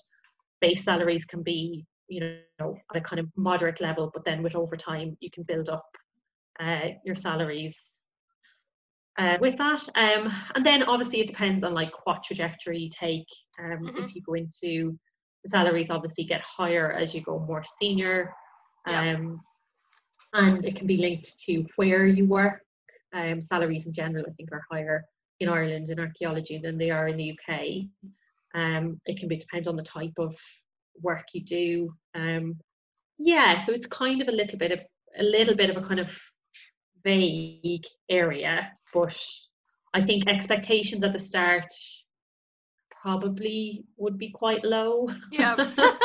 base 0.63 0.85
salaries 0.85 1.27
can 1.27 1.43
be 1.43 1.85
you 2.09 2.21
know 2.59 2.77
at 2.91 2.97
a 2.97 3.01
kind 3.01 3.21
of 3.21 3.27
moderate 3.37 3.81
level 3.81 4.11
but 4.15 4.25
then 4.25 4.43
with 4.43 4.55
overtime 4.55 5.17
you 5.21 5.31
can 5.31 5.43
build 5.45 5.69
up 5.69 5.85
uh, 6.61 6.89
your 7.05 7.17
salaries. 7.17 7.99
Uh, 9.19 9.37
with 9.43 9.59
that 9.59 9.83
um, 9.97 10.33
and 10.55 10.65
then 10.65 10.83
obviously 10.85 11.21
it 11.21 11.29
depends 11.29 11.63
on 11.63 11.75
like 11.75 11.93
what 12.05 12.25
trajectory 12.25 12.79
you 12.79 12.91
take. 12.91 13.27
Um, 13.63 13.81
mm-hmm. 13.85 14.05
if 14.05 14.15
you 14.15 14.23
go 14.23 14.35
into 14.35 14.99
the 15.45 15.51
salaries 15.51 15.91
obviously 15.91 16.25
get 16.25 16.41
higher 16.41 16.93
as 16.93 17.15
you 17.15 17.21
go 17.21 17.39
more 17.39 17.65
senior. 17.79 18.33
Yeah. 18.87 19.15
um, 19.15 19.41
and 20.35 20.65
it 20.65 20.77
can 20.77 20.87
be 20.87 20.97
linked 20.97 21.31
to 21.45 21.67
where 21.77 22.07
you 22.07 22.25
work. 22.27 22.61
Um, 23.13 23.43
salaries 23.43 23.87
in 23.87 23.93
general 23.93 24.25
I 24.27 24.33
think 24.33 24.51
are 24.51 24.65
higher 24.71 25.05
in 25.41 25.49
Ireland 25.49 25.91
in 25.91 26.01
archaeology 26.01 26.59
than 26.59 26.79
they 26.79 26.91
are 26.91 27.09
in 27.09 27.19
the 27.19 27.33
UK 27.33 27.51
um, 28.55 29.01
it 29.07 29.19
can 29.19 29.29
be 29.29 29.37
depend 29.37 29.69
on 29.69 29.77
the 29.77 29.83
type 29.83 30.15
of 30.19 30.35
work 31.01 31.25
you 31.33 31.43
do. 31.43 31.95
Um, 32.15 32.59
yeah, 33.19 33.59
so 33.59 33.73
it's 33.73 33.87
kind 33.87 34.21
of 34.21 34.29
a 34.29 34.33
little 34.33 34.59
bit 34.59 34.73
of 34.73 34.81
a 35.19 35.23
little 35.23 35.55
bit 35.55 35.71
of 35.71 35.77
a 35.77 35.87
kind 35.87 36.01
of 36.01 36.11
vague 37.05 37.85
area, 38.09 38.71
but 38.93 39.17
I 39.95 40.03
think 40.03 40.29
expectations 40.29 41.05
at 41.05 41.13
the 41.13 41.19
start 41.19 41.73
probably 43.03 43.85
would 43.97 44.17
be 44.17 44.31
quite 44.31 44.65
low. 44.65 45.11
Yeah. 45.31 45.55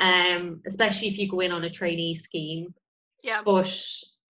um, 0.00 0.60
especially 0.66 1.08
if 1.08 1.18
you 1.18 1.30
go 1.30 1.40
in 1.40 1.52
on 1.52 1.64
a 1.64 1.70
trainee 1.70 2.16
scheme. 2.16 2.74
Yeah. 3.22 3.40
But 3.44 3.74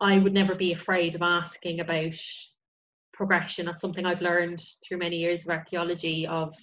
I 0.01 0.19
would 0.19 0.35
never 0.35 0.55
be 0.55 0.73
afraid 0.73 1.15
of 1.15 1.23
asking 1.23 1.81
about 1.81 2.15
progression. 3.13 3.67
That's 3.67 3.81
something 3.81 4.07
I've 4.07 4.21
learned 4.21 4.63
through 4.87 4.99
many 4.99 5.17
years 5.17 5.45
of 5.45 5.51
archaeology 5.51 6.27
of 6.27 6.55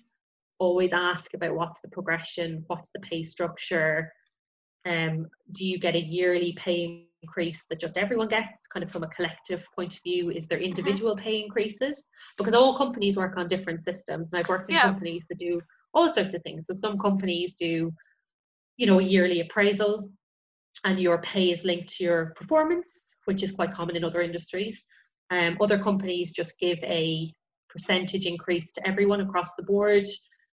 always 0.61 0.93
ask 0.93 1.33
about 1.33 1.55
what's 1.55 1.81
the 1.81 1.89
progression, 1.89 2.63
what's 2.67 2.91
the 2.91 2.99
pay 2.99 3.23
structure, 3.23 4.13
um, 4.85 5.25
do 5.53 5.65
you 5.65 5.79
get 5.79 5.95
a 5.95 5.99
yearly 5.99 6.53
pay 6.53 7.07
increase 7.23 7.65
that 7.69 7.79
just 7.79 7.97
everyone 7.97 8.27
gets, 8.27 8.67
kind 8.67 8.83
of 8.83 8.91
from 8.91 9.03
a 9.03 9.09
collective 9.09 9.63
point 9.75 9.95
of 9.95 10.03
view? 10.03 10.29
Is 10.29 10.47
there 10.47 10.59
mm-hmm. 10.59 10.67
individual 10.69 11.15
mm-hmm. 11.15 11.23
pay 11.23 11.41
increases? 11.41 12.05
Because 12.37 12.53
all 12.53 12.77
companies 12.77 13.17
work 13.17 13.37
on 13.37 13.47
different 13.47 13.81
systems, 13.81 14.31
and 14.31 14.39
I've 14.39 14.49
worked 14.49 14.69
in 14.69 14.75
yeah. 14.75 14.83
companies 14.83 15.25
that 15.29 15.39
do 15.39 15.61
all 15.95 16.11
sorts 16.11 16.35
of 16.35 16.43
things. 16.43 16.67
So 16.67 16.75
some 16.75 16.99
companies 16.99 17.55
do, 17.55 17.91
you 18.77 18.85
know, 18.85 18.99
a 18.99 19.03
yearly 19.03 19.41
appraisal, 19.41 20.11
and 20.85 20.99
your 20.99 21.23
pay 21.23 21.49
is 21.49 21.63
linked 21.63 21.89
to 21.95 22.03
your 22.03 22.33
performance, 22.35 23.15
which 23.25 23.41
is 23.41 23.51
quite 23.51 23.73
common 23.73 23.95
in 23.95 24.03
other 24.03 24.21
industries. 24.21 24.85
Um, 25.31 25.57
other 25.59 25.81
companies 25.81 26.33
just 26.33 26.59
give 26.59 26.77
a 26.83 27.33
percentage 27.69 28.27
increase 28.27 28.73
to 28.73 28.87
everyone 28.87 29.21
across 29.21 29.55
the 29.55 29.63
board 29.63 30.05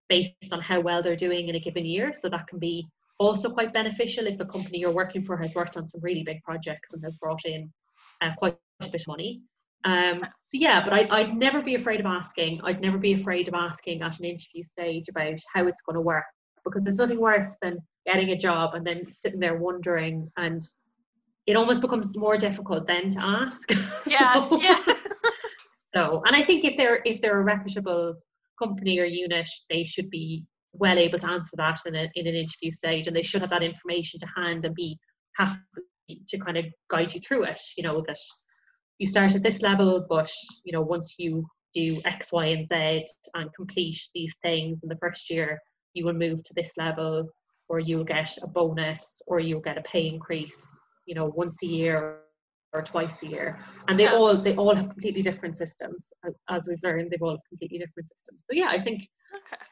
based 0.08 0.34
on 0.52 0.60
how 0.60 0.80
well 0.80 1.02
they're 1.02 1.16
doing 1.16 1.48
in 1.48 1.56
a 1.56 1.60
given 1.60 1.84
year. 1.84 2.12
So 2.12 2.28
that 2.28 2.46
can 2.46 2.58
be 2.58 2.86
also 3.18 3.50
quite 3.50 3.72
beneficial 3.72 4.26
if 4.26 4.38
a 4.40 4.44
company 4.44 4.78
you're 4.78 4.92
working 4.92 5.24
for 5.24 5.36
has 5.36 5.54
worked 5.54 5.76
on 5.76 5.86
some 5.86 6.00
really 6.02 6.22
big 6.22 6.42
projects 6.42 6.92
and 6.92 7.02
has 7.02 7.16
brought 7.16 7.44
in 7.44 7.72
uh, 8.20 8.30
quite 8.38 8.56
a 8.82 8.88
bit 8.88 9.00
of 9.02 9.06
money. 9.08 9.42
Um, 9.84 10.24
so 10.42 10.58
yeah, 10.58 10.82
but 10.82 10.92
I, 10.92 11.06
I'd 11.10 11.36
never 11.36 11.62
be 11.62 11.76
afraid 11.76 12.00
of 12.00 12.06
asking. 12.06 12.60
I'd 12.64 12.80
never 12.80 12.98
be 12.98 13.14
afraid 13.14 13.48
of 13.48 13.54
asking 13.54 14.02
at 14.02 14.18
an 14.18 14.24
interview 14.24 14.64
stage 14.64 15.08
about 15.08 15.38
how 15.52 15.66
it's 15.66 15.82
going 15.82 15.94
to 15.94 16.00
work 16.00 16.24
because 16.64 16.82
there's 16.82 16.96
nothing 16.96 17.20
worse 17.20 17.56
than 17.62 17.78
getting 18.04 18.30
a 18.30 18.36
job 18.36 18.74
and 18.74 18.84
then 18.84 19.04
sitting 19.12 19.40
there 19.40 19.56
wondering 19.56 20.28
and 20.36 20.62
it 21.46 21.56
almost 21.56 21.80
becomes 21.80 22.16
more 22.16 22.36
difficult 22.36 22.86
then 22.86 23.12
to 23.12 23.20
ask. 23.20 23.70
Yeah, 24.06 24.48
so, 24.48 24.60
yeah. 24.60 24.78
so, 25.94 26.22
and 26.26 26.36
I 26.36 26.44
think 26.44 26.64
if 26.64 26.76
they're 26.76 27.02
if 27.04 27.20
they're 27.20 27.40
a 27.40 27.42
reputable 27.42 28.14
company 28.62 28.98
or 28.98 29.04
unit, 29.04 29.48
they 29.70 29.84
should 29.84 30.10
be 30.10 30.44
well 30.72 30.98
able 30.98 31.18
to 31.18 31.30
answer 31.30 31.56
that 31.56 31.80
in, 31.86 31.94
a, 31.94 32.10
in 32.14 32.26
an 32.26 32.34
interview 32.34 32.70
stage 32.70 33.06
and 33.06 33.16
they 33.16 33.22
should 33.22 33.40
have 33.40 33.50
that 33.50 33.62
information 33.62 34.20
to 34.20 34.26
hand 34.36 34.64
and 34.64 34.74
be 34.74 34.98
happy 35.36 35.60
to 36.28 36.38
kind 36.38 36.56
of 36.56 36.64
guide 36.90 37.14
you 37.14 37.20
through 37.20 37.44
it. 37.44 37.60
You 37.76 37.84
know, 37.84 38.04
that 38.06 38.18
you 38.98 39.06
start 39.06 39.34
at 39.34 39.42
this 39.42 39.62
level, 39.62 40.06
but 40.08 40.30
you 40.64 40.72
know, 40.72 40.82
once 40.82 41.14
you 41.18 41.46
do 41.74 42.00
X, 42.04 42.32
Y, 42.32 42.46
and 42.46 42.68
Z 42.68 43.06
and 43.34 43.50
complete 43.54 44.00
these 44.14 44.34
things 44.42 44.78
in 44.82 44.88
the 44.88 44.98
first 45.00 45.30
year, 45.30 45.60
you 45.94 46.04
will 46.04 46.14
move 46.14 46.42
to 46.44 46.54
this 46.54 46.72
level 46.76 47.28
or 47.68 47.80
you'll 47.80 48.04
get 48.04 48.36
a 48.42 48.46
bonus 48.46 49.22
or 49.26 49.40
you'll 49.40 49.60
get 49.60 49.78
a 49.78 49.82
pay 49.82 50.06
increase, 50.06 50.56
you 51.06 51.14
know, 51.14 51.32
once 51.34 51.62
a 51.62 51.66
year 51.66 52.20
or 52.76 52.82
twice 52.82 53.22
a 53.22 53.26
year 53.26 53.58
and 53.88 53.98
they 53.98 54.04
yeah. 54.04 54.14
all 54.14 54.36
they 54.40 54.54
all 54.56 54.74
have 54.74 54.88
completely 54.88 55.22
different 55.22 55.56
systems 55.56 56.12
as 56.50 56.66
we've 56.68 56.82
learned 56.82 57.10
they've 57.10 57.22
all 57.22 57.38
completely 57.48 57.78
different 57.78 58.08
systems 58.14 58.40
so 58.48 58.54
yeah 58.54 58.68
i 58.68 58.80
think 58.82 59.08
okay 59.34 59.62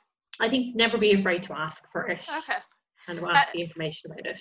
i 0.40 0.48
think 0.48 0.74
never 0.74 0.98
be 0.98 1.12
afraid 1.12 1.42
to 1.42 1.57
ask 1.57 1.84
for 1.92 2.09
it 2.09 2.20
okay 2.38 2.59
and 3.09 3.18
to 3.18 3.26
ask 3.26 3.48
uh, 3.48 3.52
the 3.52 3.61
information 3.61 4.11
about 4.11 4.26
it 4.26 4.40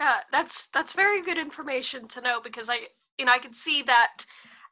Yeah, 0.00 0.18
that's 0.30 0.68
that's 0.68 0.92
very 0.92 1.22
good 1.22 1.38
information 1.38 2.08
to 2.08 2.20
know 2.20 2.40
because 2.42 2.70
I 2.70 2.80
you 3.18 3.26
know 3.26 3.32
I 3.32 3.38
can 3.38 3.52
see 3.52 3.82
that 3.82 4.24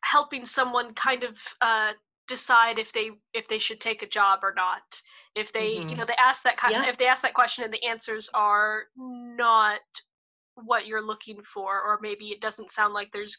helping 0.03 0.45
someone 0.45 0.95
kind 0.95 1.25
of 1.25 1.37
uh, 1.61 1.93
decide 2.29 2.79
if 2.79 2.93
they 2.93 3.11
if 3.35 3.49
they 3.49 3.59
should 3.59 3.81
take 3.81 4.03
a 4.03 4.09
job 4.09 4.41
or 4.43 4.55
not. 4.55 4.83
If 5.35 5.53
they 5.53 5.77
mm-hmm. 5.77 5.89
you 5.91 5.97
know 5.97 6.05
they 6.07 6.15
ask 6.19 6.43
that 6.45 6.57
kind 6.57 6.75
yeah. 6.75 6.89
if 6.89 6.97
they 6.97 7.07
ask 7.07 7.23
that 7.23 7.35
question 7.35 7.65
and 7.65 7.73
the 7.73 7.85
answers 7.85 8.31
are 8.35 8.85
not 8.97 9.81
what 10.57 10.87
you're 10.87 11.05
looking 11.05 11.43
for, 11.43 11.81
or 11.81 11.99
maybe 12.03 12.27
it 12.27 12.41
doesn't 12.41 12.71
sound 12.71 12.95
like 12.95 13.13
there's 13.13 13.39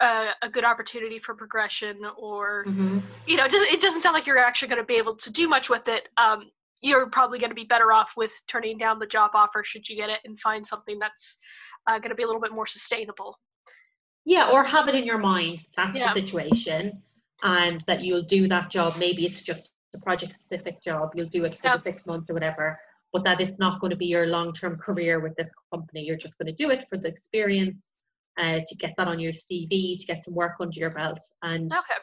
a, 0.00 0.30
a 0.42 0.48
good 0.50 0.64
opportunity 0.64 1.18
for 1.18 1.34
progression, 1.34 2.00
or 2.16 2.64
mm-hmm. 2.66 2.98
you 3.26 3.36
know, 3.36 3.44
it 3.44 3.50
doesn't, 3.50 3.72
it 3.72 3.80
doesn't 3.80 4.02
sound 4.02 4.14
like 4.14 4.26
you're 4.26 4.38
actually 4.38 4.68
going 4.68 4.80
to 4.80 4.86
be 4.86 4.96
able 4.96 5.16
to 5.16 5.32
do 5.32 5.48
much 5.48 5.70
with 5.70 5.88
it. 5.88 6.08
Um, 6.16 6.50
you're 6.80 7.08
probably 7.10 7.38
going 7.38 7.50
to 7.50 7.54
be 7.54 7.64
better 7.64 7.92
off 7.92 8.12
with 8.16 8.32
turning 8.48 8.76
down 8.76 8.98
the 8.98 9.06
job 9.06 9.30
offer 9.34 9.62
should 9.62 9.88
you 9.88 9.96
get 9.96 10.10
it 10.10 10.18
and 10.24 10.38
find 10.40 10.66
something 10.66 10.98
that's 10.98 11.36
uh, 11.86 11.98
going 11.98 12.10
to 12.10 12.16
be 12.16 12.24
a 12.24 12.26
little 12.26 12.42
bit 12.42 12.52
more 12.52 12.66
sustainable. 12.66 13.38
Yeah, 14.24 14.50
or 14.50 14.64
have 14.64 14.88
it 14.88 14.94
in 14.94 15.04
your 15.04 15.18
mind 15.18 15.64
that's 15.76 15.96
yeah. 15.98 16.12
the 16.12 16.20
situation, 16.20 17.02
and 17.42 17.82
that 17.86 18.02
you'll 18.02 18.22
do 18.22 18.48
that 18.48 18.70
job. 18.70 18.94
Maybe 18.98 19.26
it's 19.26 19.42
just 19.42 19.74
a 19.94 20.00
project 20.00 20.32
specific 20.32 20.82
job. 20.82 21.10
You'll 21.14 21.28
do 21.28 21.44
it 21.44 21.54
for 21.54 21.60
yeah. 21.64 21.76
the 21.76 21.82
six 21.82 22.06
months 22.06 22.30
or 22.30 22.34
whatever, 22.34 22.78
but 23.12 23.24
that 23.24 23.40
it's 23.40 23.58
not 23.58 23.80
going 23.80 23.90
to 23.90 23.96
be 23.96 24.06
your 24.06 24.26
long 24.26 24.54
term 24.54 24.76
career 24.76 25.20
with 25.20 25.34
this 25.36 25.48
company. 25.72 26.02
You're 26.02 26.16
just 26.16 26.38
going 26.38 26.46
to 26.46 26.52
do 26.52 26.70
it 26.70 26.86
for 26.88 26.96
the 26.96 27.08
experience, 27.08 27.92
uh, 28.38 28.60
to 28.66 28.74
get 28.76 28.94
that 28.96 29.08
on 29.08 29.20
your 29.20 29.32
CV, 29.32 29.98
to 29.98 30.06
get 30.06 30.24
some 30.24 30.34
work 30.34 30.54
under 30.60 30.78
your 30.78 30.90
belt, 30.90 31.20
and 31.42 31.70
okay. 31.72 32.00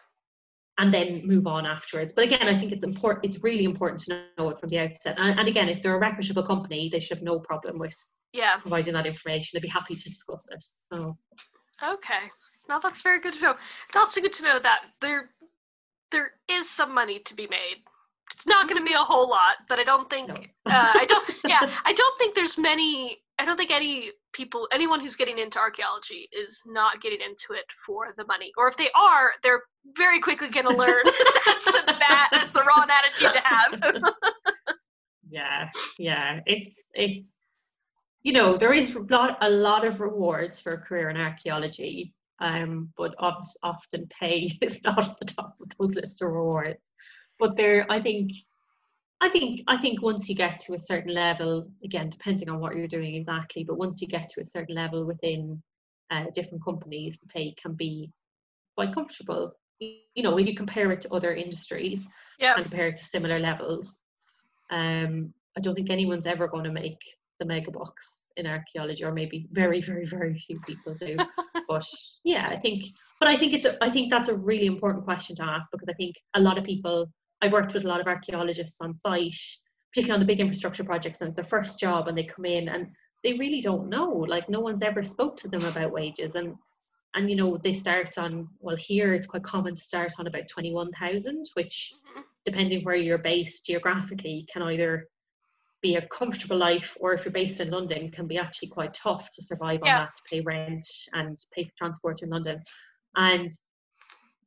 and 0.77 0.93
then 0.93 1.25
move 1.25 1.47
on 1.47 1.65
afterwards. 1.65 2.13
But 2.13 2.25
again, 2.25 2.47
I 2.47 2.57
think 2.57 2.71
it's 2.71 2.83
important. 2.83 3.25
It's 3.25 3.43
really 3.43 3.63
important 3.63 4.01
to 4.03 4.23
know 4.37 4.49
it 4.49 4.59
from 4.59 4.69
the 4.69 4.79
outset. 4.79 5.15
And, 5.17 5.39
and 5.39 5.47
again, 5.47 5.69
if 5.69 5.81
they're 5.81 5.95
a 5.95 5.99
reputable 5.99 6.43
company, 6.43 6.89
they 6.91 6.99
should 6.99 7.17
have 7.17 7.23
no 7.23 7.39
problem 7.39 7.79
with 7.79 7.95
yeah 8.33 8.57
providing 8.57 8.93
that 8.93 9.07
information. 9.07 9.51
They'd 9.53 9.63
be 9.63 9.67
happy 9.67 9.95
to 9.95 10.09
discuss 10.09 10.45
it. 10.51 10.63
So. 10.91 11.17
Okay. 11.81 12.29
Now 12.67 12.79
that's 12.79 13.01
very 13.01 13.21
good 13.21 13.33
to 13.33 13.41
know. 13.41 13.55
It's 13.87 13.97
also 13.97 14.21
good 14.21 14.33
to 14.33 14.43
know 14.43 14.59
that 14.59 14.81
there 15.01 15.29
there 16.11 16.31
is 16.49 16.69
some 16.69 16.93
money 16.93 17.19
to 17.19 17.33
be 17.33 17.47
made 17.47 17.83
it's 18.33 18.47
not 18.47 18.67
going 18.67 18.79
to 18.79 18.85
be 18.85 18.93
a 18.93 18.99
whole 18.99 19.29
lot, 19.29 19.57
but 19.67 19.79
I 19.79 19.83
don't 19.83 20.09
think 20.09 20.29
no. 20.29 20.35
uh, 20.71 20.91
I 20.93 21.05
don't. 21.07 21.29
Yeah, 21.45 21.71
I 21.83 21.93
don't 21.93 22.19
think 22.19 22.35
there's 22.35 22.57
many. 22.57 23.17
I 23.39 23.45
don't 23.45 23.57
think 23.57 23.71
any 23.71 24.11
people, 24.33 24.67
anyone 24.71 24.99
who's 24.99 25.15
getting 25.15 25.39
into 25.39 25.59
archaeology, 25.59 26.29
is 26.31 26.61
not 26.65 27.01
getting 27.01 27.19
into 27.21 27.53
it 27.53 27.65
for 27.85 28.07
the 28.17 28.25
money. 28.25 28.51
Or 28.57 28.67
if 28.67 28.77
they 28.77 28.89
are, 28.95 29.31
they're 29.41 29.63
very 29.95 30.19
quickly 30.19 30.49
going 30.49 30.67
to 30.67 30.75
learn 30.75 31.03
that's 31.45 31.65
the 31.65 31.95
bad, 31.99 32.27
that's 32.31 32.51
the 32.51 32.63
wrong 32.63 32.87
attitude 32.89 33.33
to 33.33 33.39
have. 33.39 34.03
yeah, 35.29 35.69
yeah, 35.97 36.39
it's 36.45 36.75
it's 36.93 37.33
you 38.21 38.33
know 38.33 38.57
there 38.57 38.73
is 38.73 38.93
a 38.93 38.99
lot 38.99 39.37
a 39.41 39.49
lot 39.49 39.85
of 39.85 40.01
rewards 40.01 40.59
for 40.59 40.73
a 40.73 40.77
career 40.77 41.09
in 41.09 41.17
archaeology, 41.17 42.13
um, 42.39 42.89
but 42.95 43.15
often 43.17 44.07
pay 44.19 44.57
is 44.61 44.83
not 44.83 44.99
at 44.99 45.19
the 45.19 45.25
top 45.25 45.55
of 45.61 45.69
those 45.77 45.95
list 45.95 46.21
of 46.21 46.29
rewards 46.29 46.88
but 47.39 47.55
there 47.55 47.85
i 47.89 48.01
think 48.01 48.31
i 49.21 49.29
think 49.29 49.61
i 49.67 49.77
think 49.77 50.01
once 50.01 50.29
you 50.29 50.35
get 50.35 50.59
to 50.59 50.73
a 50.73 50.79
certain 50.79 51.13
level 51.13 51.69
again 51.83 52.09
depending 52.09 52.49
on 52.49 52.59
what 52.59 52.75
you're 52.75 52.87
doing 52.87 53.15
exactly 53.15 53.63
but 53.63 53.77
once 53.77 54.01
you 54.01 54.07
get 54.07 54.29
to 54.29 54.41
a 54.41 54.45
certain 54.45 54.75
level 54.75 55.05
within 55.05 55.61
uh, 56.11 56.25
different 56.33 56.63
companies 56.63 57.17
the 57.19 57.27
pay 57.27 57.53
can 57.61 57.73
be 57.73 58.11
quite 58.75 58.93
comfortable 58.93 59.53
you 59.79 60.23
know 60.23 60.33
when 60.33 60.47
you 60.47 60.55
compare 60.55 60.91
it 60.91 61.01
to 61.01 61.13
other 61.13 61.33
industries 61.33 62.07
yeah. 62.39 62.55
and 62.55 62.63
compare 62.63 62.89
it 62.89 62.97
to 62.97 63.05
similar 63.05 63.39
levels 63.39 63.99
um 64.71 65.33
i 65.57 65.61
don't 65.61 65.75
think 65.75 65.89
anyone's 65.89 66.27
ever 66.27 66.47
going 66.47 66.63
to 66.63 66.71
make 66.71 66.97
the 67.39 67.45
mega 67.45 67.71
bucks 67.71 68.19
in 68.37 68.45
archaeology 68.45 69.03
or 69.03 69.11
maybe 69.11 69.47
very 69.51 69.81
very 69.81 70.05
very 70.05 70.37
few 70.47 70.59
people 70.61 70.93
do 70.93 71.17
but 71.67 71.85
yeah 72.23 72.47
i 72.49 72.57
think 72.57 72.85
but 73.19 73.29
i 73.29 73.37
think 73.37 73.53
it's 73.53 73.65
a, 73.65 73.81
i 73.83 73.89
think 73.89 74.09
that's 74.09 74.29
a 74.29 74.35
really 74.35 74.65
important 74.65 75.03
question 75.03 75.35
to 75.35 75.43
ask 75.43 75.69
because 75.71 75.89
i 75.89 75.93
think 75.93 76.15
a 76.35 76.39
lot 76.39 76.57
of 76.57 76.63
people 76.63 77.09
I've 77.41 77.53
worked 77.53 77.73
with 77.73 77.85
a 77.85 77.87
lot 77.87 78.01
of 78.01 78.07
archaeologists 78.07 78.77
on 78.81 78.93
site, 78.93 79.35
particularly 79.91 80.13
on 80.13 80.19
the 80.19 80.31
big 80.31 80.39
infrastructure 80.39 80.83
projects, 80.83 81.21
and 81.21 81.29
it's 81.29 81.35
their 81.35 81.45
first 81.45 81.79
job, 81.79 82.07
and 82.07 82.17
they 82.17 82.23
come 82.23 82.45
in 82.45 82.69
and 82.69 82.87
they 83.23 83.33
really 83.33 83.61
don't 83.61 83.89
know. 83.89 84.09
Like 84.09 84.49
no 84.49 84.59
one's 84.59 84.83
ever 84.83 85.03
spoke 85.03 85.37
to 85.37 85.47
them 85.47 85.63
about 85.65 85.91
wages, 85.91 86.35
and 86.35 86.55
and 87.15 87.29
you 87.29 87.35
know 87.35 87.57
they 87.57 87.73
start 87.73 88.17
on 88.17 88.47
well 88.59 88.75
here 88.75 89.13
it's 89.13 89.27
quite 89.27 89.43
common 89.43 89.75
to 89.75 89.81
start 89.81 90.13
on 90.19 90.27
about 90.27 90.47
twenty 90.49 90.73
one 90.73 90.91
thousand, 90.91 91.49
which 91.53 91.93
mm-hmm. 92.09 92.21
depending 92.45 92.83
where 92.83 92.95
you're 92.95 93.17
based 93.17 93.65
geographically 93.65 94.45
can 94.51 94.61
either 94.63 95.07
be 95.81 95.95
a 95.95 96.07
comfortable 96.07 96.57
life 96.57 96.97
or 96.99 97.13
if 97.13 97.23
you're 97.23 97.31
based 97.31 97.61
in 97.61 97.69
London 97.69 98.11
can 98.11 98.27
be 98.27 98.37
actually 98.37 98.67
quite 98.67 98.93
tough 98.93 99.29
to 99.31 99.41
survive 99.41 99.79
yeah. 99.83 99.99
on 99.99 100.05
that 100.05 100.15
to 100.15 100.21
pay 100.29 100.41
rent 100.41 100.85
and 101.13 101.37
pay 101.53 101.63
for 101.63 101.71
transport 101.77 102.21
in 102.21 102.29
London. 102.29 102.61
And 103.15 103.51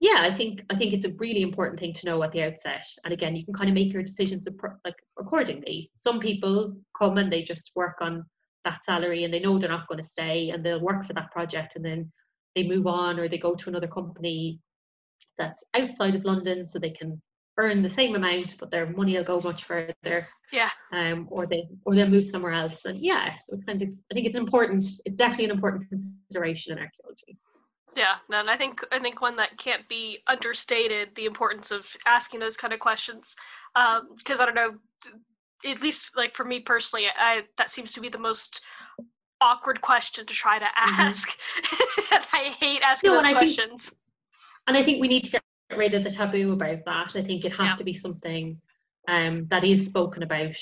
yeah, 0.03 0.19
I 0.23 0.35
think 0.35 0.63
I 0.69 0.75
think 0.75 0.93
it's 0.93 1.05
a 1.05 1.13
really 1.13 1.43
important 1.43 1.79
thing 1.79 1.93
to 1.93 2.07
know 2.07 2.21
at 2.25 2.33
the 2.33 2.43
outset. 2.43 2.85
And 3.05 3.15
again, 3.15 3.37
you 3.37 3.45
can 3.45 3.55
kind 3.55 3.71
of 3.71 3.75
make 3.75 3.93
your 3.93 4.03
decisions 4.03 4.49
like 4.85 4.97
accordingly. 5.17 5.93
Some 6.01 6.19
people 6.19 6.77
come 6.99 7.19
and 7.19 7.33
they 7.33 7.43
just 7.45 7.71
work 7.77 7.99
on 8.01 8.27
that 8.65 8.83
salary 8.83 9.23
and 9.23 9.33
they 9.33 9.39
know 9.39 9.59
they're 9.59 9.69
not 9.71 9.87
going 9.87 10.03
to 10.03 10.09
stay 10.09 10.51
and 10.51 10.67
they'll 10.67 10.81
work 10.81 11.07
for 11.07 11.13
that 11.13 11.31
project 11.31 11.77
and 11.77 11.85
then 11.85 12.11
they 12.57 12.65
move 12.65 12.89
on 12.89 13.21
or 13.21 13.29
they 13.29 13.39
go 13.39 13.55
to 13.55 13.69
another 13.69 13.87
company 13.87 14.59
that's 15.39 15.63
outside 15.75 16.17
of 16.17 16.25
London 16.25 16.67
so 16.67 16.81
they 16.81 16.91
can 16.91 17.23
earn 17.59 17.81
the 17.81 17.91
same 17.91 18.17
amount 18.17 18.57
but 18.59 18.73
their 18.73 18.87
money 18.87 19.17
will 19.17 19.23
go 19.23 19.41
much 19.41 19.65
further. 19.65 20.27
Yeah. 20.53 20.71
Um 20.91 21.29
or 21.31 21.47
they 21.47 21.69
or 21.85 21.95
they'll 21.95 22.09
move 22.09 22.27
somewhere 22.27 22.55
else. 22.55 22.87
And 22.87 22.99
yeah, 22.99 23.37
so 23.37 23.55
it's 23.55 23.65
kind 23.65 23.81
of 23.83 23.89
I 24.11 24.15
think 24.15 24.27
it's 24.27 24.37
important, 24.37 24.85
it's 25.05 25.17
definitely 25.17 25.45
an 25.45 25.53
important 25.53 25.89
consideration 25.89 26.73
in 26.73 26.81
archaeology. 26.81 27.39
Yeah, 27.95 28.15
and 28.31 28.49
I 28.49 28.57
think 28.57 28.81
I 28.91 28.99
think 28.99 29.21
one 29.21 29.35
that 29.35 29.59
can't 29.59 29.87
be 29.89 30.19
understated 30.27 31.15
the 31.15 31.27
importance 31.27 31.71
of 31.71 31.87
asking 32.07 32.41
those 32.41 32.57
kind 32.57 32.73
of 32.73 32.81
questions, 32.81 33.37
because 33.75 34.41
um, 34.41 34.41
I 34.41 34.47
don't 34.47 34.55
know, 34.55 34.75
at 35.67 35.83
least 35.83 36.13
like 36.17 36.35
for 36.35 36.45
me 36.45 36.61
personally, 36.61 37.07
I 37.07 37.43
that 37.59 37.71
seems 37.71 37.93
to 37.93 38.01
be 38.01 38.09
the 38.09 38.19
most 38.19 38.63
awkward 39.43 39.81
question 39.81 40.25
to 40.25 40.33
try 40.33 40.59
to 40.59 40.65
mm-hmm. 40.65 41.01
ask. 41.01 41.29
Mm-hmm. 42.13 42.37
I 42.37 42.51
hate 42.51 42.83
asking 42.83 43.11
no, 43.11 43.17
those 43.17 43.27
and 43.27 43.37
questions. 43.37 43.89
Think, 43.89 43.99
and 44.69 44.77
I 44.77 44.85
think 44.85 45.01
we 45.01 45.09
need 45.09 45.25
to 45.25 45.31
get 45.31 45.43
rid 45.77 45.95
of 45.95 46.05
the 46.05 46.11
taboo 46.11 46.53
about 46.53 46.85
that. 46.85 47.17
I 47.17 47.23
think 47.23 47.45
it 47.45 47.53
has 47.53 47.71
yeah. 47.71 47.77
to 47.77 47.85
be 47.85 47.95
something 47.95 48.61
um, 49.09 49.47
that 49.51 49.65
is 49.65 49.87
spoken 49.87 50.23
about 50.23 50.57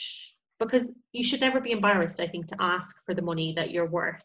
because 0.60 0.92
you 1.12 1.24
should 1.24 1.40
never 1.40 1.60
be 1.60 1.72
embarrassed. 1.72 2.20
I 2.20 2.28
think 2.28 2.46
to 2.48 2.56
ask 2.60 3.04
for 3.04 3.14
the 3.14 3.22
money 3.22 3.52
that 3.56 3.70
you're 3.70 3.88
worth. 3.88 4.24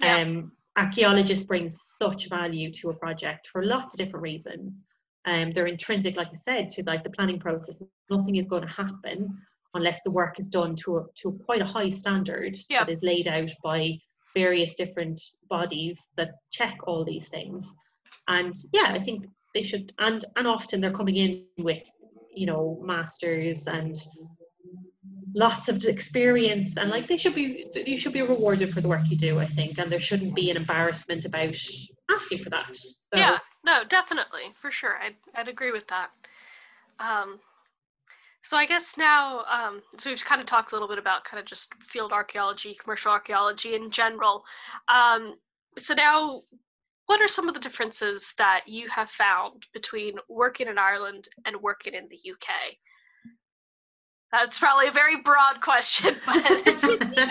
Yeah. 0.00 0.18
Um, 0.18 0.52
archaeologists 0.78 1.44
bring 1.44 1.70
such 1.70 2.28
value 2.28 2.70
to 2.72 2.90
a 2.90 2.94
project 2.94 3.48
for 3.52 3.64
lots 3.64 3.92
of 3.92 3.98
different 3.98 4.22
reasons. 4.22 4.84
Um, 5.24 5.52
they're 5.52 5.66
intrinsic, 5.66 6.16
like 6.16 6.28
I 6.32 6.36
said, 6.36 6.70
to 6.72 6.84
like 6.84 7.02
the 7.02 7.10
planning 7.10 7.40
process. 7.40 7.82
Nothing 8.10 8.36
is 8.36 8.46
going 8.46 8.62
to 8.62 8.68
happen 8.68 9.28
unless 9.74 10.00
the 10.02 10.10
work 10.10 10.38
is 10.38 10.48
done 10.48 10.76
to 10.76 10.98
a, 10.98 11.04
to 11.22 11.38
quite 11.44 11.60
a 11.60 11.66
high 11.66 11.90
standard 11.90 12.56
yeah. 12.70 12.84
that 12.84 12.92
is 12.92 13.02
laid 13.02 13.26
out 13.26 13.50
by 13.62 13.98
various 14.34 14.74
different 14.76 15.20
bodies 15.50 15.98
that 16.16 16.30
check 16.52 16.76
all 16.86 17.04
these 17.04 17.28
things. 17.28 17.66
And 18.28 18.54
yeah, 18.72 18.92
I 18.92 19.02
think 19.02 19.26
they 19.54 19.62
should, 19.62 19.92
and 19.98 20.24
and 20.36 20.46
often 20.46 20.80
they're 20.80 20.92
coming 20.92 21.16
in 21.16 21.44
with 21.58 21.82
you 22.34 22.46
know 22.46 22.80
masters 22.84 23.66
and 23.66 23.96
lots 25.38 25.68
of 25.68 25.84
experience 25.84 26.76
and 26.76 26.90
like 26.90 27.06
they 27.06 27.16
should 27.16 27.34
be 27.34 27.64
you 27.86 27.96
should 27.96 28.12
be 28.12 28.22
rewarded 28.22 28.74
for 28.74 28.80
the 28.80 28.88
work 28.88 29.02
you 29.08 29.16
do 29.16 29.38
i 29.38 29.46
think 29.46 29.78
and 29.78 29.90
there 29.90 30.00
shouldn't 30.00 30.34
be 30.34 30.50
an 30.50 30.56
embarrassment 30.56 31.24
about 31.24 31.54
asking 32.10 32.42
for 32.42 32.50
that 32.50 32.68
so, 32.74 33.16
yeah 33.16 33.38
no 33.64 33.84
definitely 33.88 34.50
for 34.54 34.72
sure 34.72 34.96
i'd, 34.98 35.14
I'd 35.36 35.46
agree 35.46 35.70
with 35.70 35.86
that. 35.88 36.10
Um, 36.98 37.38
so 38.42 38.56
i 38.56 38.66
guess 38.66 38.96
now 38.98 39.44
um, 39.44 39.80
so 39.96 40.10
we've 40.10 40.24
kind 40.24 40.40
of 40.40 40.48
talked 40.48 40.72
a 40.72 40.74
little 40.74 40.88
bit 40.88 40.98
about 40.98 41.22
kind 41.22 41.38
of 41.38 41.46
just 41.46 41.72
field 41.84 42.10
archaeology 42.10 42.76
commercial 42.82 43.12
archaeology 43.12 43.76
in 43.76 43.88
general. 43.88 44.42
Um, 44.88 45.36
so 45.76 45.94
now 45.94 46.40
what 47.06 47.22
are 47.22 47.28
some 47.28 47.46
of 47.46 47.54
the 47.54 47.60
differences 47.60 48.34
that 48.38 48.62
you 48.66 48.88
have 48.88 49.08
found 49.10 49.66
between 49.72 50.14
working 50.28 50.66
in 50.66 50.78
ireland 50.78 51.28
and 51.46 51.56
working 51.62 51.94
in 51.94 52.08
the 52.08 52.32
uk 52.32 52.48
that's 54.32 54.58
probably 54.58 54.88
a 54.88 54.92
very 54.92 55.22
broad 55.22 55.60
question, 55.60 56.16
but 56.26 56.46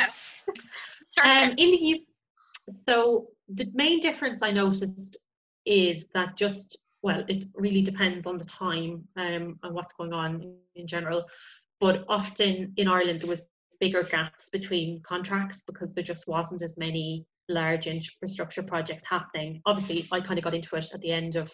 um, 1.24 1.50
in 1.52 1.72
the 1.72 2.04
so 2.70 3.28
the 3.50 3.70
main 3.74 4.02
difference 4.02 4.42
I 4.42 4.52
noticed 4.52 5.18
is 5.66 6.08
that 6.14 6.36
just 6.36 6.78
well, 7.04 7.24
it 7.28 7.46
really 7.54 7.82
depends 7.82 8.26
on 8.26 8.38
the 8.38 8.46
time 8.46 9.08
um, 9.16 9.60
and 9.64 9.74
what's 9.74 9.94
going 9.94 10.14
on 10.14 10.56
in 10.76 10.88
general. 10.88 11.26
But 11.80 12.06
often 12.10 12.74
in 12.78 12.88
Ireland 12.88 13.22
there 13.22 13.30
was 13.30 13.46
bigger 13.80 14.04
gaps 14.04 14.50
between 14.50 15.02
contracts 15.04 15.62
because 15.66 15.94
there 15.94 16.04
just 16.04 16.28
wasn't 16.28 16.64
as 16.64 16.78
many 16.78 17.26
large 17.50 17.88
infrastructure 17.88 18.64
projects 18.64 19.06
happening. 19.06 19.62
Obviously, 19.66 20.08
I 20.12 20.20
kind 20.20 20.40
of 20.40 20.44
got 20.44 20.56
into 20.56 20.76
it 20.76 20.88
at 20.94 21.00
the 21.02 21.12
end 21.12 21.36
of 21.36 21.52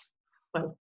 well, 0.54 0.78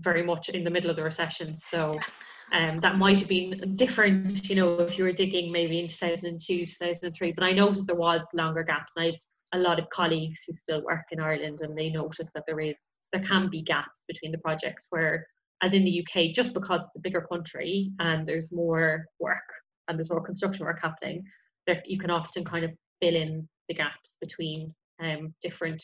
very 0.00 0.22
much 0.22 0.50
in 0.50 0.64
the 0.64 0.70
middle 0.70 0.90
of 0.90 0.96
the 0.96 1.02
recession, 1.02 1.56
so 1.56 1.98
Um, 2.52 2.80
that 2.80 2.96
might 2.96 3.18
have 3.18 3.28
been 3.28 3.74
different, 3.76 4.48
you 4.48 4.56
know, 4.56 4.80
if 4.80 4.96
you 4.96 5.04
were 5.04 5.12
digging 5.12 5.50
maybe 5.50 5.80
in 5.80 5.88
2002, 5.88 6.66
2003. 6.66 7.32
But 7.32 7.44
I 7.44 7.52
noticed 7.52 7.86
there 7.86 7.96
was 7.96 8.26
longer 8.34 8.62
gaps. 8.62 8.94
And 8.96 9.04
I 9.04 9.06
have 9.06 9.14
a 9.52 9.58
lot 9.58 9.78
of 9.78 9.88
colleagues 9.90 10.40
who 10.46 10.52
still 10.52 10.82
work 10.84 11.04
in 11.10 11.20
Ireland, 11.20 11.60
and 11.60 11.76
they 11.76 11.90
notice 11.90 12.30
that 12.34 12.44
there 12.46 12.60
is 12.60 12.76
there 13.12 13.22
can 13.22 13.48
be 13.48 13.62
gaps 13.62 14.04
between 14.08 14.32
the 14.32 14.38
projects 14.38 14.86
where, 14.90 15.26
as 15.62 15.72
in 15.72 15.84
the 15.84 16.04
UK, 16.04 16.34
just 16.34 16.52
because 16.52 16.80
it's 16.86 16.96
a 16.96 17.00
bigger 17.00 17.20
country 17.20 17.92
and 18.00 18.26
there's 18.26 18.52
more 18.52 19.06
work 19.20 19.48
and 19.88 19.98
there's 19.98 20.10
more 20.10 20.24
construction 20.24 20.64
work 20.64 20.80
happening, 20.82 21.22
that 21.66 21.88
you 21.88 21.98
can 21.98 22.10
often 22.10 22.44
kind 22.44 22.64
of 22.64 22.72
fill 23.00 23.14
in 23.14 23.48
the 23.68 23.74
gaps 23.74 24.16
between 24.20 24.74
um, 25.00 25.34
different 25.42 25.82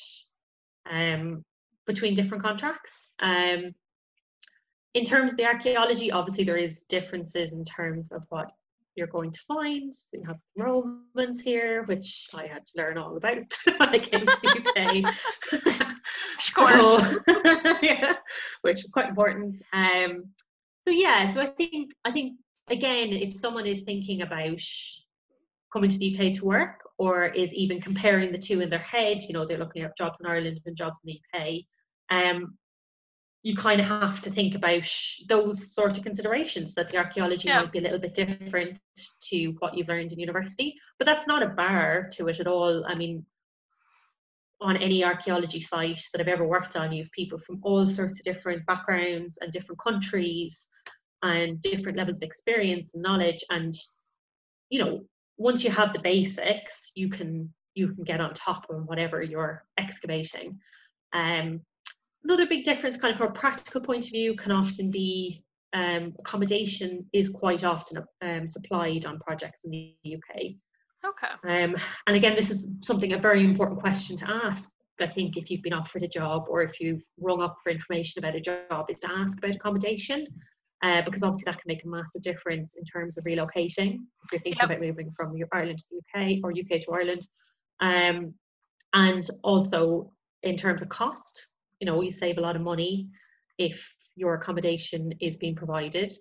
um, 0.91 1.45
between 1.87 2.15
different 2.15 2.43
contracts. 2.43 3.09
Um, 3.21 3.73
in 4.95 5.05
terms 5.05 5.33
of 5.33 5.39
the 5.39 5.47
archaeology, 5.47 6.11
obviously 6.11 6.45
there 6.45 6.57
is 6.57 6.83
differences 6.89 7.53
in 7.53 7.65
terms 7.65 8.13
of 8.13 8.23
what 8.29 8.51
you're 8.95 9.07
going 9.07 9.33
to 9.33 9.41
find. 9.49 9.95
So 9.95 10.19
you 10.19 10.25
have 10.25 10.39
the 10.55 10.65
Romans 10.65 11.41
here, 11.41 11.85
which 11.85 12.29
I 12.35 12.47
had 12.47 12.67
to 12.67 12.73
learn 12.77 12.99
all 12.99 13.17
about 13.17 13.37
when 13.65 13.89
I 13.89 13.99
came 13.99 14.27
to 14.27 14.39
the 14.43 15.05
UK. 15.05 15.15
Of 16.49 16.55
course. 16.55 16.87
So, 16.87 17.21
yeah, 17.83 18.15
which 18.63 18.83
was 18.83 18.91
quite 18.93 19.09
important. 19.09 19.55
Um, 19.73 20.25
so 20.85 20.91
yeah, 20.91 21.31
so 21.33 21.41
I 21.41 21.47
think 21.47 21.93
I 22.05 22.13
think 22.13 22.35
again, 22.69 23.13
if 23.13 23.33
someone 23.33 23.67
is 23.67 23.83
thinking 23.83 24.23
about 24.23 24.61
coming 25.73 25.91
to 25.91 25.99
the 25.99 26.15
UK 26.15 26.35
to 26.35 26.45
work, 26.45 26.81
or 26.99 27.27
is 27.27 27.55
even 27.55 27.81
comparing 27.81 28.31
the 28.31 28.39
two 28.39 28.61
in 28.61 28.69
their 28.69 28.79
head, 28.79 29.23
you 29.23 29.33
know, 29.33 29.47
they're 29.47 29.59
looking 29.59 29.83
at 29.83 29.97
jobs 29.97 30.21
in 30.21 30.27
Ireland 30.27 30.61
and 30.67 30.77
jobs 30.77 31.01
in 31.05 31.15
the 31.15 31.39
UK. 31.39 31.65
Um, 32.11 32.59
you 33.45 33.57
kind 33.57 33.81
of 33.81 33.87
have 33.89 34.23
to 34.23 34.31
think 34.31 34.55
about 34.55 34.89
those 35.29 35.75
sort 35.75 35.99
of 35.99 36.05
considerations 36.05 36.75
that 36.75 36.89
the 36.91 36.97
archaeology 36.97 37.49
Yeah. 37.49 37.63
might 37.63 37.73
be 37.73 37.79
a 37.79 37.83
little 37.83 37.99
bit 37.99 38.15
different 38.15 38.79
to 39.31 39.49
what 39.59 39.77
you've 39.77 39.89
learned 39.89 40.13
in 40.13 40.21
university 40.21 40.77
but 40.99 41.07
that's 41.07 41.27
not 41.27 41.43
a 41.43 41.49
bar 41.49 42.09
to 42.15 42.29
it 42.29 42.39
at 42.41 42.47
all. 42.47 42.85
I 42.87 42.95
mean 42.95 43.27
on 44.61 44.77
any 44.77 45.03
archaeology 45.05 45.61
site 45.61 46.01
that 46.13 46.21
i've 46.21 46.29
ever 46.29 46.47
worked 46.47 46.77
on 46.77 46.93
you 46.93 47.03
have 47.03 47.11
people 47.11 47.39
from 47.39 47.59
all 47.65 47.89
sorts 47.89 48.21
of 48.21 48.25
different 48.25 48.65
backgrounds 48.67 49.39
and 49.41 49.53
different 49.53 49.81
countries 49.81 50.71
and 51.23 51.61
different 51.63 51.99
levels 51.99 52.17
of 52.19 52.23
experience 52.25 52.95
and 52.95 53.03
knowledge. 53.03 53.43
And 53.51 53.75
you 54.71 54.79
know 54.79 55.05
once 55.37 55.65
you 55.65 55.71
have 55.71 55.93
the 55.93 55.99
basics 55.99 56.93
you 56.95 57.09
can 57.09 57.53
you 57.75 57.89
can 57.95 58.05
get 58.05 58.21
on 58.21 58.35
top 58.35 58.67
of 58.71 58.85
whatever 58.87 59.23
you're 59.23 59.65
excavating. 59.79 60.61
Um, 61.13 61.63
another 62.25 62.47
big 62.47 62.65
difference 62.65 62.99
kind 62.99 63.13
of 63.13 63.19
from 63.19 63.29
a 63.29 63.39
practical 63.39 63.81
point 63.81 64.05
of 64.05 64.11
view 64.11 64.37
can 64.37 64.53
often 64.53 64.91
be 64.91 65.45
um, 65.73 66.15
accommodation 66.19 67.07
is 67.13 67.29
quite 67.29 67.65
often 67.65 68.05
um, 68.21 68.47
supplied 68.47 69.07
on 69.07 69.19
projects 69.21 69.65
in 69.65 69.71
the 69.71 69.95
UK. 70.05 70.53
Okay. 71.05 71.65
Um, 71.65 71.75
and 72.07 72.17
again, 72.17 72.37
this 72.37 72.51
is 72.51 72.79
something 72.83 73.13
a 73.13 73.19
very 73.19 73.45
important 73.45 73.81
question 73.81 74.17
to 74.19 74.31
ask. 74.31 74.71
I 75.01 75.07
think 75.07 75.37
if 75.37 75.51
you've 75.51 75.63
been 75.63 75.73
offered 75.73 76.05
a 76.05 76.09
job 76.09 76.45
or 76.49 76.63
if 76.63 76.79
you've 76.79 77.03
rung 77.19 77.43
up 77.43 77.57
for 77.63 77.71
information 77.71 78.23
about 78.23 78.37
a 78.37 78.41
job, 78.41 78.87
is 78.89 79.01
to 79.01 79.11
ask 79.11 79.39
about 79.39 79.57
accommodation. 79.57 80.27
Uh, 80.83 81.01
because 81.03 81.23
obviously 81.23 81.45
that 81.45 81.61
can 81.61 81.69
make 81.69 81.85
a 81.85 81.89
massive 81.89 82.23
difference 82.23 82.75
in 82.75 82.85
terms 82.85 83.17
of 83.17 83.23
relocating 83.23 84.01
if 84.25 84.33
you're 84.33 84.41
thinking 84.41 84.57
Yep. 84.61 84.65
about 84.65 84.81
moving 84.81 85.13
from 85.17 85.37
your 85.37 85.47
Ireland 85.53 85.79
to 85.79 85.85
the 85.91 86.21
UK 86.21 86.41
or 86.43 86.51
UK 86.51 86.85
to 86.85 86.93
Ireland. 86.93 87.25
Um, 87.81 88.35
and 88.93 89.25
also 89.45 90.13
in 90.43 90.57
terms 90.57 90.83
of 90.83 90.89
cost, 90.89 91.47
you 91.83 91.87
know, 91.87 92.01
you 92.01 92.13
save 92.13 92.39
a 92.39 92.41
lot 92.41 92.55
of 92.55 92.63
money 92.63 93.09
if 93.59 93.93
your 94.15 94.35
accommodation 94.35 95.13
is 95.21 95.37
being 95.37 95.57
provided. 95.57 96.13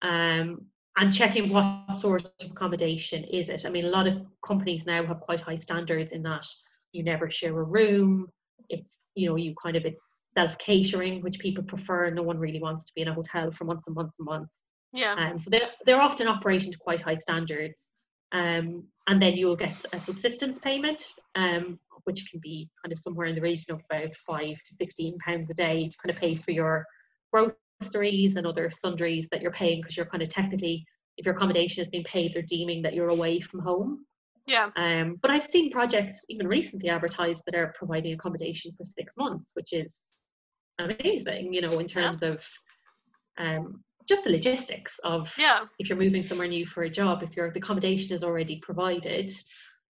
Um, 0.00 0.64
and 0.96 1.12
checking 1.12 1.50
what 1.52 1.98
sort 1.98 2.24
of 2.24 2.50
accommodation 2.50 3.24
is 3.24 3.50
it. 3.50 3.66
I 3.66 3.68
mean, 3.68 3.84
a 3.84 3.90
lot 3.90 4.06
of 4.06 4.22
companies 4.46 4.86
now 4.86 5.04
have 5.04 5.20
quite 5.20 5.40
high 5.40 5.58
standards 5.58 6.12
in 6.12 6.22
that 6.22 6.46
you 6.92 7.02
never 7.02 7.30
share 7.30 7.58
a 7.60 7.62
room. 7.62 8.28
It's, 8.70 9.10
you 9.14 9.28
know, 9.28 9.36
you 9.36 9.54
kind 9.62 9.76
of, 9.76 9.84
it's 9.84 10.02
self 10.34 10.56
catering, 10.56 11.20
which 11.20 11.38
people 11.40 11.64
prefer. 11.64 12.08
No 12.08 12.22
one 12.22 12.38
really 12.38 12.60
wants 12.60 12.86
to 12.86 12.92
be 12.96 13.02
in 13.02 13.08
a 13.08 13.14
hotel 13.14 13.52
for 13.52 13.64
months 13.64 13.88
and 13.88 13.94
months 13.94 14.16
and 14.18 14.24
months. 14.24 14.54
Yeah. 14.94 15.14
Um, 15.18 15.38
so 15.38 15.50
they're, 15.50 15.70
they're 15.84 16.00
often 16.00 16.26
operating 16.26 16.72
to 16.72 16.78
quite 16.78 17.02
high 17.02 17.18
standards. 17.18 17.82
Um, 18.32 18.84
and 19.08 19.20
then 19.20 19.34
you'll 19.34 19.56
get 19.56 19.76
a 19.92 20.00
subsistence 20.00 20.58
payment, 20.62 21.04
um, 21.34 21.78
which 22.04 22.28
can 22.30 22.40
be 22.42 22.68
kind 22.84 22.92
of 22.92 22.98
somewhere 22.98 23.26
in 23.26 23.34
the 23.34 23.40
region 23.40 23.74
of 23.74 23.80
about 23.90 24.10
five 24.26 24.56
to 24.56 24.76
fifteen 24.78 25.18
pounds 25.18 25.50
a 25.50 25.54
day 25.54 25.88
to 25.88 25.96
kind 25.98 26.14
of 26.14 26.20
pay 26.20 26.36
for 26.36 26.50
your 26.50 26.86
groceries 27.32 28.36
and 28.36 28.46
other 28.46 28.70
sundries 28.70 29.28
that 29.30 29.42
you're 29.42 29.52
paying 29.52 29.80
because 29.80 29.96
you're 29.96 30.06
kind 30.06 30.22
of 30.22 30.28
technically, 30.28 30.84
if 31.18 31.26
your 31.26 31.34
accommodation 31.34 31.82
is 31.82 31.90
being 31.90 32.04
paid, 32.04 32.32
they're 32.32 32.42
deeming 32.42 32.82
that 32.82 32.94
you're 32.94 33.10
away 33.10 33.40
from 33.40 33.60
home. 33.60 34.04
Yeah. 34.46 34.70
Um, 34.76 35.18
but 35.20 35.30
I've 35.30 35.44
seen 35.44 35.70
projects 35.70 36.24
even 36.28 36.48
recently 36.48 36.88
advertised 36.88 37.42
that 37.46 37.54
are 37.54 37.74
providing 37.76 38.14
accommodation 38.14 38.72
for 38.76 38.84
six 38.84 39.16
months, 39.16 39.50
which 39.54 39.72
is 39.72 40.14
amazing, 40.78 41.52
you 41.52 41.60
know, 41.60 41.78
in 41.78 41.86
terms 41.86 42.22
of 42.22 42.44
um, 43.38 43.82
just 44.08 44.24
the 44.24 44.30
logistics 44.30 44.98
of 45.04 45.32
Yeah. 45.38 45.64
if 45.78 45.88
you're 45.88 45.98
moving 45.98 46.22
somewhere 46.22 46.48
new 46.48 46.66
for 46.66 46.82
a 46.84 46.90
job, 46.90 47.22
if 47.22 47.36
your 47.36 47.46
accommodation 47.46 48.14
is 48.14 48.24
already 48.24 48.56
provided 48.60 49.30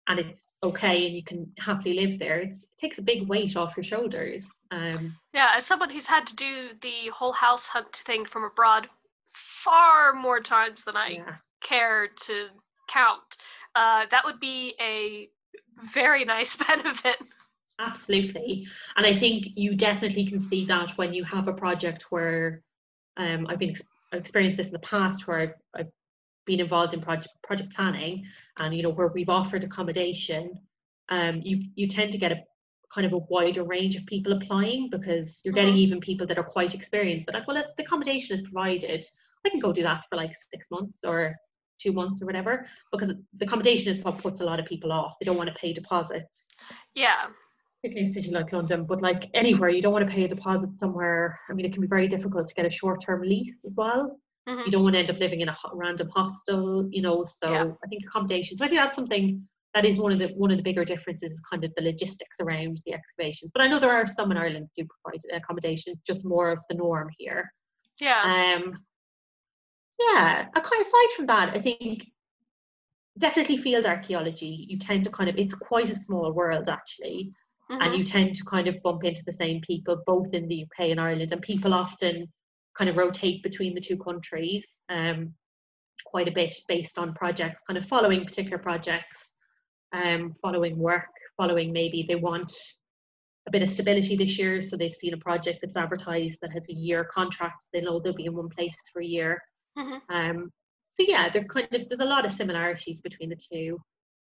and 0.07 0.19
it's 0.19 0.57
okay 0.63 1.05
and 1.05 1.15
you 1.15 1.23
can 1.23 1.51
happily 1.59 1.93
live 1.95 2.17
there, 2.19 2.39
it's, 2.39 2.63
it 2.63 2.69
takes 2.79 2.97
a 2.97 3.01
big 3.03 3.27
weight 3.27 3.55
off 3.55 3.75
your 3.77 3.83
shoulders. 3.83 4.49
Um, 4.71 5.15
Yeah. 5.33 5.51
As 5.55 5.65
someone 5.65 5.89
who's 5.89 6.07
had 6.07 6.25
to 6.27 6.35
do 6.35 6.69
the 6.81 7.09
whole 7.13 7.33
house 7.33 7.67
hunt 7.67 7.95
thing 8.05 8.25
from 8.25 8.43
abroad 8.43 8.87
far 9.33 10.13
more 10.13 10.39
times 10.41 10.83
than 10.83 10.97
I 10.97 11.09
yeah. 11.09 11.35
care 11.61 12.07
to 12.25 12.47
count, 12.87 13.37
uh, 13.75 14.05
that 14.09 14.25
would 14.25 14.39
be 14.39 14.73
a 14.81 15.29
very 15.93 16.25
nice 16.25 16.55
benefit. 16.67 17.17
Absolutely. 17.79 18.67
And 18.97 19.05
I 19.05 19.17
think 19.17 19.47
you 19.55 19.75
definitely 19.75 20.25
can 20.25 20.39
see 20.39 20.65
that 20.65 20.97
when 20.97 21.13
you 21.13 21.23
have 21.23 21.47
a 21.47 21.53
project 21.53 22.05
where 22.09 22.61
um, 23.15 23.47
I've 23.47 23.59
been 23.59 23.75
I've 24.11 24.21
experienced 24.21 24.57
this 24.57 24.67
in 24.67 24.73
the 24.73 24.79
past 24.79 25.27
where 25.27 25.39
I've, 25.39 25.53
I've 25.75 25.91
been 26.45 26.59
involved 26.59 26.93
in 26.93 27.01
project 27.01 27.29
project 27.43 27.73
planning 27.75 28.25
and 28.57 28.73
you 28.73 28.83
know 28.83 28.89
where 28.89 29.07
we've 29.07 29.29
offered 29.29 29.63
accommodation, 29.63 30.51
um, 31.09 31.41
you 31.43 31.63
you 31.75 31.87
tend 31.87 32.11
to 32.13 32.17
get 32.17 32.31
a 32.31 32.43
kind 32.93 33.05
of 33.05 33.13
a 33.13 33.17
wider 33.29 33.63
range 33.63 33.95
of 33.95 34.05
people 34.07 34.33
applying 34.33 34.89
because 34.89 35.41
you're 35.43 35.53
getting 35.53 35.75
Mhm. 35.75 35.77
even 35.85 35.99
people 35.99 36.25
that 36.25 36.39
are 36.39 36.43
quite 36.43 36.73
experienced. 36.73 37.27
That 37.27 37.35
like, 37.35 37.47
well, 37.47 37.63
the 37.77 37.83
accommodation 37.83 38.33
is 38.33 38.41
provided, 38.41 39.05
I 39.45 39.49
can 39.49 39.59
go 39.59 39.71
do 39.71 39.83
that 39.83 40.01
for 40.09 40.15
like 40.15 40.35
six 40.51 40.71
months 40.71 41.03
or 41.03 41.35
two 41.79 41.93
months 41.93 42.21
or 42.21 42.25
whatever 42.25 42.67
because 42.91 43.09
the 43.09 43.45
accommodation 43.45 43.89
is 43.91 43.99
what 44.03 44.17
puts 44.17 44.41
a 44.41 44.43
lot 44.43 44.59
of 44.59 44.65
people 44.65 44.91
off. 44.91 45.13
They 45.19 45.25
don't 45.25 45.37
want 45.37 45.49
to 45.49 45.55
pay 45.55 45.71
deposits 45.71 46.51
Yeah. 46.95 47.27
Particularly 47.81 48.05
in 48.05 48.09
a 48.09 48.13
city 48.13 48.31
like 48.31 48.51
London, 48.51 48.83
but 48.85 49.01
like 49.01 49.29
anywhere, 49.33 49.69
you 49.69 49.81
don't 49.81 49.93
want 49.93 50.07
to 50.07 50.13
pay 50.13 50.23
a 50.25 50.27
deposit 50.27 50.75
somewhere. 50.75 51.39
I 51.49 51.53
mean, 51.53 51.65
it 51.65 51.71
can 51.73 51.81
be 51.81 51.87
very 51.87 52.07
difficult 52.07 52.47
to 52.47 52.53
get 52.53 52.65
a 52.65 52.69
short 52.69 53.01
term 53.01 53.21
lease 53.21 53.63
as 53.65 53.75
well. 53.75 54.19
Mhm. 54.47 54.65
You 54.65 54.71
don't 54.71 54.83
want 54.83 54.95
to 54.95 54.99
end 54.99 55.11
up 55.11 55.19
living 55.19 55.41
in 55.41 55.49
a 55.49 55.57
random 55.73 56.09
hostel, 56.09 56.87
you 56.91 57.01
know. 57.01 57.23
So 57.23 57.51
Yeah. 57.51 57.71
I 57.83 57.87
think 57.87 58.03
accommodation. 58.05 58.57
So 58.57 58.65
I 58.65 58.67
think 58.67 58.79
that's 58.79 58.95
something 58.95 59.47
that 59.73 59.85
is 59.85 59.99
one 59.99 60.11
of 60.11 60.19
the 60.19 60.29
one 60.29 60.51
of 60.51 60.57
the 60.57 60.63
bigger 60.63 60.83
differences 60.83 61.31
is 61.33 61.41
kind 61.41 61.63
of 61.63 61.73
the 61.75 61.83
logistics 61.83 62.37
around 62.39 62.81
the 62.85 62.93
excavations. 62.93 63.51
But 63.53 63.61
I 63.61 63.67
know 63.67 63.79
there 63.79 63.91
are 63.91 64.07
some 64.07 64.31
in 64.31 64.37
Ireland 64.37 64.67
that 64.67 64.81
do 64.81 64.87
provide 65.03 65.21
accommodation, 65.31 65.93
just 66.07 66.25
more 66.25 66.49
of 66.49 66.59
the 66.69 66.75
norm 66.75 67.09
here. 67.17 67.53
Yeah. 68.01 68.23
Um, 68.57 68.83
yeah, 69.99 70.47
aside 70.55 71.11
from 71.15 71.27
that, 71.27 71.55
I 71.55 71.61
think 71.61 72.07
definitely 73.17 73.57
field 73.57 73.85
archaeology. 73.85 74.65
You 74.69 74.79
tend 74.79 75.03
to 75.03 75.11
kind 75.11 75.29
of 75.29 75.37
it's 75.37 75.53
quite 75.53 75.89
a 75.89 75.95
small 75.95 76.31
world 76.33 76.67
actually 76.69 77.31
Mhm. 77.71 77.81
and 77.81 77.95
you 77.95 78.03
tend 78.03 78.35
to 78.35 78.43
kind 78.45 78.67
of 78.67 78.81
bump 78.81 79.03
into 79.03 79.23
the 79.25 79.33
same 79.33 79.61
people 79.61 80.01
both 80.07 80.33
in 80.33 80.47
the 80.47 80.63
UK 80.63 80.91
and 80.91 80.99
Ireland 80.99 81.31
and 81.31 81.41
people 81.41 81.73
often 81.73 82.31
kind 82.77 82.89
of 82.89 82.97
rotate 82.97 83.43
between 83.43 83.75
the 83.75 83.81
two 83.81 83.97
countries 83.97 84.81
um, 84.89 85.33
quite 86.05 86.27
a 86.27 86.31
bit 86.31 86.55
based 86.67 86.97
on 86.97 87.13
projects 87.13 87.61
kind 87.67 87.77
of 87.77 87.85
following 87.85 88.25
particular 88.25 88.57
projects 88.57 89.35
um, 89.91 90.33
following 90.41 90.77
work 90.77 91.09
following 91.37 91.71
maybe 91.71 92.03
they 92.07 92.15
want 92.15 92.51
a 93.47 93.51
bit 93.51 93.61
of 93.61 93.69
stability 93.69 94.15
this 94.15 94.37
year 94.39 94.61
so 94.61 94.75
they've 94.75 94.95
seen 94.95 95.13
a 95.13 95.17
project 95.17 95.59
that's 95.61 95.77
advertised 95.77 96.39
that 96.41 96.51
has 96.51 96.67
a 96.69 96.73
year 96.73 97.03
contract 97.03 97.63
so 97.63 97.69
they 97.73 97.81
know 97.81 97.99
they'll 97.99 98.13
be 98.13 98.25
in 98.25 98.35
one 98.35 98.49
place 98.49 98.75
for 98.91 99.01
a 99.01 99.05
year 99.05 99.41
Mhm. 99.77 100.01
um, 100.09 100.51
so 100.87 101.03
yeah 101.07 101.29
they're 101.29 101.43
kind 101.45 101.67
of 101.73 101.87
there's 101.89 101.99
a 101.99 102.05
lot 102.05 102.25
of 102.25 102.31
similarities 102.31 103.01
between 103.01 103.29
the 103.29 103.35
two 103.51 103.79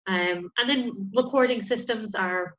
um, 0.07 0.51
and 0.59 0.69
then 0.69 1.11
recording 1.17 1.63
systems 1.63 2.15
are 2.15 2.55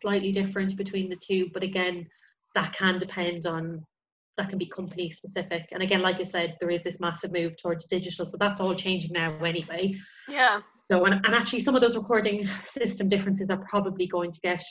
slightly 0.00 0.32
different 0.32 0.76
between 0.76 1.08
the 1.08 1.16
two, 1.16 1.48
but 1.52 1.62
again, 1.62 2.06
that 2.54 2.72
can 2.74 2.98
depend 2.98 3.46
on 3.46 3.84
that 4.36 4.50
can 4.50 4.58
be 4.58 4.66
company 4.66 5.08
specific. 5.08 5.66
And 5.72 5.82
again, 5.82 6.02
like 6.02 6.16
I 6.20 6.24
said, 6.24 6.56
there 6.60 6.68
is 6.68 6.82
this 6.84 7.00
massive 7.00 7.32
move 7.32 7.56
towards 7.56 7.86
digital, 7.86 8.26
so 8.26 8.36
that's 8.36 8.60
all 8.60 8.74
changing 8.74 9.12
now 9.12 9.34
anyway. 9.42 9.94
Yeah. 10.28 10.60
So, 10.76 11.06
and, 11.06 11.14
and 11.24 11.34
actually, 11.34 11.60
some 11.60 11.74
of 11.74 11.80
those 11.80 11.96
recording 11.96 12.46
system 12.66 13.08
differences 13.08 13.48
are 13.48 13.64
probably 13.70 14.06
going 14.06 14.32
to 14.32 14.40
get 14.40 14.62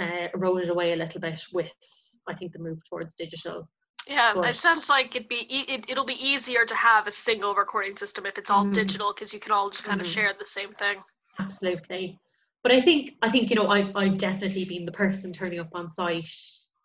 uh, 0.00 0.28
eroded 0.34 0.68
away 0.70 0.92
a 0.92 0.96
little 0.96 1.20
bit 1.20 1.42
with, 1.52 1.70
I 2.28 2.34
think, 2.34 2.52
the 2.52 2.58
move 2.60 2.78
towards 2.88 3.14
digital. 3.14 3.68
Yeah, 4.06 4.40
it 4.44 4.56
sounds 4.56 4.88
like 4.88 5.14
it'd 5.14 5.28
be 5.28 5.46
e- 5.48 5.66
it, 5.68 5.86
it'll 5.88 6.06
be 6.06 6.14
easier 6.24 6.64
to 6.64 6.74
have 6.74 7.06
a 7.06 7.10
single 7.10 7.54
recording 7.54 7.96
system 7.96 8.26
if 8.26 8.38
it's 8.38 8.50
all 8.50 8.64
Mhm. 8.64 8.72
digital 8.72 9.12
because 9.12 9.34
you 9.34 9.40
can 9.40 9.52
all 9.52 9.70
just 9.70 9.84
kind 9.84 10.00
of 10.00 10.06
Mhm. 10.06 10.10
share 10.10 10.32
the 10.38 10.44
same 10.44 10.72
thing. 10.72 11.02
Absolutely. 11.38 12.18
But 12.62 12.72
I 12.72 12.80
think 12.80 13.12
I 13.22 13.30
think 13.30 13.50
you 13.50 13.56
know 13.56 13.68
I've 13.68 13.94
I've 13.94 14.18
definitely 14.18 14.64
been 14.64 14.84
the 14.84 14.92
person 14.92 15.32
turning 15.32 15.60
up 15.60 15.70
on 15.74 15.88
site, 15.88 16.30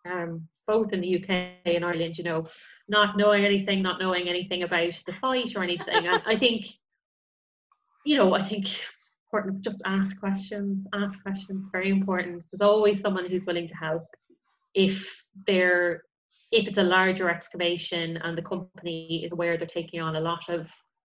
um, 0.04 0.48
both 0.66 0.92
in 0.92 1.00
the 1.00 1.16
UK 1.16 1.30
and 1.66 1.84
Ireland. 1.84 2.18
You 2.18 2.24
know, 2.24 2.48
not 2.88 3.16
knowing 3.16 3.44
anything, 3.44 3.82
not 3.82 4.00
knowing 4.00 4.28
anything 4.28 4.62
about 4.62 4.92
the 5.06 5.14
site 5.20 5.54
or 5.56 5.62
anything. 5.62 6.08
I 6.26 6.36
think, 6.36 6.66
you 8.04 8.16
know, 8.16 8.34
I 8.34 8.42
think 8.42 8.68
important 9.32 9.62
just 9.62 9.82
ask 9.84 10.18
questions. 10.18 10.86
Ask 10.94 11.22
questions 11.22 11.68
very 11.72 11.90
important. 11.90 12.44
There's 12.50 12.60
always 12.60 13.00
someone 13.00 13.28
who's 13.28 13.46
willing 13.46 13.68
to 13.68 13.74
help. 13.74 14.04
If 14.74 15.24
they're 15.46 16.02
if 16.52 16.68
it's 16.68 16.78
a 16.78 16.82
larger 16.82 17.28
excavation 17.28 18.18
and 18.18 18.38
the 18.38 18.42
company 18.42 19.24
is 19.24 19.32
aware 19.32 19.56
they're 19.56 19.66
taking 19.66 20.00
on 20.00 20.16
a 20.16 20.20
lot 20.20 20.48
of 20.48 20.68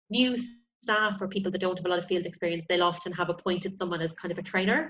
new 0.08 0.36
staff 0.84 1.20
or 1.20 1.26
people 1.28 1.50
that 1.52 1.60
don't 1.64 1.78
have 1.78 1.86
a 1.86 1.88
lot 1.88 1.98
of 1.98 2.06
field 2.06 2.26
experience, 2.26 2.64
they'll 2.68 2.82
often 2.92 3.12
have 3.12 3.28
appointed 3.30 3.76
someone 3.76 4.00
as 4.06 4.12
kind 4.12 4.30
of 4.32 4.38
a 4.38 4.42
trainer. 4.42 4.80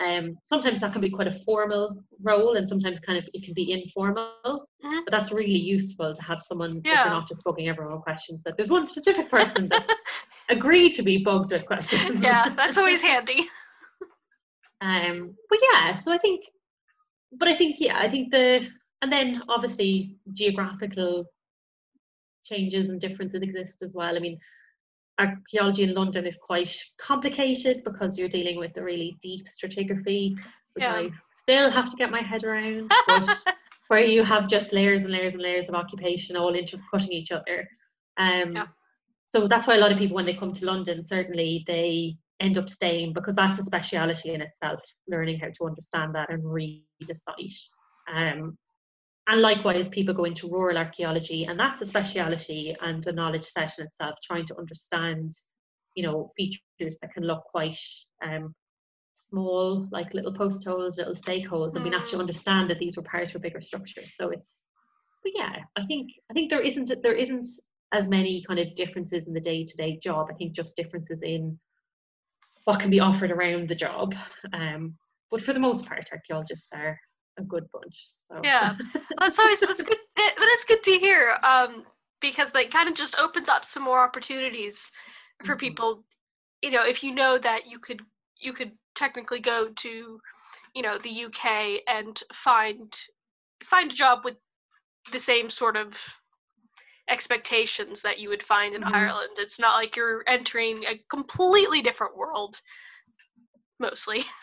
Um, 0.00 0.36
sometimes 0.44 0.80
that 0.80 0.92
can 0.92 1.02
be 1.02 1.10
quite 1.18 1.28
a 1.34 1.38
formal 1.46 2.02
role, 2.30 2.56
and 2.56 2.66
sometimes 2.72 2.98
kind 3.00 3.18
of 3.18 3.24
it 3.34 3.44
can 3.44 3.54
be 3.54 3.66
informal. 3.78 4.66
Mhm. 4.82 5.00
But 5.04 5.10
that's 5.14 5.30
really 5.40 5.62
useful 5.76 6.14
to 6.18 6.22
have 6.30 6.40
someone 6.42 6.72
Yeah. 6.84 7.04
you're 7.04 7.14
not 7.18 7.28
just 7.28 7.44
bugging 7.44 7.68
everyone 7.68 7.94
with 7.96 8.02
questions. 8.10 8.42
That 8.42 8.56
there's 8.56 8.70
one 8.78 8.86
specific 8.94 9.26
person 9.30 9.68
that's 9.68 9.92
agreed 10.56 10.92
to 10.98 11.02
be 11.02 11.18
bugged 11.28 11.52
with 11.52 11.66
questions. 11.66 12.20
yeah, 12.28 12.48
that's 12.60 12.78
always 12.78 13.02
handy. 13.10 13.40
Um, 14.80 15.16
but 15.50 15.58
yeah, 15.68 15.94
so 15.96 16.10
I 16.10 16.18
think, 16.18 16.40
but 17.40 17.46
I 17.48 17.56
think 17.60 17.76
yeah, 17.78 17.98
I 18.06 18.08
think 18.10 18.30
the 18.32 18.66
and 19.02 19.12
then 19.12 19.42
obviously 19.48 20.16
geographical 20.32 21.24
changes 22.44 22.88
and 22.90 23.00
differences 23.00 23.42
exist 23.42 23.82
as 23.82 23.92
well. 23.94 24.16
I 24.16 24.20
mean, 24.20 24.38
archaeology 25.18 25.82
in 25.84 25.94
London 25.94 26.26
is 26.26 26.36
quite 26.36 26.74
complicated 26.98 27.82
because 27.84 28.18
you're 28.18 28.28
dealing 28.28 28.58
with 28.58 28.72
the 28.74 28.82
really 28.82 29.16
deep 29.22 29.46
stratigraphy, 29.46 30.36
which 30.74 30.84
Yeah. 30.84 30.94
I 30.94 31.10
still 31.40 31.70
have 31.70 31.90
to 31.90 31.96
get 31.96 32.10
my 32.10 32.22
head 32.22 32.44
around. 32.44 32.90
But 33.06 33.38
where 33.88 34.04
you 34.04 34.24
have 34.24 34.48
just 34.48 34.72
layers 34.72 35.02
and 35.02 35.12
layers 35.12 35.34
and 35.34 35.42
layers 35.42 35.68
of 35.68 35.74
occupation 35.74 36.36
all 36.36 36.54
intercutting 36.54 37.12
each 37.12 37.32
other. 37.32 37.68
Um, 38.16 38.52
Yeah. 38.56 38.66
So 39.34 39.48
that's 39.48 39.66
why 39.66 39.76
a 39.76 39.78
lot 39.78 39.92
of 39.92 39.98
people, 39.98 40.14
when 40.14 40.26
they 40.26 40.34
come 40.34 40.52
to 40.52 40.66
London, 40.66 41.04
certainly 41.04 41.64
they 41.66 42.16
end 42.40 42.58
up 42.58 42.68
staying 42.68 43.14
because 43.14 43.34
that's 43.34 43.58
a 43.58 43.62
speciality 43.62 44.34
in 44.34 44.42
itself, 44.42 44.80
learning 45.08 45.38
how 45.38 45.48
to 45.48 45.66
understand 45.66 46.14
that 46.14 46.30
and 46.30 46.44
read 46.44 46.84
a 47.10 47.14
site. 47.14 47.54
Um, 48.12 48.58
and 49.28 49.40
likewise, 49.40 49.88
people 49.88 50.14
go 50.14 50.24
into 50.24 50.48
rural 50.50 50.78
archaeology, 50.78 51.44
and 51.44 51.58
that's 51.58 51.80
a 51.82 51.86
speciality 51.86 52.74
and 52.80 53.06
a 53.06 53.12
knowledge 53.12 53.44
set 53.46 53.78
in 53.78 53.86
itself, 53.86 54.16
trying 54.24 54.46
to 54.46 54.58
understand, 54.58 55.32
you 55.94 56.02
know, 56.02 56.32
features 56.36 56.98
that 57.00 57.12
can 57.14 57.24
look 57.24 57.44
quite 57.44 57.78
um, 58.22 58.54
small, 59.14 59.86
like 59.92 60.12
little 60.12 60.32
post 60.34 60.64
holes, 60.66 60.98
little 60.98 61.16
stake 61.16 61.46
holes, 61.46 61.74
and 61.76 61.84
we 61.84 61.94
actually 61.94 62.18
Mm. 62.18 62.28
understand 62.28 62.70
that 62.70 62.78
these 62.78 62.96
were 62.96 63.02
part 63.02 63.30
of 63.30 63.36
a 63.36 63.38
bigger 63.38 63.60
structure. 63.60 64.02
So 64.08 64.30
it's, 64.30 64.56
but 65.22 65.32
yeah, 65.34 65.64
I 65.76 65.86
think 65.86 66.10
I 66.30 66.34
think 66.34 66.50
there 66.50 66.60
isn't 66.60 66.92
there 67.02 67.14
isn't 67.14 67.46
as 67.92 68.08
many 68.08 68.42
kind 68.42 68.58
of 68.58 68.74
differences 68.74 69.28
in 69.28 69.34
the 69.34 69.40
day 69.40 69.64
to 69.64 69.76
day 69.76 69.98
job. 70.02 70.28
I 70.30 70.34
think 70.34 70.52
just 70.52 70.76
differences 70.76 71.22
in 71.22 71.58
what 72.64 72.80
can 72.80 72.90
be 72.90 73.00
offered 73.00 73.30
around 73.30 73.68
the 73.68 73.74
job. 73.74 74.14
Um, 74.52 74.96
but 75.30 75.42
for 75.42 75.52
the 75.52 75.60
most 75.60 75.86
part, 75.86 76.08
archaeologists 76.12 76.68
are 76.72 76.98
a 77.38 77.42
good 77.42 77.70
bunch. 77.72 78.08
So 78.28 78.40
Yeah. 78.42 78.76
That's 79.18 79.38
always 79.38 79.60
that's 79.60 79.82
good. 79.82 79.98
That, 80.16 80.34
that's 80.38 80.64
good 80.64 80.82
to 80.84 80.98
hear. 80.98 81.36
Um, 81.42 81.86
because 82.20 82.52
that 82.52 82.70
kind 82.70 82.88
of 82.88 82.94
just 82.94 83.18
opens 83.18 83.48
up 83.48 83.64
some 83.64 83.82
more 83.82 83.98
opportunities 83.98 84.90
for 85.44 85.56
Mhm. 85.56 85.58
people. 85.58 86.04
You 86.60 86.70
know, 86.70 86.84
if 86.84 87.02
you 87.02 87.14
know 87.14 87.38
that 87.38 87.66
you 87.66 87.78
could 87.78 88.02
you 88.36 88.52
could 88.52 88.72
technically 88.94 89.40
go 89.40 89.68
to, 89.68 90.20
you 90.74 90.82
know, 90.82 90.98
the 90.98 91.24
UK 91.24 91.82
and 91.88 92.22
find 92.34 92.96
find 93.64 93.90
a 93.90 93.94
job 93.94 94.24
with 94.24 94.36
the 95.12 95.18
same 95.18 95.48
sort 95.48 95.76
of 95.76 95.98
expectations 97.08 98.02
that 98.02 98.18
you 98.18 98.28
would 98.28 98.42
find 98.42 98.74
in 98.74 98.82
Mhm. 98.82 98.94
Ireland. 98.94 99.38
It's 99.38 99.58
not 99.58 99.74
like 99.74 99.96
you're 99.96 100.22
entering 100.26 100.84
a 100.84 100.98
completely 101.08 101.80
different 101.80 102.16
world. 102.16 102.60
Mostly. 103.78 104.24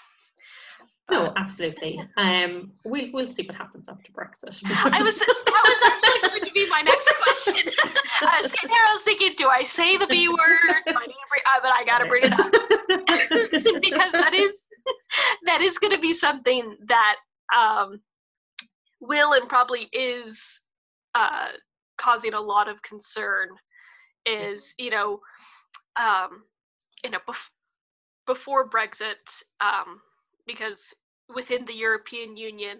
No, 1.11 1.33
absolutely. 1.35 1.99
Um, 2.17 2.71
we'll 2.85 3.11
we'll 3.11 3.33
see 3.33 3.43
what 3.43 3.55
happens 3.55 3.87
after 3.87 4.11
Brexit. 4.11 4.61
I 4.65 5.01
was 5.01 5.19
that 5.19 5.27
was 5.47 5.81
actually 5.85 6.29
going 6.29 6.45
to 6.45 6.51
be 6.51 6.69
my 6.69 6.81
next 6.81 7.11
question. 7.23 7.73
I 8.21 8.39
was 8.41 8.51
sitting 8.51 8.69
there, 8.69 8.83
I 8.87 8.93
was 8.93 9.01
thinking, 9.03 9.33
do 9.37 9.47
I 9.47 9.63
say 9.63 9.97
the 9.97 10.07
B 10.07 10.27
word? 10.29 10.37
Do 10.87 10.93
I 10.95 11.07
need 11.07 11.13
to 11.13 11.29
bring, 11.29 11.41
uh, 11.45 11.59
but 11.61 11.71
I 11.71 11.83
gotta 11.83 12.05
bring 12.05 12.23
it 12.25 12.33
up 12.33 12.51
because 13.81 14.11
that 14.11 14.33
is 14.33 14.65
that 15.45 15.61
is 15.61 15.77
going 15.77 15.93
to 15.93 15.99
be 15.99 16.13
something 16.13 16.75
that 16.87 17.15
um, 17.55 17.99
will 18.99 19.33
and 19.33 19.47
probably 19.49 19.89
is 19.93 20.61
uh, 21.15 21.49
causing 21.97 22.33
a 22.33 22.41
lot 22.41 22.67
of 22.69 22.81
concern. 22.81 23.49
Is 24.25 24.75
you 24.77 24.91
know, 24.91 25.19
um, 25.95 26.43
you 27.03 27.09
know, 27.09 27.19
bef- 27.27 27.49
before 28.27 28.69
Brexit, 28.69 29.41
um, 29.61 30.01
because 30.49 30.93
within 31.33 31.63
the 31.65 31.75
European 31.75 32.35
Union, 32.35 32.77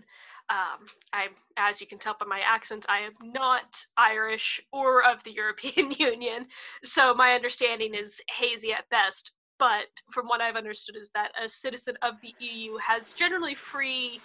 um, 0.50 0.88
I, 1.14 1.28
as 1.58 1.80
you 1.80 1.86
can 1.86 2.00
tell 2.00 2.16
by 2.20 2.26
my 2.26 2.40
accent, 2.40 2.88
I 2.90 3.02
am 3.02 3.14
not 3.22 3.86
Irish 3.96 4.60
or 4.74 5.04
of 5.04 5.24
the 5.24 5.32
European 5.42 5.92
Union, 5.92 6.48
so 6.84 7.14
my 7.14 7.34
understanding 7.34 7.94
is 7.94 8.20
hazy 8.36 8.74
at 8.74 8.90
best. 8.90 9.32
But 9.60 9.88
from 10.14 10.28
what 10.28 10.42
I've 10.42 10.56
understood, 10.56 10.96
is 10.96 11.12
that 11.14 11.32
a 11.44 11.50
citizen 11.50 11.96
of 12.02 12.16
the 12.22 12.34
EU 12.40 12.78
has 12.78 13.12
generally 13.12 13.56
free 13.56 14.22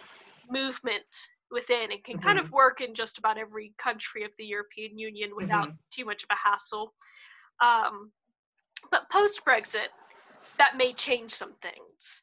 movement 0.48 1.02
within 1.50 1.90
and 1.90 2.02
can 2.04 2.18
kind 2.18 2.38
of 2.38 2.52
work 2.52 2.80
in 2.80 2.94
just 2.94 3.18
about 3.18 3.36
every 3.36 3.74
country 3.76 4.24
of 4.24 4.30
the 4.38 4.44
European 4.44 4.96
Union 4.96 5.30
without 5.36 5.68
too 5.90 6.04
much 6.04 6.22
of 6.22 6.28
a 6.30 6.36
hassle. 6.36 6.94
Um, 7.60 8.12
but 8.90 9.10
post 9.10 9.44
Brexit, 9.44 9.90
that 10.58 10.76
may 10.76 10.92
change 10.92 11.32
some 11.32 11.52
things. 11.54 12.22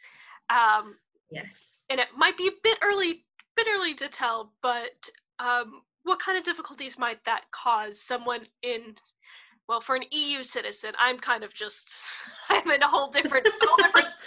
Um, 0.49 0.95
yes. 1.31 1.85
and 1.89 1.99
it 1.99 2.07
might 2.17 2.37
be 2.37 2.47
a 2.47 2.51
bit 2.63 2.77
early 2.83 3.25
bit 3.55 3.67
early 3.73 3.93
to 3.95 4.07
tell 4.07 4.53
but 4.61 5.09
um, 5.39 5.81
what 6.03 6.19
kind 6.19 6.37
of 6.37 6.43
difficulties 6.43 6.97
might 6.97 7.23
that 7.25 7.43
cause 7.51 8.01
someone 8.01 8.41
in 8.63 8.95
well 9.67 9.81
for 9.81 9.95
an 9.95 10.03
eu 10.11 10.43
citizen 10.43 10.93
i'm 10.99 11.17
kind 11.17 11.43
of 11.43 11.53
just 11.53 11.89
i'm 12.49 12.69
in 12.71 12.81
a 12.81 12.87
whole 12.87 13.09
different, 13.09 13.47
whole 13.61 13.77
different 13.77 14.07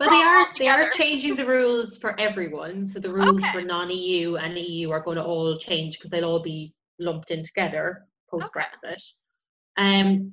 Well, 0.00 0.10
they 0.10 0.22
are 0.22 0.46
they 0.58 0.68
are 0.68 0.90
changing 0.90 1.34
the 1.34 1.44
rules 1.44 1.96
for 1.96 2.18
everyone. 2.20 2.86
So 2.86 3.00
the 3.00 3.12
rules 3.12 3.42
Okay. 3.42 3.52
for 3.52 3.62
non-EU 3.62 4.36
and 4.36 4.56
EU 4.56 4.90
are 4.90 5.00
going 5.00 5.16
to 5.16 5.24
all 5.24 5.58
change 5.58 5.98
because 5.98 6.10
they'll 6.10 6.24
all 6.24 6.42
be 6.42 6.72
lumped 7.00 7.32
in 7.32 7.44
together 7.44 8.06
post 8.30 8.52
Brexit. 8.54 9.02
Um, 9.76 10.30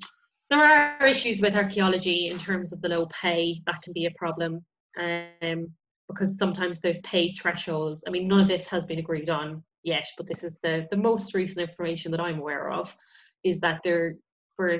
there 0.49 0.63
are 0.63 1.07
issues 1.07 1.41
with 1.41 1.55
archaeology 1.55 2.27
in 2.27 2.37
terms 2.37 2.73
of 2.73 2.81
the 2.81 2.89
low 2.89 3.07
pay. 3.07 3.61
That 3.65 3.81
can 3.81 3.93
be 3.93 4.05
a 4.05 4.11
problem. 4.11 4.63
Um, 4.99 5.71
because 6.07 6.37
sometimes 6.37 6.79
there's 6.79 7.01
pay 7.01 7.33
thresholds. 7.33 8.03
I 8.07 8.11
mean, 8.11 8.27
none 8.27 8.41
of 8.41 8.47
this 8.47 8.67
has 8.67 8.85
been 8.85 8.99
agreed 8.99 9.29
on 9.29 9.63
yet, 9.83 10.07
but 10.17 10.27
this 10.27 10.43
is 10.43 10.57
the 10.63 10.87
the 10.91 10.97
most 10.97 11.33
recent 11.33 11.69
information 11.69 12.11
that 12.11 12.19
I'm 12.19 12.39
aware 12.39 12.71
of, 12.71 12.95
is 13.43 13.59
that 13.61 13.81
there 13.83 14.15
for 14.55 14.79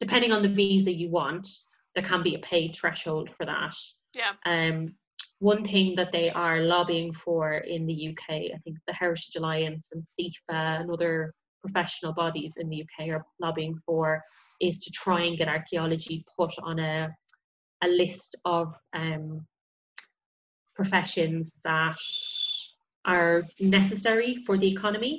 depending 0.00 0.32
on 0.32 0.42
the 0.42 0.48
visa 0.48 0.92
you 0.92 1.10
want, 1.10 1.48
there 1.94 2.04
can 2.04 2.22
be 2.22 2.34
a 2.34 2.38
pay 2.38 2.72
threshold 2.72 3.30
for 3.36 3.44
that. 3.46 3.74
yeah 4.14 4.32
Um, 4.46 4.94
one 5.40 5.66
thing 5.66 5.94
that 5.96 6.12
they 6.12 6.30
are 6.30 6.60
lobbying 6.60 7.12
for 7.14 7.54
in 7.54 7.86
the 7.86 8.08
UK, 8.08 8.30
I 8.54 8.58
think 8.62 8.76
the 8.86 8.92
Heritage 8.92 9.36
Alliance 9.36 9.90
and 9.92 10.04
CIFA 10.04 10.80
and 10.80 10.90
other 10.90 11.34
professional 11.62 12.12
bodies 12.12 12.54
in 12.56 12.68
the 12.68 12.82
UK 12.82 13.08
are 13.08 13.24
lobbying 13.38 13.78
for, 13.86 14.22
is 14.60 14.78
to 14.80 14.90
try 14.90 15.22
and 15.22 15.38
get 15.38 15.48
archaeology 15.48 16.24
put 16.36 16.52
on 16.62 16.78
a 16.78 17.08
a 17.82 17.88
list 17.88 18.36
of 18.44 18.74
um, 18.92 19.46
professions 20.80 21.60
that 21.64 21.98
are 23.04 23.42
necessary 23.60 24.30
for 24.46 24.54
the 24.62 24.70
economy. 24.76 25.14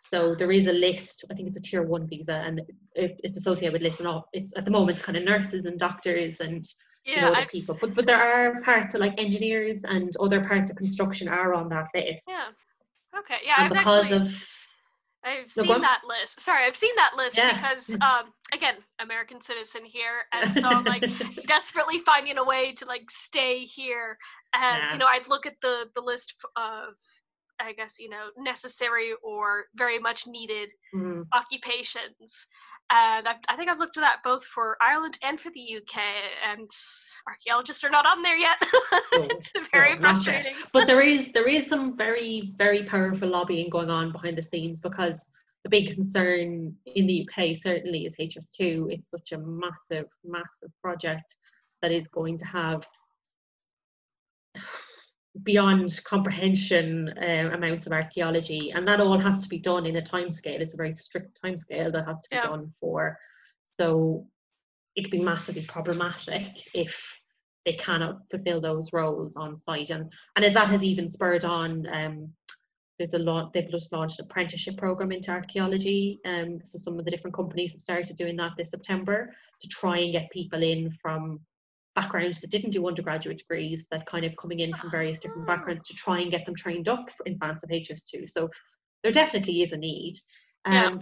So 0.00 0.34
there 0.34 0.52
is 0.52 0.66
a 0.66 0.72
list. 0.86 1.16
I 1.30 1.34
think 1.34 1.48
it's 1.48 1.56
a 1.62 1.64
tier 1.68 1.82
one 1.94 2.06
visa, 2.06 2.36
and 2.46 2.54
it's 2.94 3.36
associated 3.36 3.72
with 3.74 3.82
lists. 3.82 4.00
And 4.00 4.08
all, 4.08 4.28
it's 4.32 4.52
at 4.58 4.64
the 4.64 4.70
moment 4.70 4.96
it's 4.96 5.04
kind 5.08 5.18
of 5.18 5.24
nurses 5.24 5.64
and 5.66 5.78
doctors 5.78 6.40
and 6.40 6.62
you 7.04 7.20
know, 7.20 7.34
people. 7.50 7.76
But 7.80 7.94
but 7.96 8.06
there 8.06 8.22
are 8.30 8.60
parts 8.62 8.94
of 8.94 9.00
like 9.00 9.14
engineers 9.18 9.78
and 9.84 10.08
other 10.20 10.40
parts 10.50 10.70
of 10.70 10.76
construction 10.76 11.26
are 11.28 11.52
on 11.60 11.68
that 11.74 11.88
list. 11.94 12.24
yeah 12.28 12.46
okay 13.20 13.38
yeah 13.44 13.56
And 13.58 13.64
i've 13.64 13.78
because 13.78 14.04
actually 14.04 14.28
of 14.28 14.46
I've 15.24 15.52
No, 15.56 15.64
seen 15.64 15.80
that 15.80 16.02
list. 16.04 16.40
Sorry, 16.40 16.66
I've 16.66 16.76
seen 16.76 16.94
that 16.96 17.12
list 17.16 17.36
Yeah. 17.36 17.52
because, 17.62 17.94
um, 18.00 18.32
again, 18.52 18.74
American 19.00 19.40
citizen 19.40 19.84
here, 19.84 20.24
and 20.32 20.52
so 20.52 20.68
I'm 20.68 20.84
like 20.84 21.04
desperately 21.46 21.98
finding 22.00 22.38
a 22.38 22.44
way 22.44 22.72
to 22.74 22.86
like 22.86 23.10
stay 23.10 23.60
here. 23.64 24.18
And 24.54 24.82
Yeah. 24.82 24.92
you 24.92 24.98
know, 24.98 25.06
I'd 25.06 25.28
look 25.28 25.46
at 25.46 25.60
the 25.62 25.86
the 25.94 26.02
list 26.02 26.34
of 26.56 26.94
I 27.60 27.72
guess 27.72 27.98
you 28.00 28.08
know 28.08 28.28
necessary 28.36 29.12
or 29.22 29.66
very 29.76 29.98
much 29.98 30.26
needed 30.26 30.70
Mm. 30.94 31.22
occupations. 31.34 32.46
And 32.94 33.26
I've, 33.26 33.36
I 33.48 33.56
think 33.56 33.70
I've 33.70 33.78
looked 33.78 33.96
at 33.96 34.02
that 34.02 34.18
both 34.22 34.44
for 34.44 34.76
Ireland 34.82 35.18
and 35.22 35.40
for 35.40 35.50
the 35.50 35.78
UK, 35.78 35.98
and 36.46 36.68
archaeologists 37.26 37.82
are 37.84 37.90
not 37.90 38.04
on 38.04 38.22
there 38.22 38.36
yet. 38.36 38.56
it's 39.12 39.50
very 39.72 39.94
no, 39.94 40.00
frustrating. 40.00 40.52
But 40.74 40.86
there 40.86 41.00
is 41.00 41.32
there 41.32 41.48
is 41.48 41.66
some 41.66 41.96
very 41.96 42.52
very 42.58 42.84
powerful 42.84 43.28
lobbying 43.28 43.70
going 43.70 43.88
on 43.88 44.12
behind 44.12 44.36
the 44.36 44.42
scenes 44.42 44.80
because 44.80 45.26
the 45.64 45.70
big 45.70 45.94
concern 45.94 46.74
in 46.84 47.06
the 47.06 47.26
UK 47.26 47.56
certainly 47.62 48.04
is 48.04 48.14
HS2. 48.20 48.92
It's 48.92 49.08
such 49.10 49.32
a 49.32 49.38
massive 49.38 50.10
massive 50.22 50.70
project 50.82 51.36
that 51.80 51.92
is 51.92 52.06
going 52.08 52.36
to 52.38 52.44
have 52.44 52.84
beyond 55.42 55.98
comprehension 56.04 57.08
uh, 57.18 57.50
amounts 57.52 57.86
of 57.86 57.92
archaeology 57.92 58.70
and 58.74 58.86
that 58.86 59.00
all 59.00 59.18
has 59.18 59.42
to 59.42 59.48
be 59.48 59.58
done 59.58 59.86
in 59.86 59.96
a 59.96 60.02
time 60.02 60.30
scale 60.30 60.60
it's 60.60 60.74
a 60.74 60.76
very 60.76 60.92
strict 60.92 61.40
time 61.42 61.58
scale 61.58 61.90
that 61.90 62.06
has 62.06 62.22
to 62.22 62.28
be 62.30 62.36
Yeah. 62.36 62.48
done 62.48 62.72
for 62.80 63.18
so 63.66 64.26
it'd 64.94 65.10
be 65.10 65.22
massively 65.22 65.64
problematic 65.64 66.48
if 66.74 66.94
they 67.64 67.72
cannot 67.74 68.20
fulfill 68.30 68.60
those 68.60 68.92
roles 68.92 69.34
on 69.36 69.56
site 69.56 69.88
and 69.90 70.12
and 70.36 70.44
if 70.44 70.52
that 70.52 70.68
has 70.68 70.82
even 70.84 71.08
spurred 71.08 71.44
on 71.44 71.86
um 71.92 72.28
there's 72.98 73.14
a 73.14 73.18
lot 73.18 73.54
they've 73.54 73.70
just 73.70 73.90
launched 73.90 74.18
an 74.20 74.26
apprenticeship 74.26 74.76
program 74.76 75.12
into 75.12 75.30
archaeology 75.30 76.20
um 76.26 76.60
so 76.62 76.78
some 76.78 76.98
of 76.98 77.06
the 77.06 77.10
different 77.10 77.34
companies 77.34 77.72
have 77.72 77.80
started 77.80 78.18
doing 78.18 78.36
that 78.36 78.52
this 78.58 78.70
september 78.70 79.34
to 79.62 79.68
try 79.68 79.96
and 79.98 80.12
get 80.12 80.30
people 80.30 80.62
in 80.62 80.90
from 81.00 81.40
backgrounds 81.94 82.40
that 82.40 82.50
didn't 82.50 82.70
do 82.70 82.86
undergraduate 82.88 83.38
degrees 83.38 83.86
that 83.90 84.06
kind 84.06 84.24
of 84.24 84.34
coming 84.36 84.60
in 84.60 84.74
from 84.76 84.90
various 84.90 85.20
different 85.20 85.42
Ah. 85.48 85.56
backgrounds 85.56 85.84
to 85.86 85.94
try 85.94 86.20
and 86.20 86.30
get 86.30 86.46
them 86.46 86.54
trained 86.54 86.88
up 86.88 87.06
in 87.26 87.34
advance 87.34 87.62
of 87.62 87.70
HS2 87.70 88.26
so 88.28 88.50
there 89.02 89.12
definitely 89.12 89.62
is 89.62 89.72
a 89.72 89.76
need 89.76 90.18
um 90.64 90.74
Yeah. 90.74 90.98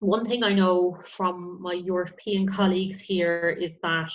one 0.00 0.26
thing 0.28 0.42
I 0.42 0.52
know 0.52 0.98
from 1.06 1.60
my 1.62 1.72
European 1.74 2.46
colleagues 2.48 3.00
here 3.00 3.48
is 3.66 3.78
that 3.82 4.12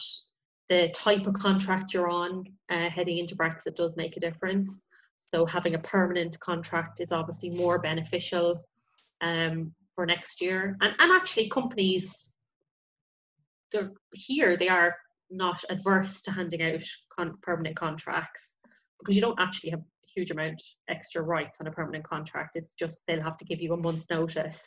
the 0.69 0.89
type 0.95 1.25
of 1.27 1.33
contract 1.33 1.93
you're 1.93 2.07
on 2.09 2.45
uh, 2.69 2.89
heading 2.89 3.17
into 3.17 3.35
Brexit 3.35 3.75
does 3.75 3.97
make 3.97 4.15
a 4.15 4.19
difference. 4.21 4.85
So 5.19 5.45
having 5.45 5.75
a 5.75 5.79
permanent 5.79 6.39
contract 6.39 7.01
is 7.01 7.11
obviously 7.11 7.49
more 7.49 7.77
beneficial 7.79 8.63
um, 9.21 9.73
for 9.95 10.05
next 10.05 10.39
year. 10.39 10.77
And, 10.81 10.93
and 10.99 11.11
actually 11.11 11.49
companies 11.49 12.31
they're 13.71 13.91
here 14.13 14.55
they 14.57 14.69
are 14.69 14.95
not 15.31 15.63
adverse 15.69 16.21
to 16.23 16.31
handing 16.31 16.61
out 16.61 16.83
con- 17.17 17.37
permanent 17.41 17.75
contracts 17.75 18.55
because 18.99 19.15
you 19.15 19.21
don't 19.21 19.39
actually 19.39 19.69
have 19.71 19.79
a 19.79 20.07
huge 20.13 20.31
amount 20.31 20.61
extra 20.89 21.21
rights 21.21 21.59
on 21.59 21.67
a 21.67 21.71
permanent 21.71 22.03
contract. 22.07 22.55
It's 22.55 22.73
just 22.73 23.03
they'll 23.07 23.23
have 23.23 23.37
to 23.37 23.45
give 23.45 23.61
you 23.61 23.73
a 23.73 23.77
month's 23.77 24.09
notice 24.09 24.61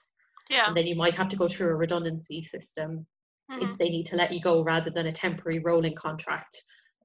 Yeah. 0.51 0.67
and 0.67 0.77
then 0.77 0.87
you 0.87 0.97
might 0.97 1.15
have 1.15 1.29
to 1.31 1.37
go 1.37 1.49
through 1.49 1.69
a 1.69 1.75
redundancy 1.77 2.43
system 2.43 3.07
mhm. 3.51 3.71
if 3.71 3.79
they 3.79 3.89
need 3.91 4.07
to 4.07 4.17
let 4.17 4.33
you 4.33 4.41
go 4.41 4.62
rather 4.62 4.91
than 4.91 5.07
a 5.07 5.12
temporary 5.12 5.61
rolling 5.61 5.95
contract 5.95 6.57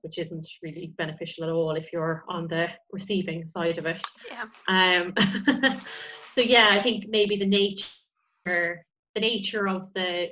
which 0.01 0.17
isn't 0.17 0.47
really 0.63 0.93
beneficial 0.97 1.43
at 1.43 1.49
all 1.49 1.75
if 1.75 1.91
you're 1.91 2.23
on 2.29 2.47
the 2.47 2.69
receiving 2.93 3.45
side 3.45 3.77
of 3.77 3.85
it 3.85 4.01
Yeah. 4.31 4.45
um 4.69 5.13
so 6.33 6.39
yeah 6.41 6.69
i 6.71 6.81
think 6.81 7.05
maybe 7.09 7.35
the 7.37 7.45
nature 7.45 8.85
the 9.15 9.19
nature 9.21 9.67
of 9.67 9.91
the 9.93 10.29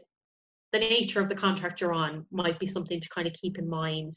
the 0.73 0.79
nature 0.79 1.21
of 1.21 1.29
the 1.29 1.35
contract 1.35 1.81
you're 1.81 1.93
on 1.93 2.25
might 2.31 2.59
be 2.59 2.67
something 2.67 2.99
to 2.99 3.09
kind 3.09 3.27
of 3.27 3.33
keep 3.33 3.57
in 3.57 3.69
mind. 3.69 4.13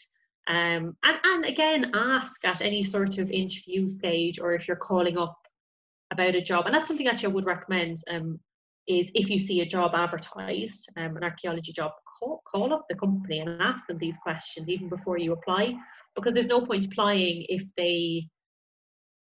Um 0.49 0.97
and 1.05 1.19
and 1.25 1.45
again 1.45 1.93
ask 1.95 2.45
at 2.45 2.63
any 2.63 2.83
sort 2.83 3.19
of 3.19 3.31
interview 3.31 3.89
stage 3.89 4.41
or 4.41 4.55
if 4.55 4.67
you're 4.67 4.77
calling 4.77 5.19
up 5.19 5.37
about 6.11 6.35
a 6.35 6.41
job 6.41 6.67
and 6.67 6.75
that's 6.75 6.89
something 6.89 7.07
actually 7.07 7.31
i 7.31 7.35
would 7.35 7.47
recommend 7.47 7.99
um 8.11 8.41
is 8.89 9.11
if 9.15 9.31
you 9.31 9.39
see 9.39 9.61
a 9.61 9.67
job 9.67 9.93
advertised 9.95 10.91
um, 10.97 11.17
an 11.17 11.23
archaeology 11.23 11.73
job 11.73 11.93
call, 12.19 12.43
call 12.51 12.73
up 12.73 12.87
the 12.89 12.97
company 12.97 13.39
and 13.39 13.63
ask 13.63 13.87
them 13.87 13.99
these 13.99 14.17
questions 14.19 14.69
even 14.69 14.89
before 14.89 15.19
you 15.19 15.33
apply 15.33 15.75
because 16.17 16.35
there's 16.35 16.47
no 16.47 16.67
point 16.67 16.87
applying 16.87 17.45
if 17.49 17.63
they 17.77 18.27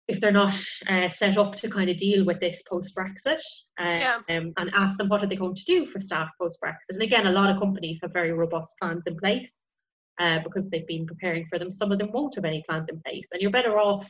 if 0.08 0.20
they're 0.20 0.32
not 0.32 0.56
uh, 0.90 1.08
set 1.10 1.38
up 1.38 1.56
to 1.56 1.70
kind 1.70 1.90
of 1.90 1.98
deal 1.98 2.26
with 2.26 2.40
this 2.40 2.64
post 2.70 2.96
Brexit 2.96 3.40
uh, 3.80 3.84
Yeah. 3.84 4.20
um, 4.30 4.52
and 4.58 4.72
ask 4.74 4.98
them 4.98 5.08
what 5.10 5.24
are 5.24 5.28
they 5.28 5.36
going 5.36 5.56
to 5.56 5.64
do 5.66 5.86
for 5.86 6.00
staff 6.02 6.30
post 6.40 6.60
Brexit. 6.62 6.94
And 6.94 7.02
again, 7.02 7.28
a 7.28 7.32
lot 7.32 7.50
of 7.50 7.60
companies 7.60 8.00
have 8.02 8.12
very 8.14 8.34
robust 8.34 8.74
plans 8.82 9.08
in 9.08 9.16
place 9.18 9.66
uh, 10.20 10.40
because 10.44 10.70
they've 10.70 10.88
been 10.88 11.06
preparing 11.06 11.46
for 11.50 11.58
them. 11.60 11.72
Some 11.72 11.92
of 11.92 12.00
them 12.00 12.12
won't 12.12 12.36
have 12.36 12.46
any 12.46 12.64
plans 12.68 12.90
in 12.90 13.00
place, 13.02 13.30
and 13.32 13.42
you're 13.42 13.52
better 13.52 13.80
off 13.80 14.10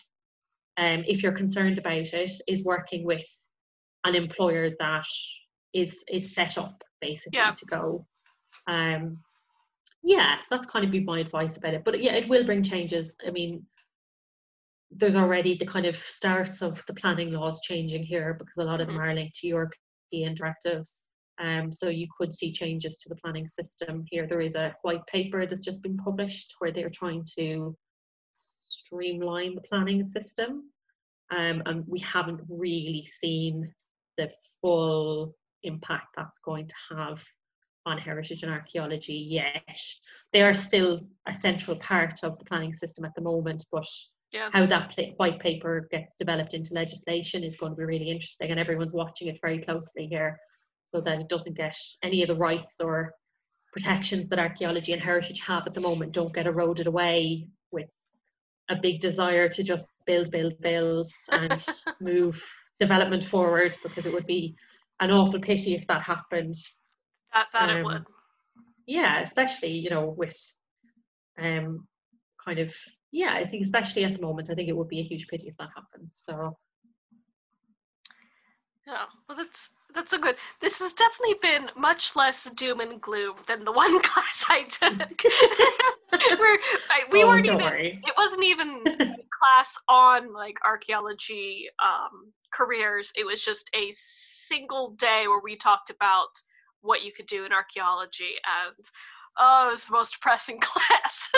um, 0.77 1.03
if 1.07 1.21
you're 1.21 1.33
concerned 1.33 1.77
about 1.77 2.13
it 2.13 2.31
is 2.47 2.63
working 2.63 3.03
with 3.05 3.25
an 4.05 4.15
employer 4.15 4.71
that 4.79 5.05
is 5.73 6.03
is 6.11 6.33
set 6.33 6.57
up 6.57 6.81
basically 7.01 7.37
Yeah. 7.37 7.51
to 7.51 7.65
go. 7.65 8.05
Um, 8.67 9.19
yeah, 10.03 10.39
so 10.39 10.55
that's 10.55 10.65
kind 10.65 10.83
of 10.83 10.91
be 10.91 11.01
my 11.03 11.19
advice 11.19 11.57
about 11.57 11.73
it. 11.75 11.83
But 11.85 12.01
yeah, 12.01 12.13
it 12.13 12.27
will 12.27 12.43
bring 12.45 12.63
changes. 12.63 13.15
I 13.27 13.31
mean, 13.31 13.65
there's 14.91 15.15
already 15.15 15.55
the 15.55 15.65
kind 15.65 15.85
of 15.85 15.95
starts 15.95 16.61
of 16.61 16.81
the 16.87 16.93
planning 16.93 17.31
laws 17.31 17.61
changing 17.61 18.03
here 18.03 18.33
because 18.33 18.57
a 18.57 18.63
lot 18.63 18.81
of 18.81 18.87
them 18.87 18.99
are 18.99 19.13
linked 19.13 19.37
to 19.37 19.47
European 19.47 20.35
directives. 20.35 21.07
Um, 21.39 21.73
so 21.73 21.89
you 21.89 22.07
could 22.17 22.33
see 22.33 22.51
changes 22.51 22.97
to 22.99 23.09
the 23.09 23.15
planning 23.15 23.47
system 23.47 24.03
here. 24.09 24.27
There 24.27 24.41
is 24.41 24.55
a 24.55 24.75
white 24.83 25.05
paper 25.07 25.45
that's 25.45 25.63
just 25.63 25.81
been 25.81 25.97
published 25.97 26.53
where 26.59 26.71
they're 26.71 26.89
trying 26.89 27.25
to 27.39 27.75
streamline 28.33 29.55
the 29.55 29.61
planning 29.61 30.03
system. 30.03 30.69
Um, 31.31 31.63
and 31.65 31.85
we 31.87 31.99
haven't 31.99 32.41
really 32.49 33.09
seen 33.21 33.73
the 34.17 34.29
full 34.61 35.33
impact 35.63 36.07
that's 36.15 36.39
going 36.43 36.67
to 36.67 36.95
have 36.95 37.19
on 37.85 37.97
heritage 37.97 38.43
and 38.43 38.51
archaeology 38.51 39.13
yet. 39.13 39.63
They 40.33 40.41
are 40.41 40.53
still 40.53 41.01
a 41.27 41.35
central 41.35 41.77
part 41.77 42.23
of 42.23 42.37
the 42.37 42.45
planning 42.45 42.73
system 42.73 43.05
at 43.05 43.15
the 43.15 43.21
moment, 43.21 43.65
but 43.71 43.87
Yeah. 44.33 44.49
how 44.51 44.65
that 44.65 44.93
white 45.17 45.39
paper 45.39 45.87
gets 45.91 46.13
developed 46.17 46.53
into 46.53 46.73
legislation 46.73 47.43
is 47.43 47.57
going 47.57 47.73
to 47.73 47.77
be 47.77 47.83
really 47.85 48.09
interesting, 48.09 48.51
and 48.51 48.59
everyone's 48.59 48.93
watching 48.93 49.27
it 49.27 49.39
very 49.41 49.59
closely 49.61 50.07
here 50.07 50.39
so 50.93 51.01
that 51.01 51.19
it 51.19 51.29
doesn't 51.29 51.57
get 51.57 51.75
any 52.03 52.21
of 52.21 52.27
the 52.27 52.35
rights 52.35 52.75
or 52.79 53.13
protections 53.73 54.27
that 54.29 54.39
archaeology 54.39 54.93
and 54.93 55.01
heritage 55.01 55.39
have 55.39 55.65
at 55.67 55.73
the 55.73 55.79
moment 55.81 56.11
don't 56.13 56.33
get 56.33 56.47
eroded 56.47 56.87
away 56.87 57.47
with 57.71 57.89
a 58.69 58.75
big 58.75 58.99
desire 59.01 59.47
to 59.49 59.63
just 59.63 59.87
build, 60.05 60.31
build, 60.31 60.53
build 60.61 61.07
and 61.31 61.65
move 62.01 62.43
development 62.79 63.25
forward 63.25 63.75
because 63.83 64.05
it 64.05 64.13
would 64.13 64.25
be 64.27 64.55
an 64.99 65.11
awful 65.11 65.39
pity 65.39 65.75
if 65.75 65.85
that 65.87 66.01
happened. 66.03 66.55
That 67.33 67.47
that 67.53 67.69
it 67.69 67.77
Um, 67.77 67.85
would. 67.85 68.03
Yeah, 68.87 69.21
especially, 69.21 69.71
you 69.71 69.89
know, 69.89 70.09
with 70.17 70.37
um 71.39 71.87
kind 72.43 72.59
of 72.59 72.73
yeah, 73.11 73.33
I 73.33 73.45
think 73.45 73.63
especially 73.63 74.05
at 74.05 74.13
the 74.15 74.21
moment, 74.21 74.49
I 74.49 74.53
think 74.55 74.69
it 74.69 74.75
would 74.75 74.87
be 74.87 74.99
a 74.99 75.03
huge 75.03 75.27
pity 75.27 75.47
if 75.47 75.57
that 75.57 75.69
happens. 75.75 76.21
So 76.25 76.57
Yeah. 78.87 79.05
Well, 79.27 79.37
that's 79.37 79.69
that's 79.93 80.13
a 80.13 80.17
good. 80.17 80.35
This 80.59 80.79
has 80.79 80.93
definitely 80.93 81.35
been 81.41 81.69
much 81.77 82.15
less 82.15 82.49
doom 82.55 82.79
and 82.79 82.99
gloom 82.99 83.35
than 83.47 83.63
the 83.63 83.71
one 83.83 84.01
class 84.01 84.45
I 84.49 84.63
took. 84.63 85.23
Where 86.39 86.59
I, 86.89 87.01
we 87.11 87.23
oh, 87.23 87.27
weren't 87.27 87.45
even. 87.45 87.59
worry. 87.59 88.01
It 88.03 88.13
wasn't 88.17 88.43
even 88.43 88.83
a 88.87 89.05
class 89.39 89.77
on 89.87 90.33
like 90.33 90.57
archaeology 90.65 91.67
um, 91.83 92.31
careers. 92.51 93.11
It 93.15 93.25
was 93.25 93.41
just 93.41 93.69
a 93.75 93.91
single 93.91 94.91
day 94.91 95.25
where 95.27 95.41
we 95.43 95.55
talked 95.55 95.89
about 95.89 96.29
what 96.81 97.03
you 97.03 97.11
could 97.13 97.27
do 97.27 97.45
in 97.45 97.51
archaeology, 97.53 98.33
and 98.65 98.85
oh, 99.39 99.69
it 99.69 99.71
was 99.71 99.85
the 99.85 99.93
most 99.93 100.15
depressing 100.15 100.59
class 100.59 101.29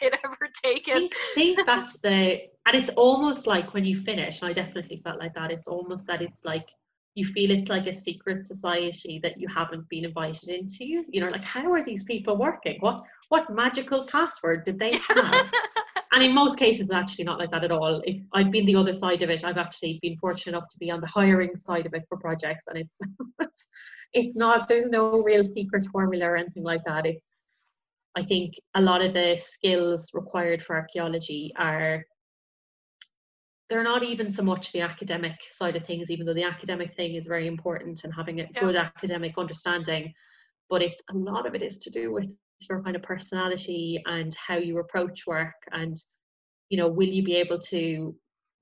had 0.00 0.18
ever 0.24 0.48
I 0.66 0.68
taken. 0.68 0.94
think, 0.98 1.12
think 1.34 1.66
that's 1.66 1.98
the 1.98 2.40
and 2.66 2.74
it's 2.74 2.90
almost 2.90 3.46
like 3.46 3.74
when 3.74 3.84
you 3.84 4.00
finish, 4.00 4.40
and 4.42 4.50
I 4.50 4.52
definitely 4.52 5.00
felt 5.04 5.18
like 5.18 5.34
that, 5.34 5.50
it's 5.50 5.68
almost 5.68 6.06
that 6.06 6.22
it's 6.22 6.44
like 6.44 6.66
you 7.14 7.26
feel 7.26 7.50
it's 7.50 7.68
like 7.70 7.86
a 7.86 7.98
secret 7.98 8.44
society 8.44 9.18
that 9.22 9.40
you 9.40 9.48
haven't 9.48 9.88
been 9.88 10.04
invited 10.04 10.50
into. 10.50 10.84
You 11.08 11.20
know, 11.20 11.30
like 11.30 11.44
how 11.44 11.72
are 11.72 11.84
these 11.84 12.04
people 12.04 12.36
working? 12.36 12.76
What 12.80 13.02
what 13.28 13.52
magical 13.52 14.06
password 14.06 14.64
did 14.64 14.78
they 14.78 14.96
have? 15.08 15.46
and 16.14 16.24
in 16.24 16.34
most 16.34 16.58
cases 16.58 16.82
it's 16.82 16.90
actually 16.90 17.24
not 17.24 17.38
like 17.38 17.50
that 17.50 17.64
at 17.64 17.70
all 17.70 18.00
if 18.04 18.20
i've 18.32 18.50
been 18.50 18.66
the 18.66 18.74
other 18.74 18.94
side 18.94 19.22
of 19.22 19.30
it 19.30 19.44
i've 19.44 19.58
actually 19.58 19.98
been 20.02 20.16
fortunate 20.18 20.56
enough 20.56 20.68
to 20.70 20.78
be 20.78 20.90
on 20.90 21.00
the 21.00 21.06
hiring 21.06 21.56
side 21.56 21.86
of 21.86 21.94
it 21.94 22.04
for 22.08 22.18
projects 22.18 22.64
and 22.68 22.78
it's 22.78 22.96
it's 24.14 24.36
not 24.36 24.68
there's 24.68 24.90
no 24.90 25.22
real 25.22 25.44
secret 25.44 25.86
formula 25.92 26.24
or 26.24 26.36
anything 26.36 26.62
like 26.62 26.82
that 26.84 27.06
it's 27.06 27.28
i 28.18 28.24
think 28.24 28.54
a 28.74 28.80
lot 28.80 29.00
of 29.00 29.12
the 29.12 29.38
skills 29.54 30.08
required 30.12 30.62
for 30.62 30.76
archaeology 30.76 31.52
are 31.56 32.04
they're 33.68 33.84
not 33.84 34.02
even 34.02 34.30
so 34.30 34.42
much 34.42 34.72
the 34.72 34.80
academic 34.80 35.36
side 35.52 35.76
of 35.76 35.84
things 35.86 36.10
even 36.10 36.26
though 36.26 36.34
the 36.34 36.42
academic 36.42 36.94
thing 36.96 37.14
is 37.14 37.26
very 37.26 37.46
important 37.46 38.04
and 38.04 38.14
having 38.14 38.40
a 38.40 38.46
Yeah. 38.54 38.60
good 38.60 38.76
academic 38.76 39.34
understanding 39.38 40.12
but 40.70 40.82
it's 40.82 41.02
a 41.10 41.16
lot 41.16 41.46
of 41.46 41.54
it 41.54 41.62
is 41.62 41.78
to 41.78 41.90
do 41.90 42.12
with 42.12 42.28
your 42.68 42.82
kind 42.82 42.96
of 42.96 43.02
personality 43.02 44.02
and 44.06 44.34
how 44.34 44.56
you 44.56 44.78
approach 44.78 45.26
work 45.26 45.54
and 45.72 45.96
you 46.70 46.78
know 46.78 46.88
will 46.88 47.08
you 47.08 47.22
be 47.22 47.36
able 47.36 47.58
to 47.58 48.14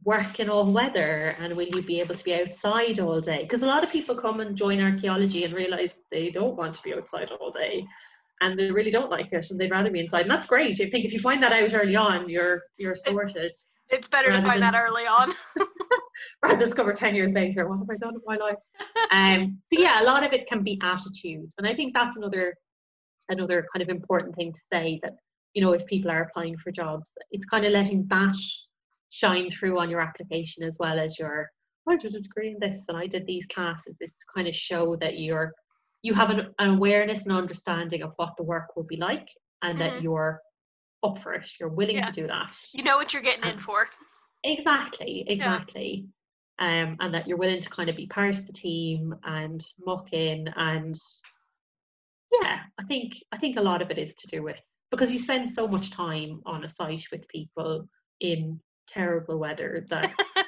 work 0.05 0.39
in 0.41 0.51
all 0.51 0.71
weather 0.71 1.35
and 1.41 1.57
will 1.57 1.69
you 1.75 1.83
be 1.83 2.01
able 2.01 2.15
to 2.15 2.25
be 2.25 2.35
outside 2.35 3.01
all 3.01 3.21
day 3.21 3.43
because 3.43 3.63
a 3.63 3.67
lot 3.67 3.83
of 3.83 3.91
people 3.91 4.15
come 4.15 4.41
and 4.41 4.57
join 4.57 4.81
archaeology 4.81 5.45
and 5.45 5.55
realize 5.55 5.95
they 6.11 6.31
don't 6.31 6.57
want 6.57 6.75
to 6.75 6.83
be 6.83 6.95
outside 6.95 7.31
all 7.41 7.51
day 7.51 7.85
and 8.41 8.59
they 8.59 8.71
really 8.71 8.91
don't 8.91 9.11
like 9.11 9.33
it 9.33 9.47
and 9.51 9.59
they'd 9.59 9.71
rather 9.71 9.91
be 9.91 10.01
inside. 10.01 10.23
And 10.23 10.31
that's 10.31 10.47
great. 10.47 10.81
I 10.81 10.91
think 10.91 11.05
if 11.05 11.13
you 11.13 11.21
find 11.21 11.43
that 11.43 11.53
out 11.53 11.75
early 11.75 11.97
on 11.97 12.29
you're 12.29 12.63
you're 12.77 12.95
sorted. 12.95 13.53
it's 13.89 14.09
better 14.09 14.31
to 14.31 14.41
find 14.41 14.63
than, 14.63 14.73
that 14.73 14.85
early 14.87 15.07
on. 15.07 15.33
Rather 16.43 16.59
discover 16.59 16.93
10 16.93 17.15
years 17.15 17.35
later 17.35 17.69
what 17.69 17.79
have 17.79 17.91
i 17.91 17.97
done 17.97 18.15
with 18.15 18.23
my 18.27 18.37
life? 18.37 18.57
Um 19.11 19.59
so 19.63 19.79
yeah 19.79 20.03
a 20.03 20.05
lot 20.05 20.25
of 20.25 20.33
it 20.33 20.47
can 20.49 20.63
be 20.63 20.81
attitude 20.83 21.51
and 21.59 21.67
i 21.67 21.75
think 21.75 21.93
that's 21.93 22.17
another 22.17 22.55
another 23.29 23.67
kind 23.73 23.83
of 23.83 23.89
important 23.89 24.35
thing 24.35 24.53
to 24.53 24.61
say 24.73 24.99
that 25.03 25.13
you 25.55 25.63
know 25.63 25.73
if 25.73 25.85
people 25.87 26.11
are 26.11 26.23
applying 26.23 26.57
for 26.57 26.71
jobs 26.71 27.13
it's 27.31 27.47
kind 27.47 27.65
of 27.65 27.73
letting 27.73 28.07
that 28.09 28.37
shine 29.11 29.51
through 29.51 29.79
on 29.79 29.91
your 29.91 30.01
application 30.01 30.63
as 30.63 30.77
well 30.79 30.99
as 30.99 31.19
your 31.19 31.51
I 31.89 31.97
did 31.97 32.15
a 32.15 32.21
degree 32.21 32.51
in 32.51 32.59
this 32.59 32.87
and 32.89 32.97
I 32.97 33.07
did 33.07 33.27
these 33.27 33.47
classes. 33.47 33.99
It's 34.01 34.13
to 34.13 34.27
kind 34.35 34.49
of 34.49 34.57
show 34.57 34.97
that 34.97 35.19
you're 35.19 35.53
you 36.07 36.15
have 36.15 36.31
an, 36.31 36.55
an 36.61 36.71
awareness 36.71 37.25
and 37.25 37.33
understanding 37.33 38.03
of 38.03 38.13
what 38.17 38.37
the 38.37 38.45
work 38.45 38.77
will 38.77 38.85
be 38.85 38.97
like 38.97 39.29
and 39.63 39.79
mm-hmm. 39.79 39.95
that 39.95 40.03
you're 40.03 40.41
up 41.03 41.21
for 41.21 41.35
it. 41.35 41.51
You're 41.59 41.69
willing 41.69 41.97
yeah. 41.97 42.07
to 42.07 42.13
do 42.13 42.27
that. 42.29 42.51
You 42.73 42.85
know 42.85 42.97
what 42.97 43.13
you're 43.13 43.23
getting 43.23 43.43
um, 43.43 43.51
in 43.51 43.59
for. 43.59 43.89
Exactly, 44.45 45.25
exactly. 45.27 46.07
Yeah. 46.07 46.13
Um, 46.59 46.97
and 47.01 47.13
that 47.13 47.27
you're 47.27 47.37
willing 47.37 47.61
to 47.61 47.69
kind 47.69 47.91
of 47.91 47.97
be 47.97 48.07
part 48.07 48.37
of 48.37 48.47
the 48.47 48.53
team 48.53 49.15
and 49.25 49.63
muck 49.85 50.13
in 50.13 50.49
and 50.57 50.99
yeah, 52.33 52.61
I 52.79 52.85
think 52.85 53.13
I 53.31 53.37
think 53.37 53.57
a 53.57 53.63
lot 53.63 53.83
of 53.83 53.91
it 53.91 53.99
is 53.99 54.15
to 54.15 54.27
do 54.29 54.43
with 54.43 54.59
because 54.91 55.11
you 55.11 55.19
spend 55.19 55.51
so 55.51 55.69
much 55.69 55.91
time 55.91 56.41
on 56.47 56.65
a 56.65 56.69
site 56.69 57.05
with 57.13 57.29
people 57.29 57.89
in 58.21 58.59
terrible 58.89 59.39
weather 59.39 59.87
that 59.91 60.13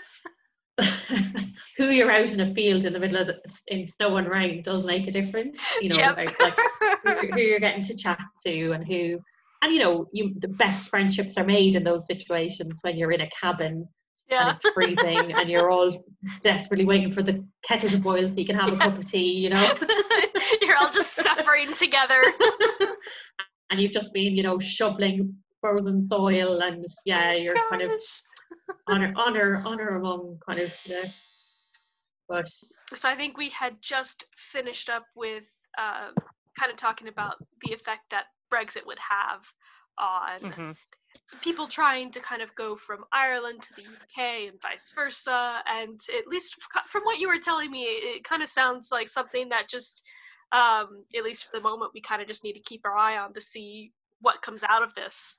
who 1.79 1.91
you're 1.91 2.11
out 2.11 2.29
in 2.29 2.41
a 2.41 2.55
field 2.55 2.85
in 2.85 2.93
the 2.93 2.99
middle 2.99 3.21
of 3.21 3.29
the, 3.29 3.41
in 3.69 3.87
snow 3.87 4.17
and 4.17 4.29
rain 4.29 4.61
does 4.63 4.85
make 4.85 5.07
a 5.07 5.13
difference 5.13 5.59
you 5.81 5.89
know 5.89 5.97
yep. 5.97 6.17
like, 6.17 6.39
like 6.41 6.59
who, 7.05 7.29
who, 7.29 7.41
you're 7.41 7.61
getting 7.61 7.85
to 7.85 7.97
chat 7.97 8.21
to 8.45 8.73
and 8.73 8.87
who 8.87 9.19
and 9.63 9.73
you 9.73 9.79
know 9.79 10.09
you 10.13 10.35
the 10.41 10.49
best 10.49 10.89
friendships 10.89 11.39
are 11.39 11.45
made 11.45 11.77
in 11.77 11.85
those 11.85 12.07
situations 12.07 12.81
when 12.83 12.97
you're 12.97 13.13
in 13.13 13.23
a 13.23 13.31
cabin 13.41 13.89
yeah. 14.29 14.49
and 14.49 14.57
it's 14.57 14.75
freezing 14.75 15.33
and 15.37 15.49
you're 15.49 15.71
all 15.71 16.05
desperately 16.43 16.85
waiting 16.85 17.13
for 17.13 17.23
the 17.23 17.45
kettle 17.67 17.89
to 17.89 17.99
boil 17.99 18.29
so 18.29 18.35
you 18.35 18.47
can 18.47 18.57
have 18.57 18.69
yeah. 18.71 18.75
a 18.75 18.79
cup 18.79 18.99
of 18.99 19.11
tea 19.11 19.33
you 19.33 19.51
know 19.51 19.75
you're 20.61 20.77
all 20.77 20.91
just 20.91 21.15
suffering 21.15 21.73
together 21.75 22.23
and 23.71 23.81
you've 23.81 23.93
just 23.93 24.13
been 24.13 24.37
you 24.37 24.43
know 24.43 24.59
shoveling 24.59 25.35
frozen 25.61 26.01
soil 26.01 26.61
and 26.61 26.85
yeah 27.05 27.33
you're 27.35 27.55
Gosh. 27.55 27.71
kind 27.71 27.83
of 27.83 27.91
honor 28.87 29.13
honor 29.17 29.63
honor 29.65 29.97
among 29.97 30.39
kind 30.47 30.61
of 30.61 30.75
the 30.87 31.11
but 32.29 32.49
so 32.95 33.09
I 33.09 33.15
think 33.15 33.37
we 33.37 33.51
had 33.51 33.77
just 33.81 34.25
finished 34.37 34.91
up 34.91 35.05
with 35.17 35.45
uh, 35.79 36.11
kind 36.59 36.71
of 36.71 36.77
talking 36.77 37.09
about 37.09 37.37
the 37.63 37.73
effect 37.73 38.11
that 38.11 38.25
Brexit 38.53 38.87
would 38.87 38.99
have 38.99 39.47
on 39.99 40.41
mm-hmm. 40.41 40.71
people 41.43 41.67
trying 41.67 42.11
to 42.13 42.21
kind 42.21 42.43
of 42.43 42.55
go 42.55 42.77
from 42.77 43.05
Ireland 43.13 43.63
to 43.63 43.75
the 43.75 43.83
UK 43.83 44.49
and 44.49 44.63
vice 44.63 44.93
versa. 44.95 45.63
And 45.67 45.99
at 46.19 46.27
least 46.27 46.57
from 46.87 47.03
what 47.03 47.19
you 47.19 47.29
were 47.29 47.39
telling 47.39 47.71
me, 47.71 47.83
it, 47.83 48.25
kind 48.25 48.43
of 48.43 48.49
sounds 48.49 48.89
like 48.91 49.09
something 49.09 49.49
that 49.51 49.69
just, 49.69 50.03
um, 50.53 51.05
at 51.17 51.25
least 51.25 51.45
for 51.45 51.57
the 51.57 51.63
moment, 51.63 51.93
we 51.95 52.01
kind 52.01 52.23
of 52.23 52.29
just 52.29 52.45
need 52.45 52.55
to 52.55 52.61
keep 52.61 52.83
our 52.85 52.97
eye 52.97 53.19
on 53.19 53.33
to 53.35 53.41
see 53.41 53.93
what 54.21 54.43
comes 54.43 54.65
out 54.69 54.83
of 54.83 54.95
this. 54.95 55.37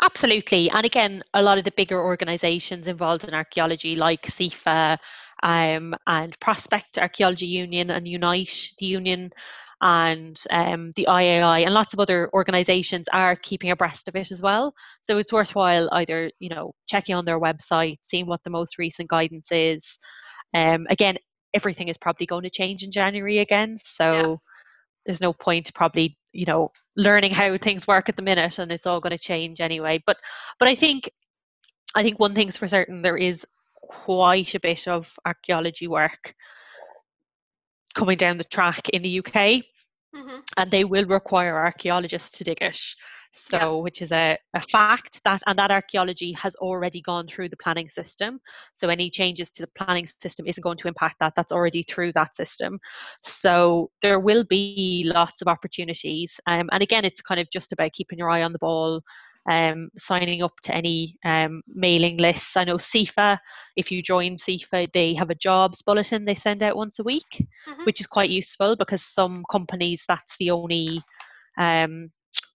Absolutely. 0.00 0.70
And 0.70 0.86
again, 0.86 1.22
a 1.34 1.42
lot 1.42 1.58
of 1.58 1.64
the 1.64 1.72
bigger 1.72 2.00
organisations 2.00 2.88
involved 2.88 3.24
in 3.24 3.34
archaeology, 3.34 3.96
like 3.96 4.22
CIFA 4.22 4.98
um, 5.42 5.94
and 6.06 6.38
Prospect 6.40 6.98
Archaeology 6.98 7.46
Union 7.46 7.90
and 7.90 8.06
Unite, 8.06 8.70
the 8.78 8.86
union, 8.86 9.32
and 9.80 10.40
um, 10.50 10.92
the 10.94 11.06
IAI 11.08 11.64
and 11.64 11.74
lots 11.74 11.92
of 11.92 11.98
other 11.98 12.30
organisations 12.32 13.08
are 13.12 13.34
keeping 13.34 13.70
abreast 13.72 14.08
of 14.08 14.14
it 14.16 14.30
as 14.30 14.40
well. 14.40 14.74
So 15.00 15.18
it's 15.18 15.32
worthwhile 15.32 15.88
either 15.92 16.30
you 16.38 16.48
know 16.48 16.72
checking 16.86 17.14
on 17.14 17.24
their 17.24 17.40
website, 17.40 17.98
seeing 18.02 18.26
what 18.26 18.42
the 18.44 18.50
most 18.50 18.78
recent 18.78 19.08
guidance 19.10 19.50
is. 19.50 19.98
Um, 20.54 20.86
again, 20.88 21.16
everything 21.54 21.88
is 21.88 21.98
probably 21.98 22.26
going 22.26 22.44
to 22.44 22.50
change 22.50 22.82
in 22.82 22.92
January 22.92 23.38
again, 23.38 23.76
so. 23.76 24.40
There's 25.04 25.20
no 25.20 25.32
point 25.32 25.72
probably 25.74 26.16
you 26.32 26.46
know 26.46 26.70
learning 26.96 27.32
how 27.32 27.56
things 27.56 27.86
work 27.86 28.08
at 28.08 28.16
the 28.16 28.22
minute 28.22 28.58
and 28.58 28.70
it's 28.70 28.86
all 28.86 29.00
going 29.00 29.16
to 29.16 29.18
change 29.18 29.60
anyway. 29.60 30.02
But 30.06 30.18
but 30.58 30.68
i 30.68 30.74
think 30.74 31.10
i 31.94 32.02
think 32.02 32.18
one 32.18 32.34
thing's 32.34 32.56
for 32.56 32.68
certain 32.68 33.02
there 33.02 33.16
is 33.16 33.46
quite 33.82 34.54
a 34.54 34.60
bit 34.60 34.88
of 34.88 35.12
archaeology 35.24 35.88
work 35.88 36.34
coming 37.94 38.16
down 38.16 38.38
the 38.38 38.44
track 38.44 38.88
in 38.90 39.02
the 39.02 39.18
uk 39.18 39.32
mm-hmm. 39.34 40.38
and 40.56 40.70
they 40.70 40.84
will 40.84 41.04
require 41.04 41.58
archaeologists 41.58 42.38
to 42.38 42.44
dig 42.44 42.62
it 42.62 42.80
so 43.32 43.56
yeah. 43.56 43.82
which 43.82 44.02
is 44.02 44.12
a, 44.12 44.36
a 44.54 44.60
fact 44.60 45.22
that 45.24 45.42
and 45.46 45.58
that 45.58 45.70
archaeology 45.70 46.32
has 46.32 46.54
already 46.56 47.00
gone 47.00 47.26
through 47.26 47.48
the 47.48 47.56
planning 47.56 47.88
system 47.88 48.38
so 48.74 48.88
any 48.88 49.08
changes 49.10 49.50
to 49.50 49.62
the 49.62 49.70
planning 49.76 50.06
system 50.06 50.46
isn't 50.46 50.62
going 50.62 50.76
to 50.76 50.88
impact 50.88 51.16
that 51.18 51.32
that's 51.34 51.52
already 51.52 51.82
through 51.82 52.12
that 52.12 52.34
system 52.36 52.78
so 53.22 53.90
there 54.02 54.20
will 54.20 54.44
be 54.44 55.04
lots 55.06 55.40
of 55.40 55.48
opportunities 55.48 56.38
um, 56.46 56.68
and 56.72 56.82
again 56.82 57.04
it's 57.04 57.22
kind 57.22 57.40
of 57.40 57.48
just 57.50 57.72
about 57.72 57.92
keeping 57.92 58.18
your 58.18 58.30
eye 58.30 58.42
on 58.42 58.52
the 58.52 58.58
ball 58.58 59.00
um, 59.50 59.88
signing 59.96 60.42
up 60.42 60.52
to 60.62 60.74
any 60.74 61.16
um, 61.24 61.62
mailing 61.66 62.16
lists. 62.16 62.56
I 62.56 62.62
know 62.62 62.76
CIFA, 62.76 63.38
if 63.76 63.90
you 63.90 64.00
join 64.00 64.34
CIFA, 64.34 64.92
they 64.92 65.14
have 65.14 65.30
a 65.30 65.34
jobs 65.34 65.82
bulletin 65.82 66.24
they 66.24 66.36
send 66.36 66.62
out 66.62 66.76
once 66.76 67.00
a 67.00 67.02
week, 67.02 67.44
mm-hmm. 67.68 67.82
which 67.82 68.00
is 68.00 68.06
quite 68.06 68.30
useful 68.30 68.76
because 68.76 69.02
some 69.02 69.42
companies 69.50 70.04
that's 70.06 70.36
the 70.36 70.52
only 70.52 71.02
um, 71.58 72.10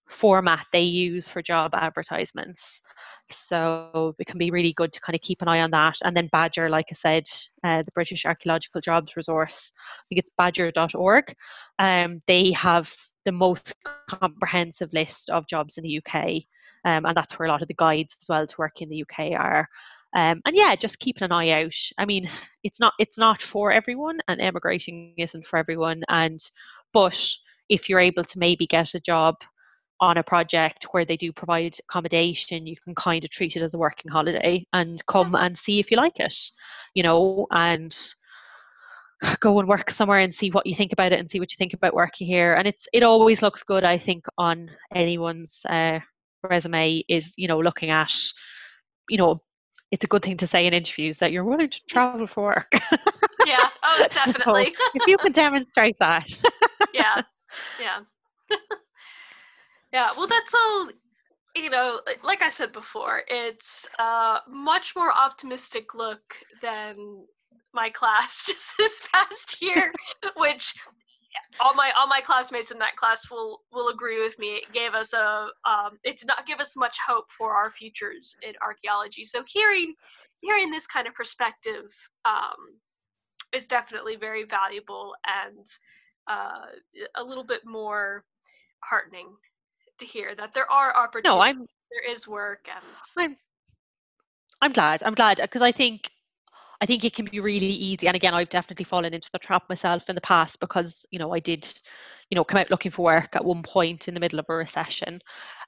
format 0.08 0.66
they 0.72 0.82
use 0.82 1.28
for 1.28 1.42
job 1.42 1.74
advertisements. 1.74 2.80
So 3.26 4.14
it 4.18 4.26
can 4.26 4.38
be 4.38 4.50
really 4.50 4.72
good 4.72 4.92
to 4.92 5.00
kind 5.00 5.14
of 5.14 5.20
keep 5.20 5.42
an 5.42 5.48
eye 5.48 5.60
on 5.60 5.70
that. 5.72 5.96
And 6.02 6.16
then 6.16 6.28
Badger, 6.32 6.70
like 6.70 6.86
I 6.90 6.94
said, 6.94 7.24
uh, 7.62 7.82
the 7.82 7.92
British 7.92 8.24
Archaeological 8.24 8.80
Jobs 8.80 9.16
Resource, 9.16 9.72
I 9.76 10.02
think 10.08 10.18
it's 10.20 10.30
badger.org. 10.38 11.34
Um, 11.78 12.20
they 12.26 12.52
have 12.52 12.92
the 13.24 13.32
most 13.32 13.74
comprehensive 14.08 14.92
list 14.92 15.28
of 15.30 15.46
jobs 15.46 15.76
in 15.76 15.84
the 15.84 15.98
UK. 15.98 16.42
Um, 16.84 17.04
and 17.04 17.16
that's 17.16 17.38
where 17.38 17.48
a 17.48 17.50
lot 17.50 17.62
of 17.62 17.68
the 17.68 17.74
guides 17.74 18.16
as 18.20 18.28
well 18.28 18.46
to 18.46 18.56
work 18.58 18.80
in 18.80 18.88
the 18.88 19.02
UK 19.02 19.32
are. 19.38 19.68
Um, 20.14 20.40
and 20.46 20.56
yeah, 20.56 20.74
just 20.74 21.00
keeping 21.00 21.24
an 21.24 21.32
eye 21.32 21.62
out. 21.62 21.74
I 21.98 22.06
mean, 22.06 22.30
it's 22.64 22.80
not 22.80 22.94
it's 22.98 23.18
not 23.18 23.42
for 23.42 23.70
everyone, 23.70 24.20
and 24.26 24.40
emigrating 24.40 25.14
isn't 25.18 25.46
for 25.46 25.58
everyone. 25.58 26.02
And 26.08 26.40
but 26.94 27.20
if 27.68 27.88
you're 27.88 28.00
able 28.00 28.24
to 28.24 28.38
maybe 28.38 28.66
get 28.66 28.94
a 28.94 29.00
job 29.00 29.36
on 30.00 30.18
a 30.18 30.22
project 30.22 30.84
where 30.92 31.04
they 31.04 31.16
do 31.16 31.32
provide 31.32 31.76
accommodation, 31.80 32.66
you 32.66 32.76
can 32.76 32.94
kind 32.94 33.24
of 33.24 33.30
treat 33.30 33.56
it 33.56 33.62
as 33.62 33.74
a 33.74 33.78
working 33.78 34.10
holiday 34.10 34.64
and 34.72 35.04
come 35.06 35.34
and 35.34 35.56
see 35.56 35.80
if 35.80 35.90
you 35.90 35.96
like 35.96 36.20
it, 36.20 36.34
you 36.94 37.02
know, 37.02 37.46
and 37.50 37.96
go 39.40 39.58
and 39.58 39.68
work 39.68 39.90
somewhere 39.90 40.20
and 40.20 40.34
see 40.34 40.50
what 40.50 40.66
you 40.66 40.74
think 40.74 40.92
about 40.92 41.12
it 41.12 41.18
and 41.18 41.28
see 41.28 41.40
what 41.40 41.52
you 41.52 41.56
think 41.56 41.74
about 41.74 41.94
working 41.94 42.26
here. 42.26 42.54
And 42.54 42.68
it's 42.68 42.88
it 42.92 43.02
always 43.02 43.42
looks 43.42 43.62
good, 43.62 43.84
I 43.84 43.98
think, 43.98 44.26
on 44.36 44.70
anyone's 44.94 45.62
uh, 45.68 46.00
resume 46.42 47.02
is 47.08 47.34
you 47.36 47.48
know 47.48 47.58
looking 47.58 47.90
at, 47.90 48.12
you 49.08 49.18
know, 49.18 49.40
it's 49.90 50.04
a 50.04 50.08
good 50.08 50.22
thing 50.22 50.36
to 50.38 50.46
say 50.46 50.66
in 50.66 50.74
interviews 50.74 51.18
that 51.18 51.32
you're 51.32 51.44
willing 51.44 51.70
to 51.70 51.80
travel 51.88 52.26
for 52.26 52.44
work. 52.44 52.72
yeah, 53.46 53.68
oh, 53.82 54.06
definitely. 54.10 54.74
so 54.74 54.84
if 54.94 55.06
you 55.06 55.18
can 55.18 55.32
demonstrate 55.32 55.96
that. 55.98 56.28
yeah, 56.94 57.22
yeah. 57.80 58.00
Yeah, 59.92 60.10
well, 60.16 60.26
that's 60.26 60.54
all. 60.54 60.88
You 61.56 61.70
know, 61.70 62.00
like 62.22 62.42
I 62.42 62.50
said 62.50 62.72
before, 62.72 63.22
it's 63.26 63.88
a 63.98 64.38
much 64.48 64.94
more 64.94 65.12
optimistic 65.12 65.94
look 65.94 66.20
than 66.62 67.24
my 67.72 67.90
class 67.90 68.44
just 68.46 68.70
this 68.78 69.00
past 69.12 69.60
year, 69.62 69.92
which 70.36 70.74
all 71.60 71.74
my 71.74 71.90
all 71.98 72.06
my 72.06 72.20
classmates 72.20 72.70
in 72.70 72.78
that 72.78 72.96
class 72.96 73.30
will 73.30 73.62
will 73.72 73.88
agree 73.88 74.20
with 74.20 74.38
me. 74.38 74.56
It 74.56 74.72
gave 74.72 74.94
us 74.94 75.12
a 75.14 75.48
um, 75.68 75.98
it 76.04 76.18
did 76.18 76.28
not 76.28 76.46
give 76.46 76.60
us 76.60 76.76
much 76.76 76.96
hope 77.04 77.30
for 77.30 77.54
our 77.54 77.70
futures 77.70 78.36
in 78.42 78.52
archaeology. 78.62 79.24
So 79.24 79.42
hearing 79.46 79.94
hearing 80.40 80.70
this 80.70 80.86
kind 80.86 81.08
of 81.08 81.14
perspective 81.14 81.90
um, 82.24 82.78
is 83.52 83.66
definitely 83.66 84.16
very 84.16 84.44
valuable 84.44 85.14
and 85.26 85.66
uh, 86.28 86.66
a 87.16 87.24
little 87.24 87.44
bit 87.44 87.62
more 87.64 88.24
heartening 88.80 89.28
to 89.98 90.06
hear 90.06 90.34
that 90.34 90.54
there 90.54 90.70
are 90.70 90.96
opportunities. 90.96 91.36
No, 91.36 91.40
I'm. 91.40 91.66
There 91.90 92.12
is 92.12 92.28
work, 92.28 92.68
and 92.72 92.84
I'm. 93.16 93.36
I'm 94.60 94.72
glad. 94.72 95.02
I'm 95.02 95.14
glad 95.14 95.38
because 95.40 95.62
I 95.62 95.72
think 95.72 96.10
I 96.80 96.86
think 96.86 97.04
it 97.04 97.14
can 97.14 97.24
be 97.24 97.40
really 97.40 97.66
easy. 97.66 98.06
And 98.06 98.14
again, 98.14 98.34
I've 98.34 98.48
definitely 98.48 98.84
fallen 98.84 99.12
into 99.12 99.30
the 99.32 99.38
trap 99.38 99.64
myself 99.68 100.08
in 100.08 100.14
the 100.14 100.20
past 100.20 100.60
because, 100.60 101.04
you 101.10 101.18
know, 101.18 101.34
I 101.34 101.40
did, 101.40 101.66
you 102.30 102.36
know, 102.36 102.44
come 102.44 102.60
out 102.60 102.70
looking 102.70 102.92
for 102.92 103.04
work 103.04 103.34
at 103.34 103.44
one 103.44 103.64
point 103.64 104.06
in 104.06 104.14
the 104.14 104.20
middle 104.20 104.38
of 104.38 104.46
a 104.48 104.54
recession. 104.54 105.20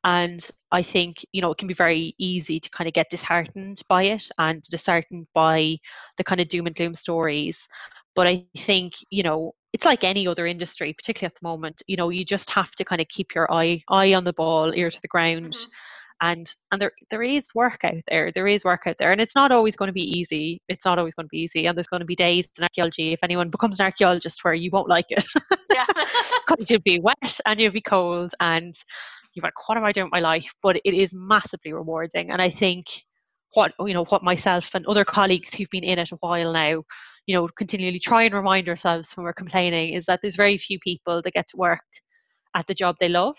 And 0.05 0.49
I 0.70 0.83
think, 0.83 1.24
you 1.33 1.43
know, 1.43 1.51
it 1.51 1.59
can 1.59 1.66
be 1.66 1.74
very 1.74 2.14
easy 2.18 2.61
to 2.61 2.70
kind 2.70 2.87
of 2.87 2.95
get 2.95 3.11
disheartened 3.11 3.83
by 3.89 4.05
it 4.05 4.28
and 4.39 4.62
disheartened 4.62 5.26
by 5.35 5.78
the 6.16 6.24
kind 6.24 6.41
of 6.41 6.49
doom 6.49 6.68
and 6.68 6.76
gloom 6.76 6.95
stories. 6.95 7.66
But 8.14 8.28
I 8.28 8.47
think, 8.57 8.95
you 9.11 9.24
know, 9.24 9.55
it's 9.73 9.85
like 9.85 10.05
any 10.05 10.27
other 10.27 10.47
industry, 10.47 10.93
particularly 10.93 11.33
at 11.33 11.41
the 11.41 11.47
moment, 11.47 11.83
you 11.87 11.97
know, 11.97 12.09
you 12.09 12.25
just 12.25 12.51
have 12.51 12.73
to 12.73 12.85
kind 12.85 13.01
of 13.01 13.09
keep 13.09 13.35
your 13.35 13.53
eye 13.53 13.83
eye 13.89 14.14
on 14.14 14.25
the 14.25 14.33
ball, 14.33 14.73
ear 14.75 14.91
to 14.91 15.01
the 15.01 15.09
ground. 15.09 15.53
Mm-hmm 15.53 15.71
and 16.21 16.55
and 16.71 16.81
there 16.81 16.93
there 17.11 17.23
is 17.23 17.49
work 17.55 17.83
out 17.85 18.03
there 18.09 18.31
there 18.33 18.47
is 18.47 18.64
work 18.64 18.83
out 18.87 18.97
there 18.99 19.12
and 19.12 19.21
it's 19.21 19.35
not 19.35 19.51
always 19.51 19.77
going 19.77 19.89
to 19.89 19.93
be 19.93 20.18
easy 20.18 20.61
it's 20.68 20.85
not 20.85 20.99
always 20.99 21.14
going 21.14 21.25
to 21.27 21.31
be 21.31 21.41
easy 21.41 21.66
and 21.66 21.77
there's 21.77 21.87
going 21.87 22.01
to 22.01 22.07
be 22.07 22.14
days 22.14 22.49
in 22.59 22.62
archaeology 22.62 23.12
if 23.12 23.21
anyone 23.23 23.49
becomes 23.49 23.81
an 23.81 23.85
archaeologist 23.85 24.45
where 24.45 24.55
you 24.55 24.71
won't 24.73 24.89
like 24.89 25.07
it 25.09 25.25
yeah 25.73 25.87
because 26.47 26.71
you'll 26.71 26.81
be 26.81 27.01
wet 27.01 27.41
and 27.47 27.61
you'll 27.61 27.73
be 27.73 27.81
cold 27.81 28.33
and 28.41 28.75
you're 29.35 29.43
like 29.43 29.68
what 29.68 29.79
am 29.79 29.85
i 29.85 29.93
doing 29.93 30.07
with 30.07 30.12
my 30.12 30.21
life 30.21 30.53
but 30.62 30.77
it 30.85 30.95
is 30.95 31.14
massively 31.14 31.73
rewarding 31.73 32.31
and 32.31 32.43
i 32.43 32.51
think 32.51 32.85
what 33.55 33.73
you 33.81 33.95
know 33.95 34.05
what 34.05 34.23
myself 34.23 34.75
and 34.75 34.87
other 34.87 35.05
colleagues 35.05 35.55
who've 35.55 35.71
been 35.71 35.85
in 35.85 35.99
it 35.99 36.12
a 36.12 36.16
while 36.16 36.53
now 36.53 36.83
you 37.27 37.35
know 37.35 37.47
continually 37.49 37.99
try 37.99 38.25
and 38.25 38.35
remind 38.35 38.68
ourselves 38.68 39.16
when 39.16 39.25
we're 39.25 39.33
complaining 39.33 39.93
is 39.93 40.07
that 40.07 40.21
there's 40.23 40.37
very 40.37 40.59
few 40.59 40.79
people 40.81 41.21
that 41.23 41.35
get 41.35 41.47
to 41.49 41.57
work 41.57 41.85
at 42.55 42.66
the 42.66 42.75
job 42.75 42.97
they 42.99 43.09
love 43.09 43.37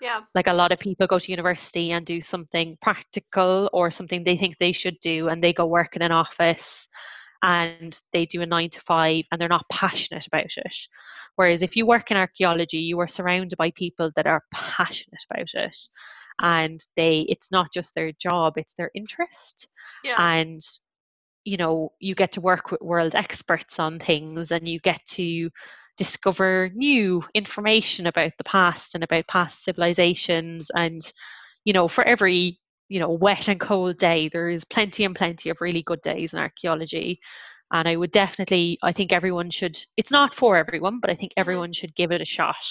yeah. 0.00 0.20
Like 0.34 0.46
a 0.46 0.52
lot 0.52 0.72
of 0.72 0.78
people 0.78 1.06
go 1.06 1.18
to 1.18 1.32
university 1.32 1.92
and 1.92 2.06
do 2.06 2.20
something 2.20 2.76
practical 2.80 3.68
or 3.72 3.90
something 3.90 4.22
they 4.22 4.36
think 4.36 4.58
they 4.58 4.72
should 4.72 4.98
do, 5.00 5.28
and 5.28 5.42
they 5.42 5.52
go 5.52 5.66
work 5.66 5.96
in 5.96 6.02
an 6.02 6.12
office 6.12 6.88
and 7.42 8.00
they 8.12 8.26
do 8.26 8.42
a 8.42 8.46
nine 8.46 8.70
to 8.70 8.80
five 8.80 9.24
and 9.30 9.40
they're 9.40 9.48
not 9.48 9.68
passionate 9.70 10.26
about 10.26 10.56
it. 10.56 10.76
Whereas 11.36 11.62
if 11.62 11.76
you 11.76 11.86
work 11.86 12.10
in 12.10 12.16
archaeology, 12.16 12.78
you 12.78 12.98
are 13.00 13.06
surrounded 13.06 13.56
by 13.56 13.70
people 13.72 14.10
that 14.16 14.26
are 14.26 14.42
passionate 14.52 15.24
about 15.30 15.48
it. 15.54 15.76
And 16.40 16.80
they 16.96 17.26
it's 17.28 17.50
not 17.50 17.72
just 17.72 17.94
their 17.94 18.12
job, 18.12 18.54
it's 18.56 18.74
their 18.74 18.90
interest. 18.94 19.68
Yeah. 20.04 20.16
And 20.18 20.60
you 21.44 21.56
know, 21.56 21.92
you 22.00 22.14
get 22.14 22.32
to 22.32 22.40
work 22.40 22.70
with 22.70 22.80
world 22.80 23.14
experts 23.14 23.78
on 23.78 23.98
things 23.98 24.50
and 24.50 24.68
you 24.68 24.80
get 24.80 25.04
to 25.06 25.50
discover 25.98 26.70
new 26.74 27.22
information 27.34 28.06
about 28.06 28.32
the 28.38 28.44
past 28.44 28.94
and 28.94 29.02
about 29.02 29.26
past 29.26 29.64
civilizations 29.64 30.70
and 30.74 31.12
you 31.64 31.72
know 31.72 31.88
for 31.88 32.04
every 32.04 32.58
you 32.88 33.00
know 33.00 33.10
wet 33.10 33.48
and 33.48 33.58
cold 33.60 33.98
day 33.98 34.28
there 34.28 34.48
is 34.48 34.64
plenty 34.64 35.04
and 35.04 35.16
plenty 35.16 35.50
of 35.50 35.60
really 35.60 35.82
good 35.82 36.00
days 36.00 36.32
in 36.32 36.38
archaeology. 36.38 37.20
And 37.70 37.86
i 37.86 37.96
would 37.96 38.12
definitely 38.12 38.78
i 38.82 38.92
think 38.92 39.12
everyone 39.12 39.50
should 39.50 39.78
it's 39.96 40.12
not 40.12 40.32
for 40.32 40.56
everyone 40.56 41.00
but 41.00 41.10
i 41.10 41.14
think 41.14 41.32
mm-hmm. 41.32 41.40
everyone 41.40 41.72
should 41.72 41.94
give 41.94 42.12
it 42.12 42.22
a 42.22 42.24
shot 42.24 42.64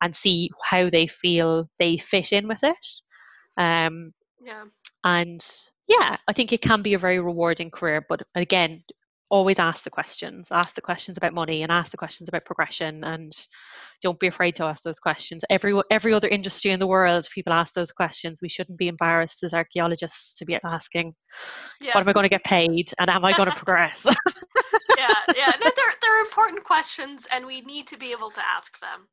and 0.00 0.16
see 0.16 0.50
how 0.64 0.90
they 0.90 1.06
feel 1.06 1.68
they 1.78 1.96
fit 1.98 2.32
in 2.32 2.48
with 2.48 2.64
it. 2.64 2.86
Um 3.56 4.14
yeah. 4.44 4.64
and 5.04 5.46
yeah 5.98 6.16
i 6.28 6.32
think 6.32 6.52
it 6.52 6.62
can 6.62 6.82
be 6.82 6.94
a 6.94 6.98
very 6.98 7.18
rewarding 7.20 7.70
career 7.70 8.04
but 8.08 8.22
again 8.34 8.82
always 9.32 9.58
ask 9.58 9.82
the 9.82 9.90
questions. 9.90 10.48
Ask 10.52 10.74
the 10.74 10.82
questions 10.82 11.16
about 11.16 11.32
money 11.32 11.62
and 11.62 11.72
ask 11.72 11.90
the 11.90 11.96
questions 11.96 12.28
about 12.28 12.44
progression 12.44 13.02
and 13.02 13.32
don't 14.02 14.20
be 14.20 14.26
afraid 14.26 14.54
to 14.56 14.64
ask 14.64 14.84
those 14.84 14.98
questions. 14.98 15.42
Every 15.48 15.72
every 15.90 16.12
other 16.12 16.28
industry 16.28 16.70
in 16.70 16.78
the 16.78 16.86
world 16.86 17.26
people 17.34 17.54
ask 17.54 17.72
those 17.72 17.90
questions. 17.90 18.40
We 18.42 18.50
shouldn't 18.50 18.76
be 18.76 18.88
embarrassed 18.88 19.42
as 19.42 19.54
archaeologists 19.54 20.34
to 20.34 20.44
be 20.44 20.58
asking 20.62 21.14
yeah. 21.80 21.94
what 21.94 22.02
am 22.02 22.08
i 22.10 22.12
going 22.12 22.24
to 22.24 22.36
get 22.36 22.44
paid 22.44 22.92
and 22.98 23.08
am 23.08 23.24
i 23.24 23.34
going 23.34 23.48
to 23.50 23.56
progress? 23.56 24.06
Yeah 24.98 25.14
yeah. 25.34 25.52
No, 25.64 25.70
they're, 25.76 25.94
they're 26.02 26.20
important 26.20 26.62
questions 26.64 27.26
and 27.32 27.46
we 27.46 27.62
need 27.62 27.86
to 27.86 27.96
be 27.96 28.12
able 28.12 28.30
to 28.32 28.42
ask 28.46 28.78
them. 28.80 29.08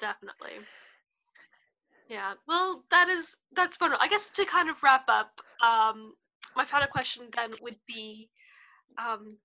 Definitely 0.00 0.58
yeah 2.08 2.34
well 2.46 2.84
that 2.90 3.08
is 3.08 3.36
that's 3.54 3.76
fun. 3.76 3.94
I 3.98 4.08
guess 4.08 4.30
to 4.30 4.44
kind 4.44 4.68
of 4.68 4.82
wrap 4.82 5.04
up 5.08 5.40
um 5.62 6.14
my 6.56 6.64
final 6.64 6.88
question 6.88 7.24
then 7.34 7.52
would 7.60 7.76
be 7.86 8.28
um, 8.98 9.36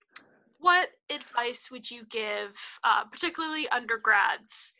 what 0.59 0.89
advice 1.09 1.69
would 1.71 1.89
you 1.89 2.03
give, 2.09 2.55
uh, 2.83 3.03
particularly 3.11 3.67
undergrads 3.69 4.73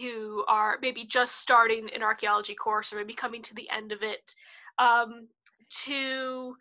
who 0.00 0.44
are 0.46 0.78
maybe 0.82 1.04
just 1.04 1.36
starting 1.36 1.88
an 1.94 2.02
archaeology 2.02 2.54
course 2.54 2.92
or 2.92 2.96
maybe 2.96 3.14
coming 3.14 3.42
to 3.42 3.54
the 3.54 3.68
end 3.70 3.92
of 3.92 4.02
it, 4.02 4.34
um, 4.78 5.28
to, 5.70 6.54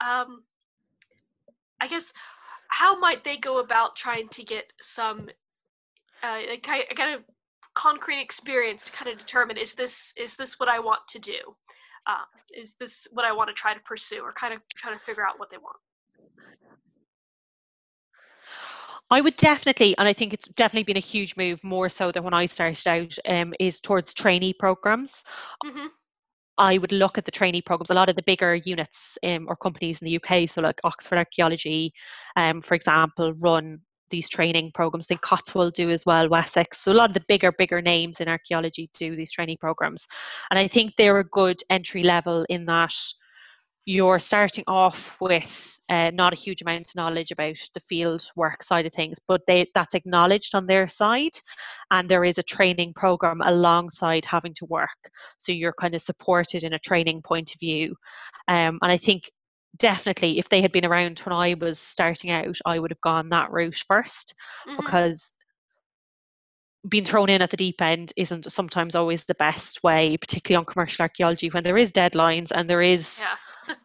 um, 0.00 0.42
I 1.80 1.86
guess, 1.88 2.12
how 2.68 2.98
might 2.98 3.24
they 3.24 3.36
go 3.36 3.60
about 3.60 3.96
trying 3.96 4.28
to 4.30 4.42
get 4.42 4.72
some 4.80 5.28
uh, 6.22 6.40
kind 6.62 7.14
of 7.14 7.22
concrete 7.78 8.20
experience 8.20 8.84
to 8.86 8.92
kind 8.92 9.08
of 9.08 9.18
determine 9.18 9.56
is 9.56 9.74
this 9.74 10.12
is 10.16 10.34
this 10.34 10.58
what 10.58 10.68
I 10.68 10.80
want 10.80 11.00
to 11.10 11.20
do? 11.20 11.38
Uh, 12.08 12.24
is 12.52 12.74
this 12.80 13.06
what 13.12 13.24
I 13.24 13.32
want 13.32 13.48
to 13.48 13.54
try 13.54 13.72
to 13.72 13.80
pursue, 13.80 14.20
or 14.20 14.32
kind 14.32 14.52
of 14.52 14.60
try 14.74 14.92
to 14.92 14.98
figure 14.98 15.24
out 15.24 15.38
what 15.38 15.48
they 15.48 15.58
want? 15.58 15.76
I 19.10 19.20
would 19.20 19.36
definitely, 19.36 19.96
and 19.96 20.08
I 20.08 20.12
think 20.12 20.34
it's 20.34 20.48
definitely 20.48 20.92
been 20.92 20.96
a 20.96 21.10
huge 21.14 21.36
move 21.36 21.62
more 21.62 21.88
so 21.88 22.10
than 22.10 22.24
when 22.24 22.34
I 22.34 22.46
started 22.46 22.86
out, 22.88 23.18
um, 23.26 23.54
is 23.60 23.80
towards 23.80 24.12
trainee 24.12 24.52
programs. 24.52 25.24
Mm-hmm. 25.64 25.86
I 26.58 26.78
would 26.78 26.92
look 26.92 27.16
at 27.16 27.24
the 27.24 27.30
trainee 27.30 27.62
programs. 27.62 27.90
A 27.90 27.94
lot 27.94 28.10
of 28.10 28.16
the 28.16 28.22
bigger 28.24 28.56
units 28.56 29.16
um, 29.22 29.46
or 29.48 29.56
companies 29.56 30.02
in 30.02 30.06
the 30.06 30.16
UK, 30.20 30.48
so 30.48 30.60
like 30.60 30.80
Oxford 30.82 31.18
Archaeology, 31.18 31.92
um, 32.36 32.60
for 32.60 32.74
example, 32.74 33.32
run 33.34 33.80
these 34.10 34.28
training 34.28 34.70
programs. 34.74 35.06
I 35.06 35.08
think 35.08 35.22
Cotswold 35.22 35.74
do 35.74 35.90
as 35.90 36.04
well, 36.06 36.28
Wessex. 36.28 36.80
So 36.80 36.92
a 36.92 36.94
lot 36.94 37.10
of 37.10 37.14
the 37.14 37.24
bigger, 37.28 37.52
bigger 37.52 37.82
names 37.82 38.20
in 38.20 38.28
archaeology 38.28 38.90
do 38.98 39.16
these 39.16 39.32
training 39.32 39.58
programs, 39.60 40.06
and 40.50 40.58
I 40.58 40.68
think 40.68 40.96
they're 40.96 41.18
a 41.18 41.24
good 41.24 41.60
entry 41.70 42.02
level 42.02 42.44
in 42.48 42.66
that 42.66 42.94
you're 43.84 44.18
starting 44.18 44.64
off 44.66 45.16
with 45.18 45.78
uh, 45.88 46.10
not 46.12 46.34
a 46.34 46.36
huge 46.36 46.60
amount 46.60 46.90
of 46.90 46.96
knowledge 46.96 47.30
about 47.30 47.56
the 47.72 47.80
field 47.80 48.30
work 48.36 48.62
side 48.62 48.84
of 48.84 48.92
things, 48.92 49.18
but 49.26 49.40
they, 49.46 49.66
that's 49.74 49.94
acknowledged 49.94 50.54
on 50.54 50.66
their 50.66 50.86
side, 50.86 51.32
and 51.90 52.08
there 52.08 52.24
is 52.24 52.36
a 52.36 52.42
training 52.42 52.92
program 52.94 53.40
alongside 53.42 54.24
having 54.26 54.52
to 54.52 54.66
work. 54.66 55.10
So 55.38 55.52
you're 55.52 55.72
kind 55.72 55.94
of 55.94 56.02
supported 56.02 56.64
in 56.64 56.74
a 56.74 56.78
training 56.78 57.22
point 57.22 57.54
of 57.54 57.60
view, 57.60 57.96
um, 58.48 58.78
and 58.82 58.92
I 58.92 58.98
think 58.98 59.30
definitely 59.78 60.38
if 60.38 60.48
they 60.48 60.62
had 60.62 60.72
been 60.72 60.84
around 60.84 61.18
when 61.20 61.32
I 61.32 61.54
was 61.54 61.78
starting 61.78 62.30
out, 62.30 62.58
I 62.66 62.78
would 62.78 62.90
have 62.90 63.00
gone 63.00 63.28
that 63.30 63.50
route 63.50 63.82
1st 63.90 64.34
mm-hmm. 64.66 64.76
because 64.76 65.32
being 66.88 67.04
thrown 67.04 67.28
in 67.28 67.42
at 67.42 67.50
the 67.50 67.56
deep 67.56 67.80
end 67.82 68.12
isn't 68.16 68.50
sometimes 68.52 68.94
always 68.94 69.24
the 69.24 69.34
best 69.34 69.82
way, 69.82 70.16
particularly 70.16 70.58
on 70.58 70.64
commercial 70.64 71.02
archaeology 71.02 71.48
when 71.48 71.64
there 71.64 71.76
is 71.76 71.92
deadlines 71.92 72.52
and 72.54 72.68
there 72.68 72.82
is 72.82 73.20
yeah 73.20 73.34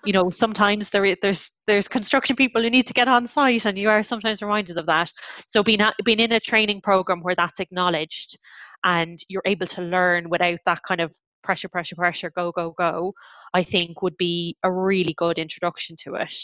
you 0.04 0.14
know 0.14 0.30
sometimes 0.30 0.89
there 0.89 1.16
there's 1.22 1.52
there's 1.68 1.88
construction 1.88 2.36
people 2.36 2.62
who 2.62 2.70
need 2.70 2.88
to 2.88 2.94
get 2.94 3.08
on 3.08 3.28
site 3.28 3.66
and 3.66 3.78
you 3.78 3.89
are 3.89 4.04
sometimes 4.04 4.41
reminded 4.41 4.78
of 4.78 4.86
that 4.86 5.12
so 5.48 5.64
being 5.64 5.80
being 6.04 6.20
in 6.20 6.32
a 6.32 6.39
training 6.39 6.82
program 6.82 7.22
where 7.22 7.36
that's 7.36 7.60
acknowledged 7.60 8.38
and 8.84 9.20
you're 9.28 9.44
able 9.46 9.68
to 9.68 9.82
learn 9.82 10.30
without 10.30 10.60
that 10.66 10.82
kind 10.88 11.02
of 11.02 11.14
pressure 11.44 11.70
pressure 11.70 11.96
pressure 11.96 12.32
go 12.36 12.52
go 12.52 12.72
go 12.78 13.14
i 13.54 13.62
think 13.62 14.02
would 14.02 14.18
be 14.18 14.58
a 14.64 14.72
really 14.72 15.14
good 15.14 15.38
introduction 15.38 15.96
to 15.98 16.16
it 16.16 16.36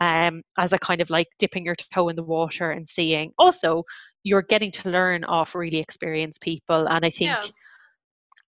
um, 0.00 0.42
as 0.58 0.72
a 0.72 0.78
kind 0.78 1.00
of 1.00 1.10
like 1.10 1.28
dipping 1.38 1.64
your 1.64 1.74
toe 1.74 2.08
in 2.08 2.16
the 2.16 2.22
water 2.22 2.70
and 2.70 2.88
seeing 2.88 3.32
also 3.38 3.84
you're 4.22 4.42
getting 4.42 4.70
to 4.70 4.90
learn 4.90 5.24
off 5.24 5.54
really 5.54 5.78
experienced 5.78 6.40
people 6.40 6.88
and 6.88 7.04
i 7.04 7.10
think 7.10 7.30
yeah 7.30 7.50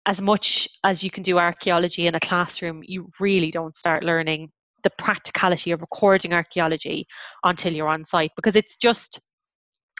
as 0.05 0.21
much 0.21 0.67
as 0.83 1.03
you 1.03 1.11
can 1.11 1.21
do 1.21 1.37
archaeology 1.37 2.07
in 2.07 2.15
a 2.15 2.19
classroom, 2.19 2.81
you 2.83 3.09
really 3.19 3.51
don't 3.51 3.75
start 3.75 4.03
learning 4.03 4.49
the 4.83 4.89
practicality 4.97 5.71
of 5.71 5.81
recording 5.81 6.33
archaeology 6.33 7.05
until 7.43 7.73
you're 7.73 7.87
on 7.87 8.03
site 8.05 8.31
because 8.35 8.55
it's 8.55 8.75
just 8.77 9.19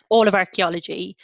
all 0.10 0.28
of 0.28 0.34
archaeology 0.34 1.16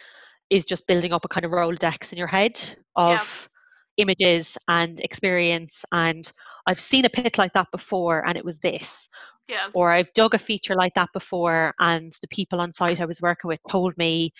is 0.50 0.66
just 0.66 0.86
building 0.88 1.14
up 1.14 1.26
a 1.26 1.28
kind 1.28 1.46
of 1.46 1.52
Rolodex 1.52 2.12
in 2.12 2.20
your 2.20 2.28
head 2.28 2.60
of. 2.96 3.50
Images 3.98 4.58
and 4.68 5.00
experience. 5.00 5.86
And 5.92 6.32
I've 6.66 6.80
seen 6.80 7.06
a 7.06 7.10
pit 7.10 7.38
like 7.38 7.54
that 7.54 7.72
before 7.72 8.28
and 8.28 8.38
it 8.38 8.46
was 8.46 8.60
this. 8.60 9.10
Yeah. 9.48 9.68
Or 9.76 9.92
I've 9.92 10.12
dug 10.14 10.34
a 10.34 10.40
feature 10.40 10.76
like 10.76 10.96
that 10.96 11.10
before 11.14 11.74
and 11.80 12.12
the 12.22 12.28
people 12.28 12.60
on 12.60 12.72
site 12.72 13.00
I 13.00 13.06
was 13.06 13.22
working 13.22 13.48
with 13.48 13.60
told 13.70 13.98
me 13.98 14.34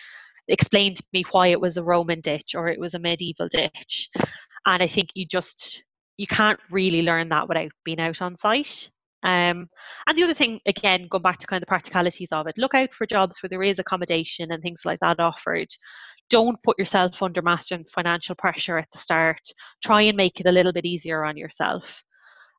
explained 0.48 0.98
to 0.98 1.04
me 1.14 1.24
why 1.32 1.48
it 1.48 1.62
was 1.62 1.78
a 1.78 1.84
Roman 1.84 2.22
ditch 2.22 2.56
or 2.56 2.68
it 2.68 2.80
was 2.80 2.94
a 2.94 3.00
medieval 3.00 3.48
ditch. 3.48 4.10
And 4.66 4.82
I 4.82 4.88
think 4.88 5.10
you 5.14 5.26
just 5.26 5.84
you 6.18 6.28
can't 6.28 6.60
really 6.72 7.02
learn 7.02 7.30
that 7.30 7.48
without 7.48 7.72
being 7.84 8.00
out 8.00 8.22
on 8.22 8.36
site. 8.36 8.90
Um, 9.26 9.68
and 10.06 10.16
the 10.16 10.24
other 10.24 10.36
thing, 10.36 10.62
again, 10.68 11.08
going 11.10 11.24
back 11.24 11.40
to 11.40 11.48
kind 11.48 11.58
of 11.58 11.62
the 11.62 11.68
practicalities 11.70 12.32
of 12.32 12.46
it, 12.46 12.60
look 12.60 12.76
out 12.76 12.94
for 12.94 13.08
jobs 13.08 13.42
where 13.42 13.50
there 13.50 13.64
is 13.64 13.80
accommodation 13.80 14.52
and 14.52 14.62
things 14.62 14.84
like 14.86 15.00
that 15.00 15.20
offered. 15.20 15.68
Don't 16.30 16.62
put 16.62 16.78
yourself 16.78 17.24
under 17.24 17.42
massive 17.42 17.90
financial 17.90 18.36
pressure 18.36 18.78
at 18.78 18.90
the 18.92 19.00
start. 19.00 19.42
Try 19.84 20.04
and 20.04 20.16
make 20.16 20.40
it 20.40 20.46
a 20.46 20.52
little 20.52 20.72
bit 20.72 20.86
easier 20.86 21.26
on 21.26 21.38
yourself. 21.38 22.04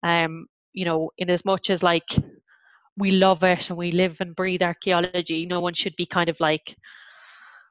Um, 0.03 0.47
you 0.73 0.85
know, 0.85 1.11
in 1.19 1.31
as 1.31 1.45
much 1.45 1.71
as 1.71 1.85
like 1.85 2.09
we 2.97 3.13
love 3.13 3.45
it 3.45 3.71
and 3.71 3.79
we 3.79 3.93
live 3.93 4.21
and 4.21 4.35
breathe 4.35 4.63
archaeology, 4.63 5.47
no 5.47 5.61
one 5.61 5.75
should 5.75 5.95
be 5.95 6.07
kind 6.07 6.29
of 6.29 6.41
like 6.41 6.77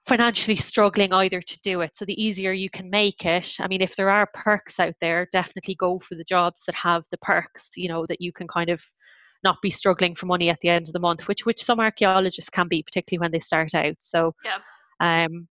financially 0.08 0.56
struggling 0.56 1.12
either 1.14 1.42
to 1.42 1.60
do 1.62 1.82
it. 1.82 1.96
So 1.96 2.06
the 2.06 2.22
easier 2.22 2.52
you 2.52 2.70
can 2.70 2.90
make 2.90 3.26
it, 3.26 3.56
I 3.60 3.68
mean, 3.68 3.82
if 3.82 3.96
there 3.96 4.10
are 4.10 4.30
perks 4.34 4.80
out 4.80 4.94
there, 5.02 5.28
definitely 5.32 5.76
go 5.76 5.98
for 6.00 6.16
the 6.16 6.24
jobs 6.24 6.64
that 6.66 6.76
have 6.76 7.04
the 7.10 7.18
perks, 7.18 7.72
you 7.76 7.88
know, 7.88 8.06
that 8.08 8.22
you 8.22 8.32
can 8.32 8.48
kind 8.48 8.70
of 8.70 8.84
not 9.44 9.62
be 9.62 9.70
struggling 9.70 10.16
for 10.16 10.28
money 10.28 10.50
at 10.50 10.60
the 10.60 10.70
end 10.70 10.88
of 10.88 10.94
the 10.94 11.00
month, 11.00 11.28
which 11.28 11.46
which 11.46 11.64
some 11.64 11.80
archaeologists 11.80 12.50
can 12.50 12.68
be, 12.68 12.84
particularly 12.84 13.22
when 13.22 13.32
they 13.32 13.40
start 13.40 13.74
out. 13.74 13.96
So 14.00 14.34
yeah. 14.44 14.60
um 15.00 15.48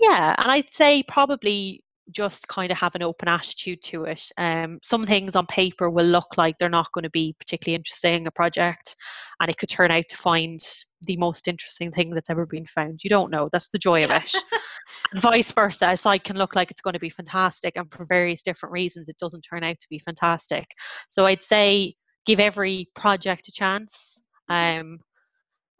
yeah, 0.00 0.34
and 0.38 0.50
I'd 0.50 0.72
say 0.72 1.02
probably 1.04 1.82
just 2.10 2.46
kind 2.48 2.70
of 2.70 2.78
have 2.78 2.94
an 2.94 3.02
open 3.02 3.28
attitude 3.28 3.82
to 3.82 4.04
it. 4.04 4.30
Um, 4.36 4.78
some 4.82 5.04
things 5.04 5.36
on 5.36 5.46
paper 5.46 5.90
will 5.90 6.06
look 6.06 6.36
like 6.36 6.58
they're 6.58 6.68
not 6.68 6.92
going 6.92 7.04
to 7.04 7.10
be 7.10 7.34
particularly 7.38 7.74
interesting 7.74 8.26
a 8.26 8.30
project, 8.30 8.96
and 9.40 9.50
it 9.50 9.58
could 9.58 9.68
turn 9.68 9.90
out 9.90 10.04
to 10.08 10.16
find 10.16 10.60
the 11.02 11.16
most 11.16 11.48
interesting 11.48 11.90
thing 11.90 12.10
that's 12.10 12.30
ever 12.30 12.46
been 12.46 12.66
found. 12.66 13.00
You 13.02 13.10
don't 13.10 13.30
know. 13.30 13.48
That's 13.52 13.68
the 13.68 13.78
joy 13.78 14.04
of 14.04 14.10
it. 14.10 14.32
and 15.12 15.20
vice 15.20 15.52
versa, 15.52 15.90
a 15.90 15.96
site 15.96 16.24
can 16.24 16.36
look 16.36 16.54
like 16.54 16.70
it's 16.70 16.80
going 16.80 16.94
to 16.94 17.00
be 17.00 17.10
fantastic, 17.10 17.76
and 17.76 17.90
for 17.90 18.06
various 18.06 18.42
different 18.42 18.72
reasons, 18.72 19.08
it 19.08 19.18
doesn't 19.18 19.42
turn 19.42 19.64
out 19.64 19.78
to 19.80 19.88
be 19.90 19.98
fantastic. 19.98 20.66
So 21.08 21.26
I'd 21.26 21.42
say 21.42 21.94
give 22.24 22.40
every 22.40 22.88
project 22.94 23.48
a 23.48 23.52
chance. 23.52 24.20
Um, 24.48 25.00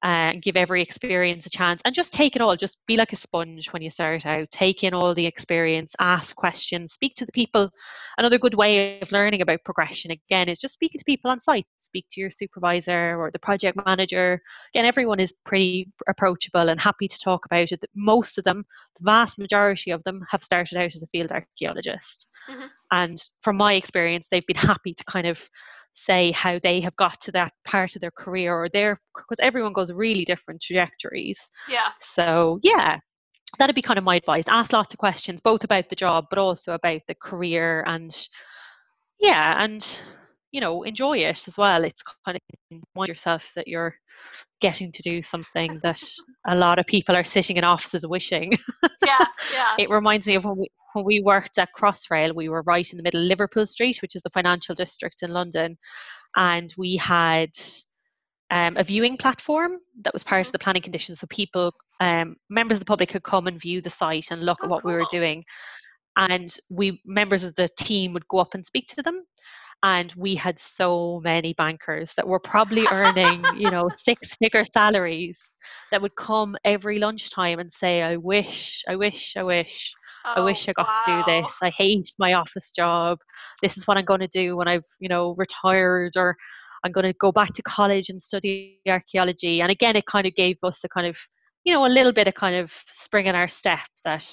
uh, 0.07 0.31
and 0.31 0.41
give 0.41 0.57
every 0.57 0.83
experience 0.83 1.47
a 1.47 1.51
chance 1.51 1.83
and 1.85 1.93
just 1.93 2.13
take 2.13 2.37
it 2.37 2.43
all. 2.43 2.55
Just 2.55 2.79
be 2.87 2.97
like 2.97 3.13
a 3.13 3.17
sponge 3.17 3.73
when 3.73 3.83
you 3.83 3.91
start 3.91 4.25
out. 4.25 4.49
Take 4.53 4.85
in 4.85 4.95
all 4.95 5.17
the 5.17 5.27
experience, 5.27 5.97
ask 5.99 6.37
questions, 6.37 6.93
speak 6.93 7.17
to 7.17 7.27
the 7.27 7.33
people. 7.33 7.73
Another 8.17 8.39
good 8.39 8.55
way 8.55 9.01
of 9.01 9.11
learning 9.11 9.43
about 9.43 9.65
progression, 9.65 10.13
again, 10.13 10.49
is 10.49 10.61
just 10.61 10.75
speaking 10.75 11.01
to 11.01 11.05
people 11.05 11.29
on 11.29 11.41
site. 11.41 11.67
Speak 11.79 12.07
to 12.13 12.21
your 12.21 12.31
supervisor 12.31 13.17
or 13.19 13.33
the 13.33 13.41
project 13.41 13.81
manager. 13.85 14.41
Again, 14.73 14.85
everyone 14.85 15.19
is 15.19 15.35
pretty 15.45 15.91
approachable 16.07 16.69
and 16.69 16.81
happy 16.81 17.09
to 17.09 17.19
talk 17.19 17.45
about 17.45 17.73
it. 17.73 17.85
Most 17.97 18.39
of 18.39 18.45
them, 18.45 18.65
the 19.01 19.05
vast 19.05 19.41
majority 19.41 19.91
of 19.91 20.05
them, 20.05 20.25
have 20.31 20.45
started 20.45 20.79
out 20.79 20.95
as 20.95 21.03
a 21.03 21.09
field 21.09 21.33
archaeologist. 21.33 22.29
Mm-hmm. 22.49 22.67
And 22.93 23.21
from 23.41 23.57
my 23.57 23.75
experience, 23.75 24.29
they've 24.29 24.47
been 24.47 24.55
happy 24.55 24.95
to 24.95 25.05
kind 25.05 25.27
of 25.27 25.51
say 25.97 26.31
how 26.33 26.59
they 26.59 26.81
have 26.81 26.95
got 26.97 27.21
to 27.23 27.33
that 27.33 27.53
part 27.67 27.97
of 27.97 28.03
their 28.03 28.11
career 28.11 28.55
or 28.55 28.69
their 28.69 29.01
because 29.15 29.41
everyone 29.41 29.73
goes 29.73 29.93
really 29.93 30.25
different 30.25 30.61
trajectories. 30.61 31.51
Yeah. 31.69 31.89
So 32.01 32.61
yeah, 32.63 32.99
that'd 33.59 33.75
be 33.75 33.83
kind 33.83 33.99
of 33.99 34.05
my 34.05 34.17
advice. 34.17 34.45
Ask 34.47 34.73
lots 34.73 34.93
of 34.93 34.99
questions, 34.99 35.41
both 35.41 35.65
about 35.65 35.89
the 35.89 35.97
job, 35.97 36.27
but 36.31 36.39
also 36.39 36.75
about 36.75 37.01
the 37.09 37.15
career 37.15 37.83
and 37.87 38.15
yeah, 39.21 39.63
and 39.65 39.99
you 40.53 40.61
know, 40.61 40.83
enjoy 40.85 41.19
it 41.19 41.49
as 41.49 41.59
well. 41.59 41.85
It's 41.85 42.03
kind 42.25 42.39
of 42.39 42.81
want 42.95 43.09
yourself 43.09 43.51
that 43.57 43.67
you're 43.67 43.95
getting 44.61 44.93
to 44.93 45.03
do 45.03 45.21
something 45.23 45.79
that 45.83 46.03
a 46.47 46.55
lot 46.55 46.79
of 46.79 46.87
people 46.87 47.17
are 47.17 47.25
sitting 47.25 47.57
in 47.57 47.65
offices 47.65 48.07
wishing. 48.07 48.53
Yeah, 49.05 49.19
yeah. 49.55 49.75
it 49.79 49.91
reminds 49.91 50.27
me 50.27 50.35
of 50.37 50.45
when 50.45 50.57
we 50.59 50.69
when 50.97 51.05
we 51.05 51.21
worked 51.21 51.59
at 51.59 51.75
Crossrail, 51.77 52.35
we 52.35 52.49
were 52.49 52.63
right 52.63 52.91
in 52.91 52.97
the 52.97 53.03
middle 53.03 53.21
of 53.21 53.29
Liverpool 53.29 53.67
Street, 53.67 54.01
which 54.01 54.17
is 54.17 54.23
the 54.23 54.31
financial 54.31 54.75
district 54.75 55.23
in 55.23 55.31
London, 55.31 55.77
and 56.37 56.73
we 56.79 56.97
had 56.97 57.51
um, 58.51 58.79
a 58.79 58.83
viewing 58.83 59.19
platform 59.19 59.77
that 60.01 60.15
was 60.15 60.25
part 60.25 60.47
of 60.47 60.53
the 60.53 60.59
planning 60.59 60.81
conditions, 60.81 61.21
so 61.21 61.27
people, 61.29 61.75
um, 62.01 62.37
members 62.49 62.77
of 62.77 62.81
the 62.81 62.87
public, 62.87 63.11
could 63.11 63.23
come 63.23 63.47
and 63.47 63.61
view 63.61 63.83
the 63.83 63.91
site 63.91 64.31
and 64.31 64.43
look 64.43 64.59
oh, 64.63 64.65
at 64.65 64.71
what 64.71 64.83
cool. 64.83 64.93
we 64.93 64.97
were 64.97 65.07
doing. 65.11 65.45
And 66.17 66.57
we 66.71 67.03
members 67.05 67.45
of 67.45 67.55
the 67.57 67.69
team 67.79 68.15
would 68.15 68.27
go 68.29 68.39
up 68.39 68.55
and 68.55 68.65
speak 68.65 68.87
to 68.89 69.03
them 69.03 69.23
and 69.87 70.13
we 70.17 70.35
had 70.35 70.59
so 70.59 71.21
many 71.23 71.55
bankers 71.55 72.13
that 72.17 72.27
were 72.27 72.41
probably 72.41 72.85
earning 72.91 73.45
you 73.57 73.71
know 73.71 73.89
six 73.97 74.35
figure 74.35 74.65
salaries 74.65 75.53
that 75.91 76.03
would 76.03 76.17
come 76.17 76.57
every 76.65 76.99
lunchtime 76.99 77.61
and 77.61 77.71
say 77.71 78.03
i 78.03 78.17
wish 78.17 78.83
i 78.89 78.97
wish 78.97 79.37
i 79.37 79.45
wish 79.45 79.95
oh, 80.25 80.35
i 80.37 80.41
wish 80.41 80.69
i 80.69 80.73
got 80.73 80.89
wow. 80.89 81.03
to 81.05 81.11
do 81.13 81.33
this. 81.33 81.59
I 81.63 81.71
hate 81.71 82.13
my 82.19 82.33
office 82.35 82.73
job. 82.73 83.19
This 83.63 83.77
is 83.77 83.87
what 83.87 83.97
i'm 83.97 84.05
going 84.05 84.27
to 84.29 84.39
do 84.43 84.57
when 84.57 84.69
i've 84.69 84.89
you 84.99 85.09
know 85.09 85.35
retired 85.39 86.17
or 86.17 86.37
i'm 86.83 86.93
going 86.93 87.07
to 87.07 87.15
go 87.21 87.31
back 87.31 87.53
to 87.55 87.63
college 87.63 88.09
and 88.11 88.21
study 88.21 88.81
archaeology. 88.89 89.61
And 89.61 89.71
again 89.71 89.95
it 89.95 90.07
kind 90.07 90.27
of 90.27 90.35
gave 90.35 90.59
us 90.65 90.83
a 90.83 90.89
kind 90.89 91.07
of 91.07 91.17
you 91.65 91.73
know 91.73 91.87
a 91.87 91.95
little 91.97 92.13
bit 92.13 92.27
of 92.27 92.35
kind 92.35 92.57
of 92.57 92.73
spring 92.91 93.27
in 93.27 93.37
our 93.37 93.49
step 93.49 93.87
that 94.05 94.27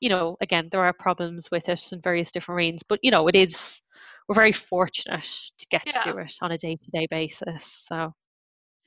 you 0.00 0.08
know 0.08 0.36
again 0.40 0.68
there 0.70 0.84
are 0.84 0.92
problems 0.92 1.50
with 1.50 1.68
it 1.68 1.82
in 1.92 2.00
various 2.00 2.30
different 2.30 2.56
reasons 2.56 2.84
but 2.88 3.00
you 3.02 3.10
know 3.10 3.26
it 3.26 3.34
is 3.34 3.82
we're 4.28 4.34
very 4.34 4.52
fortunate 4.52 5.26
to 5.58 5.66
get 5.70 5.82
yeah. 5.86 6.00
to 6.00 6.12
do 6.12 6.20
it 6.20 6.32
on 6.42 6.52
a 6.52 6.58
day-to-day 6.58 7.06
basis 7.10 7.64
so. 7.64 8.12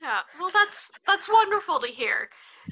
Yeah 0.00 0.20
well 0.40 0.50
that's 0.52 0.90
that's 1.06 1.28
wonderful 1.28 1.80
to 1.80 1.88
hear 1.88 2.28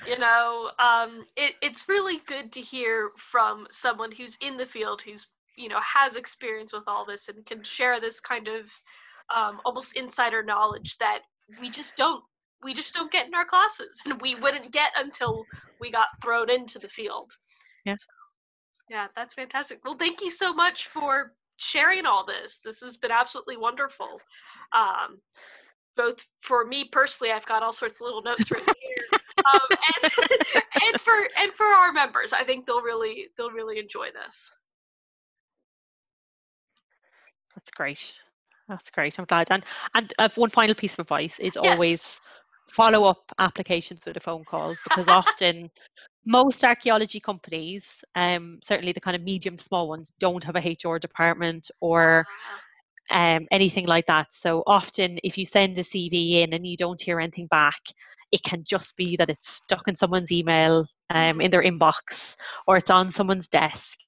you 0.07 0.19
know 0.19 0.71
um, 0.79 1.25
it, 1.37 1.55
it's 1.63 1.89
really 1.89 2.19
good 2.27 2.53
to 2.53 2.61
hear 2.61 3.11
from 3.17 3.67
someone 3.71 4.13
who's 4.13 4.37
in 4.41 4.57
the 4.57 4.67
field 4.67 5.03
who's 5.03 5.27
you 5.57 5.69
know 5.69 5.81
has 5.81 6.17
experience 6.17 6.73
with 6.73 6.85
all 6.87 7.05
this 7.05 7.29
and 7.29 7.45
can 7.47 7.63
share 7.63 8.01
this 8.01 8.21
kind 8.21 8.49
of 8.49 8.71
um, 9.35 9.61
almost 9.65 9.97
insider 9.97 10.43
knowledge 10.43 10.97
that 10.99 11.21
we 11.61 11.71
just 11.71 11.97
don't 11.97 12.23
we 12.63 12.75
just 12.75 12.95
don't 12.95 13.11
get 13.11 13.27
in 13.27 13.35
our 13.35 13.45
classes 13.45 13.99
and 14.05 14.21
we 14.21 14.35
wouldn't 14.37 14.71
get 14.71 14.91
until 14.97 15.45
we 15.81 15.91
got 15.91 16.09
thrown 16.23 16.51
into 16.51 16.79
the 16.79 16.89
field. 16.89 17.33
Yes 17.85 18.07
yeah 18.89 19.07
that's 19.15 19.35
fantastic. 19.35 19.81
Well 19.85 19.97
thank 19.97 20.21
you 20.21 20.31
so 20.31 20.53
much 20.53 20.89
for 20.89 21.33
sharing 21.61 22.07
all 22.07 22.25
this. 22.25 22.59
This 22.65 22.81
has 22.81 22.97
been 22.97 23.11
absolutely 23.11 23.57
wonderful. 23.57 24.21
Um, 24.73 25.21
both 25.97 26.25
for 26.41 26.65
me 26.65 26.89
personally, 26.91 27.33
I've 27.33 27.47
got 27.47 27.63
all 27.63 27.73
sorts 27.73 28.01
of 28.01 28.07
little 28.07 28.23
notes 28.23 28.51
written 28.51 28.75
here, 28.81 29.21
um, 29.39 29.61
and, 29.71 30.13
and 30.85 31.01
for 31.01 31.15
and 31.39 31.53
for 31.53 31.67
our 31.67 31.93
members, 31.93 32.33
I 32.33 32.45
think 32.45 32.67
they'll 32.67 32.83
really 32.83 33.29
they'll 33.37 33.51
really 33.51 33.79
enjoy 33.79 34.09
this. 34.13 34.57
That's 37.55 37.71
great. 37.71 38.23
That's 38.69 38.91
great. 38.91 39.19
I'm 39.19 39.27
glad. 39.27 39.49
And 39.51 39.65
and 39.95 40.15
uh, 40.19 40.29
one 40.37 40.51
final 40.51 40.75
piece 40.75 40.95
of 40.95 41.01
advice 41.01 41.39
is 41.39 41.59
yes. 41.61 41.73
always 41.73 42.21
follow 42.73 43.05
up 43.05 43.33
applications 43.39 44.07
with 44.07 44.17
a 44.17 44.21
phone 44.21 44.45
call 44.45 44.77
because 44.85 45.09
often 45.09 45.71
most 46.27 46.63
archaeology 46.65 47.21
companies, 47.21 48.05
um, 48.15 48.59
certainly 48.63 48.93
the 48.93 49.01
kind 49.01 49.17
of 49.17 49.23
medium 49.23 49.57
small 49.57 49.89
ones, 49.89 50.13
don't 50.19 50.45
have 50.45 50.57
a 50.57 50.77
HR 50.85 50.99
department 50.99 51.71
or 51.81 52.25
um, 53.11 53.47
anything 53.51 53.87
like 53.87 54.07
that. 54.07 54.33
So 54.33 54.63
often, 54.67 55.19
if 55.25 55.39
you 55.39 55.45
send 55.45 55.79
a 55.79 55.83
CV 55.83 56.43
in 56.43 56.53
and 56.53 56.67
you 56.67 56.77
don't 56.77 57.01
hear 57.01 57.21
anything 57.21 57.47
back, 57.47 57.81
it 58.33 58.43
can 58.43 58.63
just 58.65 58.97
be 58.97 59.17
that 59.17 59.31
it's 59.31 59.49
stuck 59.49 59.89
in 59.89 59.97
someone's 59.97 60.31
email, 60.31 60.87
um, 61.09 61.41
in 61.41 61.51
their 61.51 61.63
inbox, 61.63 62.37
or 62.67 62.77
it's 62.77 62.91
on 62.91 63.11
someone's 63.11 63.49
desk. 63.49 63.99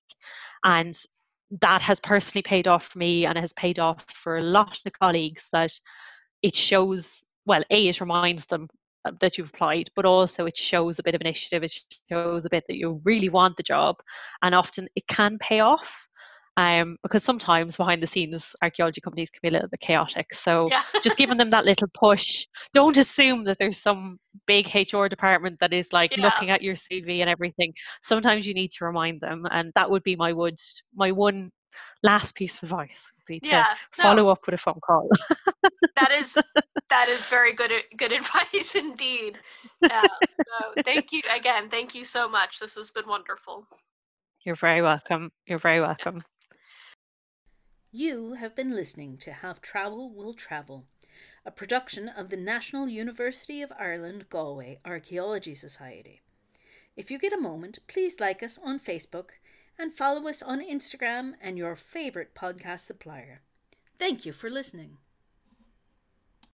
And 0.65 0.95
that 1.61 1.83
has 1.83 2.01
personally 2.01 2.43
paid 2.43 2.69
off 2.69 2.87
for 2.89 2.99
me 2.99 3.27
and 3.27 3.37
it 3.37 3.41
has 3.41 3.53
paid 3.55 3.79
off 3.79 4.05
for 4.09 4.39
a 4.39 4.43
lot 4.43 4.79
of 4.87 4.93
colleagues 4.93 5.49
that 5.53 5.73
it 6.43 6.57
shows 6.57 7.25
well 7.45 7.63
a 7.71 7.89
it 7.89 8.01
reminds 8.01 8.47
them 8.47 8.69
that 9.21 9.39
you've 9.39 9.51
applied, 9.51 9.89
but 9.97 10.05
also 10.05 10.47
it 10.47 10.57
shows 10.57 10.99
a 10.99 11.03
bit 11.03 11.15
of 11.15 11.21
initiative. 11.21 11.63
It 11.63 11.79
shows 12.11 12.45
a 12.45 12.51
bit 12.51 12.65
that 12.69 12.77
you 12.77 13.01
really 13.05 13.29
want 13.29 13.57
the 13.57 13.63
job, 13.63 13.97
and 14.43 14.55
often 14.55 14.89
it 14.95 15.07
can 15.07 15.39
pay 15.39 15.61
off. 15.61 16.07
Um, 16.59 16.99
because 17.03 17.25
sometimes 17.25 17.79
behind 17.79 18.03
the 18.03 18.07
scenes, 18.07 18.55
archaeology 18.63 19.01
companies 19.01 19.31
can 19.31 19.41
be 19.43 19.49
a 19.49 19.53
little 19.53 19.69
bit 19.69 19.81
chaotic. 19.81 20.35
So 20.35 20.69
yeah. 20.71 20.83
just 21.03 21.17
giving 21.17 21.39
them 21.39 21.49
that 21.49 21.65
little 21.65 21.89
push. 21.95 22.47
Don't 22.75 22.99
assume 22.99 23.45
that 23.45 23.57
there's 23.57 23.79
some 23.79 24.19
big 24.47 24.67
HR 24.75 25.07
department 25.07 25.61
that 25.61 25.73
is 25.73 25.95
like 25.95 26.15
yeah. 26.15 26.25
looking 26.25 26.51
at 26.51 26.61
your 26.61 26.75
CV 26.75 27.21
and 27.21 27.31
everything. 27.31 27.73
Sometimes 28.03 28.47
you 28.47 28.53
need 28.53 28.71
to 28.73 28.85
remind 28.85 29.23
them, 29.23 29.47
and 29.51 29.73
that 29.77 29.91
would 29.91 30.03
be 30.03 30.15
my 30.15 30.35
would 30.35 30.59
my 30.95 31.11
one 31.11 31.51
last 32.03 32.35
piece 32.35 32.57
of 32.57 32.65
advice 32.65 33.13
would 33.17 33.27
be 33.27 33.41
to 33.41 33.49
yeah, 33.49 33.75
follow 33.93 34.25
no. 34.25 34.29
up 34.31 34.45
with 34.47 34.55
a 34.55 34.59
phone 34.59 34.81
call. 34.85 35.09
that 35.97 36.13
is 36.13 36.37
that 36.91 37.09
is 37.09 37.27
very 37.27 37.53
good 37.53 37.73
good 37.97 38.13
advice 38.13 38.75
indeed. 38.75 39.39
Uh, 39.83 40.03
so 40.03 40.83
thank 40.85 41.13
you 41.13 41.23
again. 41.35 41.69
Thank 41.69 41.95
you 41.95 42.05
so 42.05 42.29
much. 42.29 42.61
This 42.61 42.75
has 42.77 42.91
been 42.91 43.09
wonderful. 43.09 43.67
You're 44.45 44.57
very 44.57 44.83
welcome. 44.83 45.31
You're 45.47 45.59
very 45.59 45.81
welcome. 45.81 46.25
You 47.93 48.35
have 48.35 48.57
been 48.57 48.75
listening 48.75 49.19
to 49.19 49.33
Have 49.33 49.61
Trowel 49.61 50.11
Will 50.11 50.33
Travel, 50.33 50.87
a 51.45 51.51
production 51.51 52.09
of 52.09 52.31
the 52.31 52.39
National 52.39 52.89
University 52.89 53.61
of 53.61 53.73
Ireland 53.79 54.31
Galway 54.31 54.81
Archaeology 54.85 55.55
Society. 55.55 56.23
If 56.97 57.11
you 57.11 57.19
get 57.19 57.33
a 57.33 57.41
moment, 57.41 57.79
please 57.89 58.19
like 58.19 58.43
us 58.43 58.59
on 58.59 58.81
Facebook 58.81 59.31
and 59.83 59.93
follow 59.93 60.29
us 60.29 60.43
on 60.43 60.61
Instagram 60.61 61.33
and 61.41 61.59
your 61.59 61.75
favorite 61.75 62.37
podcast 62.37 62.87
supplier. 62.87 63.41
Thank 63.99 64.25
you 64.25 64.33
for 64.33 64.49
listening. 64.49 64.99